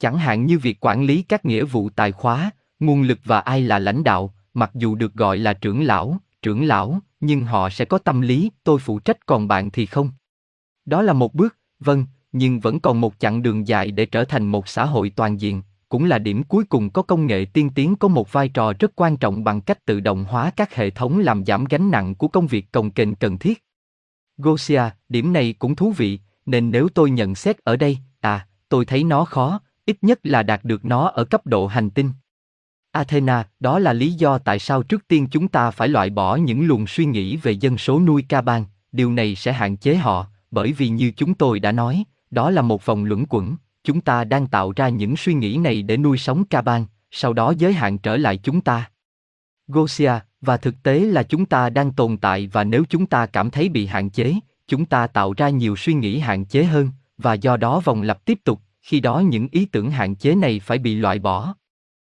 Chẳng 0.00 0.18
hạn 0.18 0.46
như 0.46 0.58
việc 0.58 0.86
quản 0.86 1.04
lý 1.04 1.22
các 1.22 1.44
nghĩa 1.44 1.64
vụ 1.64 1.90
tài 1.90 2.12
khóa, 2.12 2.50
nguồn 2.80 3.02
lực 3.02 3.18
và 3.24 3.40
ai 3.40 3.62
là 3.62 3.78
lãnh 3.78 4.04
đạo, 4.04 4.34
mặc 4.54 4.70
dù 4.74 4.94
được 4.94 5.14
gọi 5.14 5.38
là 5.38 5.52
trưởng 5.52 5.82
lão, 5.82 6.16
trưởng 6.42 6.64
lão, 6.64 7.00
nhưng 7.20 7.44
họ 7.44 7.70
sẽ 7.70 7.84
có 7.84 7.98
tâm 7.98 8.20
lý, 8.20 8.50
tôi 8.64 8.78
phụ 8.78 8.98
trách 8.98 9.26
còn 9.26 9.48
bạn 9.48 9.70
thì 9.70 9.86
không. 9.86 10.10
Đó 10.84 11.02
là 11.02 11.12
một 11.12 11.34
bước, 11.34 11.56
vâng, 11.80 12.06
nhưng 12.32 12.60
vẫn 12.60 12.80
còn 12.80 13.00
một 13.00 13.14
chặng 13.18 13.42
đường 13.42 13.68
dài 13.68 13.90
để 13.90 14.06
trở 14.06 14.24
thành 14.24 14.46
một 14.46 14.68
xã 14.68 14.84
hội 14.84 15.10
toàn 15.16 15.40
diện, 15.40 15.62
cũng 15.88 16.04
là 16.04 16.18
điểm 16.18 16.42
cuối 16.42 16.64
cùng 16.64 16.90
có 16.90 17.02
công 17.02 17.26
nghệ 17.26 17.44
tiên 17.52 17.70
tiến 17.70 17.96
có 17.96 18.08
một 18.08 18.32
vai 18.32 18.48
trò 18.48 18.72
rất 18.78 18.92
quan 18.96 19.16
trọng 19.16 19.44
bằng 19.44 19.60
cách 19.60 19.84
tự 19.84 20.00
động 20.00 20.24
hóa 20.24 20.50
các 20.56 20.74
hệ 20.74 20.90
thống 20.90 21.18
làm 21.18 21.44
giảm 21.44 21.64
gánh 21.64 21.90
nặng 21.90 22.14
của 22.14 22.28
công 22.28 22.46
việc 22.46 22.72
cồng 22.72 22.90
kềnh 22.90 23.14
cần 23.14 23.38
thiết. 23.38 23.64
Gosia, 24.36 24.82
điểm 25.08 25.32
này 25.32 25.54
cũng 25.58 25.76
thú 25.76 25.92
vị, 25.92 26.20
nên 26.46 26.70
nếu 26.70 26.88
tôi 26.88 27.10
nhận 27.10 27.34
xét 27.34 27.58
ở 27.58 27.76
đây, 27.76 27.98
à, 28.20 28.46
tôi 28.68 28.84
thấy 28.84 29.04
nó 29.04 29.24
khó, 29.24 29.60
ít 29.86 29.96
nhất 30.02 30.20
là 30.22 30.42
đạt 30.42 30.64
được 30.64 30.84
nó 30.84 31.08
ở 31.08 31.24
cấp 31.24 31.46
độ 31.46 31.66
hành 31.66 31.90
tinh. 31.90 32.10
Athena, 32.92 33.48
đó 33.60 33.78
là 33.78 33.92
lý 33.92 34.12
do 34.12 34.38
tại 34.38 34.58
sao 34.58 34.82
trước 34.82 35.08
tiên 35.08 35.26
chúng 35.30 35.48
ta 35.48 35.70
phải 35.70 35.88
loại 35.88 36.10
bỏ 36.10 36.36
những 36.36 36.66
luồng 36.66 36.86
suy 36.86 37.04
nghĩ 37.04 37.36
về 37.36 37.52
dân 37.52 37.78
số 37.78 38.00
nuôi 38.00 38.24
ca 38.28 38.40
bang, 38.40 38.64
điều 38.92 39.12
này 39.12 39.34
sẽ 39.34 39.52
hạn 39.52 39.76
chế 39.76 39.96
họ, 39.96 40.26
bởi 40.50 40.72
vì 40.72 40.88
như 40.88 41.12
chúng 41.16 41.34
tôi 41.34 41.60
đã 41.60 41.72
nói, 41.72 42.04
đó 42.30 42.50
là 42.50 42.62
một 42.62 42.86
vòng 42.86 43.04
luẩn 43.04 43.24
quẩn, 43.28 43.56
chúng 43.84 44.00
ta 44.00 44.24
đang 44.24 44.46
tạo 44.46 44.72
ra 44.76 44.88
những 44.88 45.16
suy 45.16 45.34
nghĩ 45.34 45.56
này 45.56 45.82
để 45.82 45.96
nuôi 45.96 46.18
sống 46.18 46.44
ca 46.44 46.62
bang, 46.62 46.86
sau 47.10 47.32
đó 47.32 47.54
giới 47.58 47.72
hạn 47.72 47.98
trở 47.98 48.16
lại 48.16 48.36
chúng 48.36 48.60
ta. 48.60 48.90
Gosia, 49.68 50.12
Và 50.40 50.56
thực 50.56 50.82
tế 50.82 51.00
là 51.00 51.22
chúng 51.22 51.46
ta 51.46 51.70
đang 51.70 51.92
tồn 51.92 52.16
tại 52.16 52.46
và 52.52 52.64
nếu 52.64 52.84
chúng 52.88 53.06
ta 53.06 53.26
cảm 53.26 53.50
thấy 53.50 53.68
bị 53.68 53.86
hạn 53.86 54.10
chế, 54.10 54.34
chúng 54.68 54.84
ta 54.84 55.06
tạo 55.06 55.34
ra 55.36 55.48
nhiều 55.48 55.76
suy 55.76 55.94
nghĩ 55.94 56.18
hạn 56.18 56.44
chế 56.44 56.64
hơn, 56.64 56.90
và 57.18 57.34
do 57.34 57.56
đó 57.56 57.80
vòng 57.80 58.02
lặp 58.02 58.24
tiếp 58.24 58.38
tục, 58.44 58.60
khi 58.82 59.00
đó 59.00 59.18
những 59.20 59.48
ý 59.52 59.64
tưởng 59.64 59.90
hạn 59.90 60.14
chế 60.14 60.34
này 60.34 60.60
phải 60.60 60.78
bị 60.78 60.94
loại 60.94 61.18
bỏ. 61.18 61.54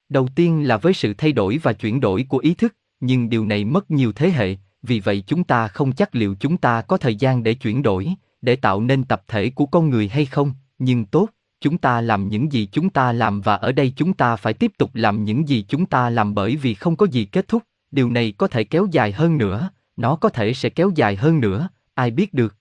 Đầu 0.09 0.27
tiên 0.35 0.67
là 0.67 0.77
với 0.77 0.93
sự 0.93 1.13
thay 1.17 1.31
đổi 1.31 1.59
và 1.63 1.73
chuyển 1.73 1.99
đổi 1.99 2.25
của 2.29 2.37
ý 2.37 2.53
thức, 2.53 2.75
nhưng 2.99 3.29
điều 3.29 3.45
này 3.45 3.65
mất 3.65 3.91
nhiều 3.91 4.11
thế 4.11 4.29
hệ, 4.29 4.55
vì 4.81 4.99
vậy 4.99 5.23
chúng 5.27 5.43
ta 5.43 5.67
không 5.67 5.91
chắc 5.91 6.15
liệu 6.15 6.35
chúng 6.39 6.57
ta 6.57 6.81
có 6.81 6.97
thời 6.97 7.15
gian 7.15 7.43
để 7.43 7.53
chuyển 7.53 7.81
đổi, 7.81 8.13
để 8.41 8.55
tạo 8.55 8.81
nên 8.81 9.03
tập 9.03 9.23
thể 9.27 9.49
của 9.49 9.65
con 9.65 9.89
người 9.89 10.07
hay 10.07 10.25
không, 10.25 10.53
nhưng 10.79 11.05
tốt, 11.05 11.29
chúng 11.61 11.77
ta 11.77 12.01
làm 12.01 12.27
những 12.27 12.51
gì 12.51 12.69
chúng 12.71 12.89
ta 12.89 13.11
làm 13.11 13.41
và 13.41 13.55
ở 13.55 13.71
đây 13.71 13.93
chúng 13.95 14.13
ta 14.13 14.35
phải 14.35 14.53
tiếp 14.53 14.71
tục 14.77 14.91
làm 14.93 15.23
những 15.23 15.47
gì 15.47 15.65
chúng 15.67 15.85
ta 15.85 16.09
làm 16.09 16.35
bởi 16.35 16.55
vì 16.55 16.73
không 16.73 16.95
có 16.95 17.05
gì 17.05 17.25
kết 17.25 17.47
thúc, 17.47 17.63
điều 17.91 18.09
này 18.09 18.33
có 18.37 18.47
thể 18.47 18.63
kéo 18.63 18.87
dài 18.91 19.11
hơn 19.11 19.37
nữa, 19.37 19.69
nó 19.97 20.15
có 20.15 20.29
thể 20.29 20.53
sẽ 20.53 20.69
kéo 20.69 20.91
dài 20.95 21.15
hơn 21.15 21.39
nữa, 21.39 21.69
ai 21.93 22.11
biết 22.11 22.33
được. 22.33 22.55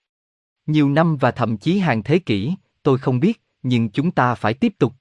Nhiều 0.67 0.89
năm 0.89 1.17
và 1.17 1.31
thậm 1.31 1.57
chí 1.57 1.79
hàng 1.79 2.03
thế 2.03 2.19
kỷ, 2.19 2.55
tôi 2.83 2.97
không 2.97 3.19
biết, 3.19 3.41
nhưng 3.63 3.89
chúng 3.89 4.11
ta 4.11 4.35
phải 4.35 4.53
tiếp 4.53 4.73
tục. 4.79 4.93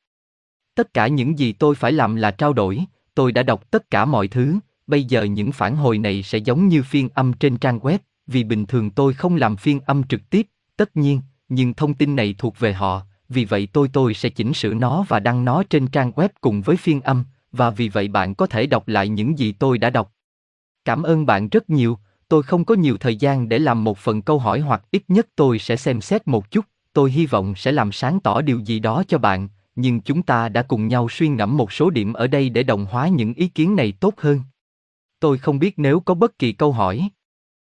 Tất 0.74 0.94
cả 0.94 1.06
những 1.06 1.38
gì 1.38 1.52
tôi 1.52 1.74
phải 1.74 1.92
làm 1.92 2.16
là 2.16 2.30
trao 2.30 2.52
đổi, 2.52 2.84
tôi 3.14 3.32
đã 3.32 3.42
đọc 3.42 3.70
tất 3.70 3.90
cả 3.90 4.04
mọi 4.04 4.28
thứ, 4.28 4.58
bây 4.86 5.04
giờ 5.04 5.22
những 5.22 5.52
phản 5.52 5.76
hồi 5.76 5.98
này 5.98 6.22
sẽ 6.22 6.38
giống 6.38 6.68
như 6.68 6.82
phiên 6.82 7.08
âm 7.14 7.32
trên 7.32 7.56
trang 7.56 7.78
web, 7.78 7.98
vì 8.26 8.44
bình 8.44 8.66
thường 8.66 8.90
tôi 8.90 9.14
không 9.14 9.36
làm 9.36 9.56
phiên 9.56 9.80
âm 9.80 10.02
trực 10.02 10.30
tiếp, 10.30 10.46
tất 10.76 10.96
nhiên, 10.96 11.20
nhưng 11.48 11.74
thông 11.74 11.94
tin 11.94 12.16
này 12.16 12.34
thuộc 12.38 12.58
về 12.58 12.72
họ, 12.72 13.02
vì 13.28 13.44
vậy 13.44 13.68
tôi 13.72 13.88
tôi 13.92 14.14
sẽ 14.14 14.28
chỉnh 14.28 14.54
sửa 14.54 14.74
nó 14.74 15.04
và 15.08 15.20
đăng 15.20 15.44
nó 15.44 15.62
trên 15.70 15.86
trang 15.86 16.10
web 16.10 16.28
cùng 16.40 16.62
với 16.62 16.76
phiên 16.76 17.00
âm, 17.00 17.24
và 17.52 17.70
vì 17.70 17.88
vậy 17.88 18.08
bạn 18.08 18.34
có 18.34 18.46
thể 18.46 18.66
đọc 18.66 18.88
lại 18.88 19.08
những 19.08 19.38
gì 19.38 19.52
tôi 19.52 19.78
đã 19.78 19.90
đọc. 19.90 20.12
Cảm 20.84 21.02
ơn 21.02 21.26
bạn 21.26 21.48
rất 21.48 21.70
nhiều, 21.70 21.98
tôi 22.28 22.42
không 22.42 22.64
có 22.64 22.74
nhiều 22.74 22.96
thời 22.96 23.16
gian 23.16 23.48
để 23.48 23.58
làm 23.58 23.84
một 23.84 23.98
phần 23.98 24.22
câu 24.22 24.38
hỏi 24.38 24.60
hoặc 24.60 24.82
ít 24.90 25.02
nhất 25.08 25.26
tôi 25.36 25.58
sẽ 25.58 25.76
xem 25.76 26.00
xét 26.00 26.28
một 26.28 26.50
chút, 26.50 26.64
tôi 26.92 27.10
hy 27.10 27.26
vọng 27.26 27.54
sẽ 27.56 27.72
làm 27.72 27.92
sáng 27.92 28.20
tỏ 28.20 28.40
điều 28.40 28.58
gì 28.58 28.78
đó 28.78 29.02
cho 29.08 29.18
bạn, 29.18 29.48
nhưng 29.76 30.00
chúng 30.00 30.22
ta 30.22 30.48
đã 30.48 30.62
cùng 30.62 30.88
nhau 30.88 31.08
suy 31.10 31.28
ngẫm 31.28 31.56
một 31.56 31.72
số 31.72 31.90
điểm 31.90 32.12
ở 32.12 32.26
đây 32.26 32.48
để 32.48 32.62
đồng 32.62 32.86
hóa 32.86 33.08
những 33.08 33.34
ý 33.34 33.48
kiến 33.48 33.76
này 33.76 33.92
tốt 33.92 34.14
hơn. 34.16 34.40
Tôi 35.20 35.38
không 35.38 35.58
biết 35.58 35.74
nếu 35.76 36.00
có 36.00 36.14
bất 36.14 36.38
kỳ 36.38 36.52
câu 36.52 36.72
hỏi. 36.72 37.08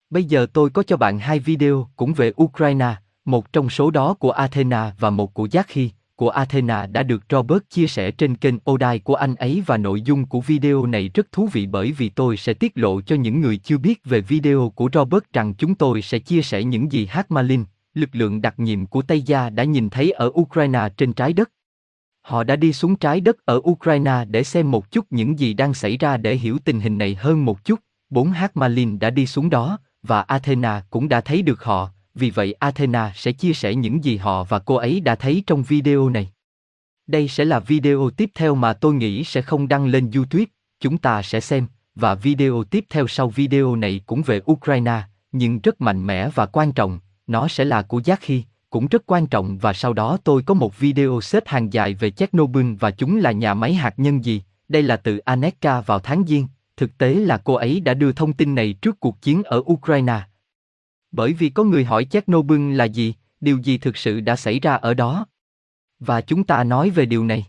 Bây 0.10 0.24
giờ 0.24 0.48
tôi 0.54 0.70
có 0.70 0.84
cho 0.84 0.98
bạn 0.98 1.20
hai 1.20 1.40
video 1.40 1.88
cũng 1.96 2.14
về 2.14 2.32
Ukraine, 2.44 2.96
một 3.26 3.54
trong 3.54 3.70
số 3.70 3.92
đó 3.92 4.14
của 4.14 4.32
Athena 4.32 4.96
và 5.00 5.10
một 5.10 5.34
của 5.34 5.48
Jackie, 5.48 5.90
của 6.16 6.30
Athena 6.30 6.86
đã 6.86 7.04
được 7.04 7.24
Robert 7.30 7.64
chia 7.70 7.88
sẻ 7.88 8.12
trên 8.12 8.36
kênh 8.36 8.56
Odai 8.72 9.00
của 9.00 9.16
anh 9.16 9.36
ấy 9.36 9.64
và 9.66 9.78
nội 9.78 10.02
dung 10.02 10.26
của 10.26 10.42
video 10.42 10.86
này 10.86 11.10
rất 11.14 11.32
thú 11.32 11.50
vị 11.52 11.66
bởi 11.66 11.92
vì 11.92 12.10
tôi 12.10 12.38
sẽ 12.38 12.54
tiết 12.54 12.72
lộ 12.76 13.02
cho 13.02 13.16
những 13.16 13.42
người 13.42 13.58
chưa 13.58 13.78
biết 13.78 14.06
về 14.06 14.22
video 14.22 14.72
của 14.76 14.90
Robert 14.94 15.24
rằng 15.34 15.54
chúng 15.54 15.76
tôi 15.76 16.02
sẽ 16.02 16.20
chia 16.20 16.42
sẻ 16.42 16.64
những 16.64 16.92
gì 16.92 17.06
Hakmalin, 17.06 17.64
lực 17.94 18.10
lượng 18.14 18.42
đặc 18.42 18.60
nhiệm 18.60 18.86
của 18.86 19.02
Tây 19.02 19.22
Gia 19.22 19.50
đã 19.50 19.64
nhìn 19.64 19.90
thấy 19.90 20.12
ở 20.12 20.32
Ukraine 20.34 20.90
trên 20.98 21.14
trái 21.14 21.34
đất. 21.34 21.52
Họ 22.28 22.44
đã 22.44 22.56
đi 22.56 22.74
xuống 22.74 22.96
trái 22.96 23.22
đất 23.22 23.46
ở 23.46 23.62
Ukraine 23.70 24.26
để 24.30 24.44
xem 24.44 24.72
một 24.72 24.92
chút 24.92 25.06
những 25.10 25.40
gì 25.40 25.54
đang 25.54 25.74
xảy 25.74 25.98
ra 25.98 26.18
để 26.18 26.36
hiểu 26.36 26.58
tình 26.66 26.80
hình 26.80 26.98
này 26.98 27.16
hơn 27.16 27.46
một 27.46 27.64
chút. 27.66 27.80
Bốn 28.10 28.34
Malin 28.54 29.00
đã 29.00 29.10
đi 29.10 29.26
xuống 29.26 29.50
đó, 29.50 29.80
và 30.04 30.22
Athena 30.22 30.84
cũng 30.90 31.10
đã 31.10 31.22
thấy 31.22 31.42
được 31.42 31.64
họ, 31.64 31.90
vì 32.16 32.30
vậy 32.30 32.54
Athena 32.54 33.12
sẽ 33.16 33.32
chia 33.32 33.54
sẻ 33.54 33.76
những 33.76 34.04
gì 34.04 34.18
họ 34.18 34.44
và 34.44 34.60
cô 34.60 34.76
ấy 34.76 35.00
đã 35.00 35.16
thấy 35.16 35.44
trong 35.48 35.64
video 35.64 36.10
này. 36.10 36.30
Đây 37.08 37.28
sẽ 37.28 37.46
là 37.46 37.60
video 37.60 38.10
tiếp 38.10 38.30
theo 38.36 38.56
mà 38.56 38.74
tôi 38.74 38.94
nghĩ 38.94 39.24
sẽ 39.24 39.42
không 39.42 39.68
đăng 39.68 39.88
lên 39.88 40.12
YouTube, 40.12 40.46
chúng 40.80 40.98
ta 40.98 41.22
sẽ 41.22 41.40
xem, 41.40 41.68
và 41.96 42.16
video 42.16 42.64
tiếp 42.64 42.86
theo 42.90 43.08
sau 43.08 43.30
video 43.30 43.76
này 43.76 44.02
cũng 44.06 44.22
về 44.22 44.42
Ukraine, 44.52 45.02
nhưng 45.32 45.60
rất 45.60 45.82
mạnh 45.82 46.08
mẽ 46.08 46.30
và 46.36 46.46
quan 46.46 46.72
trọng, 46.72 47.00
nó 47.28 47.48
sẽ 47.48 47.66
là 47.66 47.82
của 47.82 48.00
Jackie, 48.00 48.42
cũng 48.70 48.88
rất 48.88 49.04
quan 49.06 49.28
trọng 49.28 49.58
và 49.58 49.74
sau 49.74 49.94
đó 49.94 50.18
tôi 50.24 50.44
có 50.44 50.54
một 50.54 50.80
video 50.80 51.22
xếp 51.22 51.44
hàng 51.48 51.74
dài 51.74 51.94
về 51.94 52.12
Chernobyl 52.12 52.74
và 52.80 52.92
chúng 52.92 53.18
là 53.18 53.32
nhà 53.32 53.54
máy 53.54 53.74
hạt 53.74 53.94
nhân 54.00 54.26
gì, 54.26 54.44
đây 54.70 54.84
là 54.84 54.98
từ 54.98 55.18
Aneka 55.18 55.82
vào 55.82 56.00
tháng 56.00 56.24
Giêng, 56.28 56.48
thực 56.78 56.98
tế 56.98 57.14
là 57.14 57.38
cô 57.38 57.54
ấy 57.54 57.80
đã 57.80 57.94
đưa 57.94 58.12
thông 58.12 58.34
tin 58.34 58.56
này 58.56 58.74
trước 58.74 59.00
cuộc 59.00 59.22
chiến 59.22 59.44
ở 59.44 59.64
Ukraine, 59.72 60.22
bởi 61.12 61.34
vì 61.34 61.50
có 61.50 61.64
người 61.64 61.84
hỏi 61.84 62.06
Chernobyl 62.06 62.74
là 62.76 62.86
gì, 62.86 63.14
điều 63.42 63.58
gì 63.58 63.78
thực 63.78 63.98
sự 63.98 64.20
đã 64.20 64.36
xảy 64.36 64.60
ra 64.60 64.76
ở 64.76 64.94
đó. 64.94 65.26
Và 66.00 66.22
chúng 66.22 66.44
ta 66.44 66.64
nói 66.64 66.90
về 66.90 67.06
điều 67.06 67.26
này. 67.26 67.46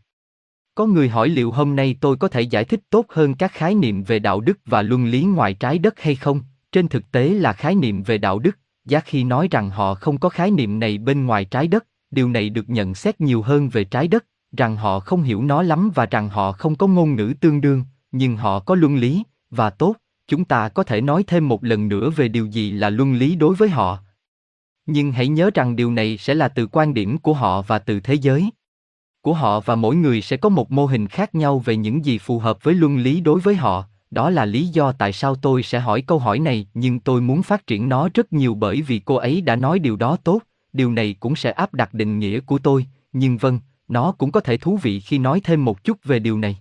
Có 0.75 0.87
người 0.87 1.09
hỏi 1.09 1.29
liệu 1.29 1.51
hôm 1.51 1.77
nay 1.77 1.97
tôi 2.01 2.17
có 2.17 2.29
thể 2.29 2.41
giải 2.41 2.65
thích 2.65 2.81
tốt 2.91 3.07
hơn 3.09 3.35
các 3.35 3.53
khái 3.53 3.75
niệm 3.75 4.03
về 4.03 4.19
đạo 4.19 4.41
đức 4.41 4.59
và 4.67 4.83
luân 4.83 5.07
lý 5.07 5.25
ngoài 5.25 5.55
trái 5.55 5.79
đất 5.79 6.01
hay 6.01 6.15
không? 6.15 6.41
Trên 6.73 6.89
thực 6.89 7.11
tế 7.13 7.29
là 7.29 7.53
khái 7.53 7.75
niệm 7.75 8.03
về 8.03 8.19
đạo 8.19 8.39
đức, 8.39 8.59
Giác 8.89 9.05
khi 9.07 9.25
nói 9.25 9.49
rằng 9.51 9.71
họ 9.71 9.95
không 9.95 10.19
có 10.19 10.29
khái 10.29 10.51
niệm 10.51 10.79
này 10.79 10.99
bên 10.99 11.27
ngoài 11.27 11.45
trái 11.45 11.69
đất, 11.69 11.87
điều 12.11 12.29
này 12.29 12.51
được 12.51 12.69
nhận 12.69 12.95
xét 12.95 13.21
nhiều 13.21 13.43
hơn 13.43 13.69
về 13.69 13.85
trái 13.85 14.09
đất, 14.09 14.25
rằng 14.57 14.77
họ 14.77 15.01
không 15.01 15.23
hiểu 15.23 15.43
nó 15.43 15.63
lắm 15.63 15.91
và 15.95 16.07
rằng 16.07 16.29
họ 16.29 16.53
không 16.53 16.77
có 16.77 16.87
ngôn 16.87 17.15
ngữ 17.15 17.35
tương 17.41 17.61
đương, 17.61 17.85
nhưng 18.13 18.37
họ 18.37 18.61
có 18.61 18.75
luân 18.75 18.97
lý, 18.97 19.23
và 19.51 19.71
tốt, 19.71 19.97
chúng 20.29 20.45
ta 20.45 20.69
có 20.69 20.83
thể 20.83 21.01
nói 21.01 21.25
thêm 21.27 21.49
một 21.49 21.65
lần 21.65 21.89
nữa 21.89 22.11
về 22.11 22.29
điều 22.29 22.47
gì 22.47 22.71
là 22.71 22.91
luân 22.91 23.15
lý 23.15 23.37
đối 23.37 23.55
với 23.55 23.69
họ. 23.69 23.99
Nhưng 24.87 25.13
hãy 25.13 25.29
nhớ 25.29 25.51
rằng 25.55 25.77
điều 25.77 25.93
này 25.93 26.19
sẽ 26.19 26.35
là 26.35 26.49
từ 26.49 26.67
quan 26.67 26.95
điểm 26.95 27.19
của 27.19 27.33
họ 27.35 27.63
và 27.63 27.79
từ 27.79 28.01
thế 28.01 28.15
giới. 28.15 28.51
Của 29.23 29.35
họ 29.35 29.61
và 29.61 29.75
mỗi 29.75 29.97
người 29.97 30.23
sẽ 30.23 30.37
có 30.37 30.49
một 30.49 30.73
mô 30.73 30.87
hình 30.87 31.09
khác 31.09 31.35
nhau 31.35 31.59
về 31.59 31.77
những 31.77 32.05
gì 32.05 32.19
phù 32.19 32.39
hợp 32.39 32.59
với 32.63 32.75
luân 32.75 32.99
lý 32.99 33.21
đối 33.21 33.41
với 33.41 33.55
họ 33.55 33.85
đó 34.11 34.31
là 34.31 34.45
lý 34.45 34.67
do 34.67 34.93
tại 34.93 35.13
sao 35.13 35.35
tôi 35.35 35.63
sẽ 35.63 35.79
hỏi 35.79 36.03
câu 36.03 36.19
hỏi 36.19 36.39
này 36.39 36.67
nhưng 36.75 37.01
tôi 37.01 37.21
muốn 37.21 37.43
phát 37.43 37.67
triển 37.67 37.89
nó 37.89 38.09
rất 38.15 38.33
nhiều 38.33 38.55
bởi 38.55 38.83
vì 38.83 38.99
cô 38.99 39.15
ấy 39.15 39.41
đã 39.41 39.57
nói 39.57 39.79
điều 39.79 39.97
đó 39.97 40.17
tốt 40.25 40.41
điều 40.73 40.93
này 40.93 41.17
cũng 41.21 41.37
sẽ 41.37 41.51
áp 41.51 41.75
đặt 41.75 41.95
định 41.95 42.19
nghĩa 42.19 42.41
của 42.41 42.59
tôi 42.59 42.87
nhưng 43.13 43.37
vâng 43.37 43.61
nó 43.89 44.13
cũng 44.13 44.33
có 44.33 44.41
thể 44.41 44.57
thú 44.57 44.77
vị 44.77 45.01
khi 45.01 45.19
nói 45.19 45.41
thêm 45.45 45.65
một 45.65 45.85
chút 45.85 46.05
về 46.05 46.19
điều 46.19 46.39
này 46.39 46.59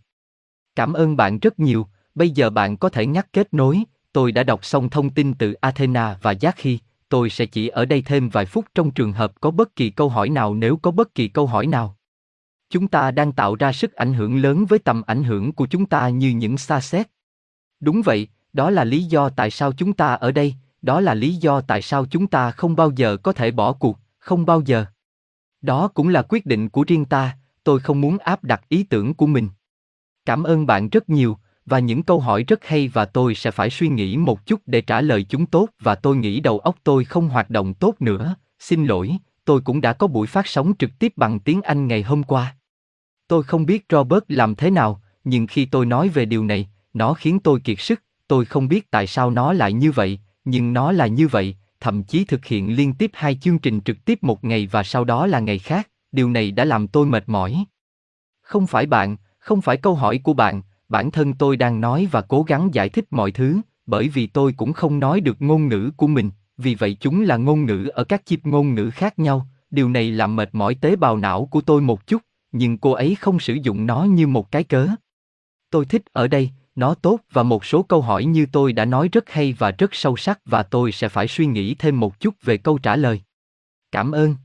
cảm 0.75 0.93
ơn 0.93 1.17
bạn 1.17 1.39
rất 1.39 1.59
nhiều 1.59 1.87
Bây 2.17 2.29
giờ 2.29 2.49
bạn 2.49 2.77
có 2.77 2.89
thể 2.89 3.05
ngắt 3.05 3.33
kết 3.33 3.53
nối, 3.53 3.83
tôi 4.13 4.31
đã 4.31 4.43
đọc 4.43 4.65
xong 4.65 4.89
thông 4.89 5.09
tin 5.09 5.33
từ 5.33 5.53
Athena 5.53 6.17
và 6.21 6.33
Jackie, 6.33 6.77
tôi 7.09 7.29
sẽ 7.29 7.45
chỉ 7.45 7.67
ở 7.67 7.85
đây 7.85 8.01
thêm 8.01 8.29
vài 8.29 8.45
phút 8.45 8.65
trong 8.75 8.91
trường 8.91 9.13
hợp 9.13 9.41
có 9.41 9.51
bất 9.51 9.75
kỳ 9.75 9.89
câu 9.89 10.09
hỏi 10.09 10.29
nào 10.29 10.53
nếu 10.53 10.77
có 10.77 10.91
bất 10.91 11.15
kỳ 11.15 11.27
câu 11.27 11.47
hỏi 11.47 11.67
nào. 11.67 11.97
Chúng 12.69 12.87
ta 12.87 13.11
đang 13.11 13.31
tạo 13.31 13.55
ra 13.55 13.71
sức 13.71 13.93
ảnh 13.93 14.13
hưởng 14.13 14.37
lớn 14.37 14.65
với 14.65 14.79
tầm 14.79 15.01
ảnh 15.07 15.23
hưởng 15.23 15.51
của 15.51 15.65
chúng 15.65 15.85
ta 15.85 16.09
như 16.09 16.29
những 16.29 16.57
xa 16.57 16.81
xét. 16.81 17.07
Đúng 17.79 18.01
vậy, 18.01 18.27
đó 18.53 18.69
là 18.69 18.83
lý 18.83 19.03
do 19.03 19.29
tại 19.29 19.51
sao 19.51 19.71
chúng 19.71 19.93
ta 19.93 20.13
ở 20.13 20.31
đây, 20.31 20.55
đó 20.81 20.99
là 20.99 21.13
lý 21.13 21.35
do 21.35 21.61
tại 21.61 21.81
sao 21.81 22.05
chúng 22.05 22.27
ta 22.27 22.51
không 22.51 22.75
bao 22.75 22.91
giờ 22.95 23.17
có 23.17 23.33
thể 23.33 23.51
bỏ 23.51 23.73
cuộc, 23.73 23.99
không 24.19 24.45
bao 24.45 24.61
giờ. 24.65 24.85
Đó 25.61 25.87
cũng 25.87 26.09
là 26.09 26.21
quyết 26.29 26.45
định 26.45 26.69
của 26.69 26.83
riêng 26.87 27.05
ta, 27.05 27.37
tôi 27.63 27.79
không 27.79 28.01
muốn 28.01 28.17
áp 28.17 28.43
đặt 28.43 28.61
ý 28.69 28.83
tưởng 28.83 29.13
của 29.13 29.27
mình. 29.27 29.49
Cảm 30.25 30.43
ơn 30.43 30.65
bạn 30.65 30.89
rất 30.89 31.09
nhiều, 31.09 31.37
và 31.65 31.79
những 31.79 32.03
câu 32.03 32.19
hỏi 32.19 32.43
rất 32.43 32.65
hay 32.65 32.87
và 32.87 33.05
tôi 33.05 33.35
sẽ 33.35 33.51
phải 33.51 33.69
suy 33.69 33.87
nghĩ 33.89 34.17
một 34.17 34.45
chút 34.45 34.61
để 34.65 34.81
trả 34.81 35.01
lời 35.01 35.23
chúng 35.23 35.45
tốt 35.45 35.69
và 35.79 35.95
tôi 35.95 36.15
nghĩ 36.15 36.39
đầu 36.39 36.59
óc 36.59 36.75
tôi 36.83 37.03
không 37.05 37.29
hoạt 37.29 37.49
động 37.49 37.73
tốt 37.73 37.95
nữa, 37.99 38.35
xin 38.59 38.85
lỗi, 38.85 39.17
tôi 39.45 39.61
cũng 39.61 39.81
đã 39.81 39.93
có 39.93 40.07
buổi 40.07 40.27
phát 40.27 40.47
sóng 40.47 40.73
trực 40.79 40.89
tiếp 40.99 41.13
bằng 41.15 41.39
tiếng 41.39 41.61
Anh 41.61 41.87
ngày 41.87 42.03
hôm 42.03 42.23
qua. 42.23 42.55
Tôi 43.27 43.43
không 43.43 43.65
biết 43.65 43.85
Robert 43.89 44.23
làm 44.27 44.55
thế 44.55 44.71
nào, 44.71 45.01
nhưng 45.23 45.47
khi 45.47 45.65
tôi 45.65 45.85
nói 45.85 46.09
về 46.09 46.25
điều 46.25 46.43
này, 46.43 46.69
nó 46.97 47.13
khiến 47.13 47.39
tôi 47.39 47.59
kiệt 47.59 47.79
sức, 47.79 48.03
tôi 48.27 48.45
không 48.45 48.67
biết 48.67 48.91
tại 48.91 49.07
sao 49.07 49.31
nó 49.31 49.53
lại 49.53 49.73
như 49.73 49.91
vậy, 49.91 50.19
nhưng 50.45 50.73
nó 50.73 50.91
là 50.91 51.07
như 51.07 51.27
vậy, 51.27 51.55
thậm 51.79 52.03
chí 52.03 52.25
thực 52.25 52.45
hiện 52.45 52.75
liên 52.75 52.93
tiếp 52.93 53.11
hai 53.13 53.35
chương 53.35 53.59
trình 53.59 53.81
trực 53.81 54.05
tiếp 54.05 54.23
một 54.23 54.43
ngày 54.43 54.67
và 54.71 54.83
sau 54.83 55.03
đó 55.03 55.27
là 55.27 55.39
ngày 55.39 55.59
khác, 55.59 55.89
điều 56.11 56.29
này 56.29 56.51
đã 56.51 56.65
làm 56.65 56.87
tôi 56.87 57.05
mệt 57.05 57.23
mỏi. 57.29 57.65
Không 58.41 58.67
phải 58.67 58.85
bạn, 58.85 59.17
không 59.39 59.61
phải 59.61 59.77
câu 59.77 59.95
hỏi 59.95 60.19
của 60.23 60.33
bạn, 60.33 60.61
bản 60.89 61.11
thân 61.11 61.33
tôi 61.33 61.57
đang 61.57 61.81
nói 61.81 62.07
và 62.11 62.21
cố 62.21 62.43
gắng 62.43 62.69
giải 62.73 62.89
thích 62.89 63.05
mọi 63.11 63.31
thứ, 63.31 63.61
bởi 63.85 64.09
vì 64.09 64.27
tôi 64.27 64.53
cũng 64.57 64.73
không 64.73 64.99
nói 64.99 65.19
được 65.19 65.41
ngôn 65.41 65.67
ngữ 65.67 65.91
của 65.97 66.07
mình, 66.07 66.29
vì 66.57 66.75
vậy 66.75 66.97
chúng 66.99 67.21
là 67.21 67.37
ngôn 67.37 67.65
ngữ 67.65 67.87
ở 67.87 68.03
các 68.03 68.25
chip 68.25 68.45
ngôn 68.45 68.75
ngữ 68.75 68.89
khác 68.89 69.19
nhau, 69.19 69.47
điều 69.71 69.89
này 69.89 70.11
làm 70.11 70.35
mệt 70.35 70.49
mỏi 70.51 70.75
tế 70.75 70.95
bào 70.95 71.17
não 71.17 71.45
của 71.45 71.61
tôi 71.61 71.81
một 71.81 72.07
chút, 72.07 72.21
nhưng 72.51 72.77
cô 72.77 72.91
ấy 72.91 73.15
không 73.15 73.39
sử 73.39 73.53
dụng 73.53 73.85
nó 73.85 74.03
như 74.03 74.27
một 74.27 74.51
cái 74.51 74.63
cớ. 74.63 74.87
Tôi 75.69 75.85
thích 75.85 76.01
ở 76.13 76.27
đây, 76.27 76.51
nó 76.77 76.93
tốt 76.93 77.19
và 77.31 77.43
một 77.43 77.65
số 77.65 77.83
câu 77.83 78.01
hỏi 78.01 78.25
như 78.25 78.45
tôi 78.51 78.73
đã 78.73 78.85
nói 78.85 79.09
rất 79.11 79.29
hay 79.29 79.53
và 79.53 79.71
rất 79.71 79.95
sâu 79.95 80.17
sắc 80.17 80.39
và 80.45 80.63
tôi 80.63 80.91
sẽ 80.91 81.09
phải 81.09 81.27
suy 81.27 81.45
nghĩ 81.45 81.75
thêm 81.75 81.99
một 81.99 82.19
chút 82.19 82.35
về 82.41 82.57
câu 82.57 82.77
trả 82.77 82.95
lời. 82.95 83.21
Cảm 83.91 84.11
ơn. 84.11 84.35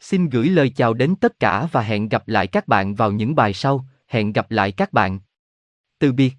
Xin 0.00 0.28
gửi 0.28 0.48
lời 0.48 0.70
chào 0.70 0.94
đến 0.94 1.14
tất 1.16 1.40
cả 1.40 1.68
và 1.72 1.80
hẹn 1.80 2.08
gặp 2.08 2.28
lại 2.28 2.46
các 2.46 2.68
bạn 2.68 2.94
vào 2.94 3.12
những 3.12 3.34
bài 3.34 3.52
sau, 3.52 3.86
hẹn 4.06 4.32
gặp 4.32 4.50
lại 4.50 4.72
các 4.72 4.92
bạn. 4.92 5.20
Từ 5.98 6.12
biệt 6.12 6.32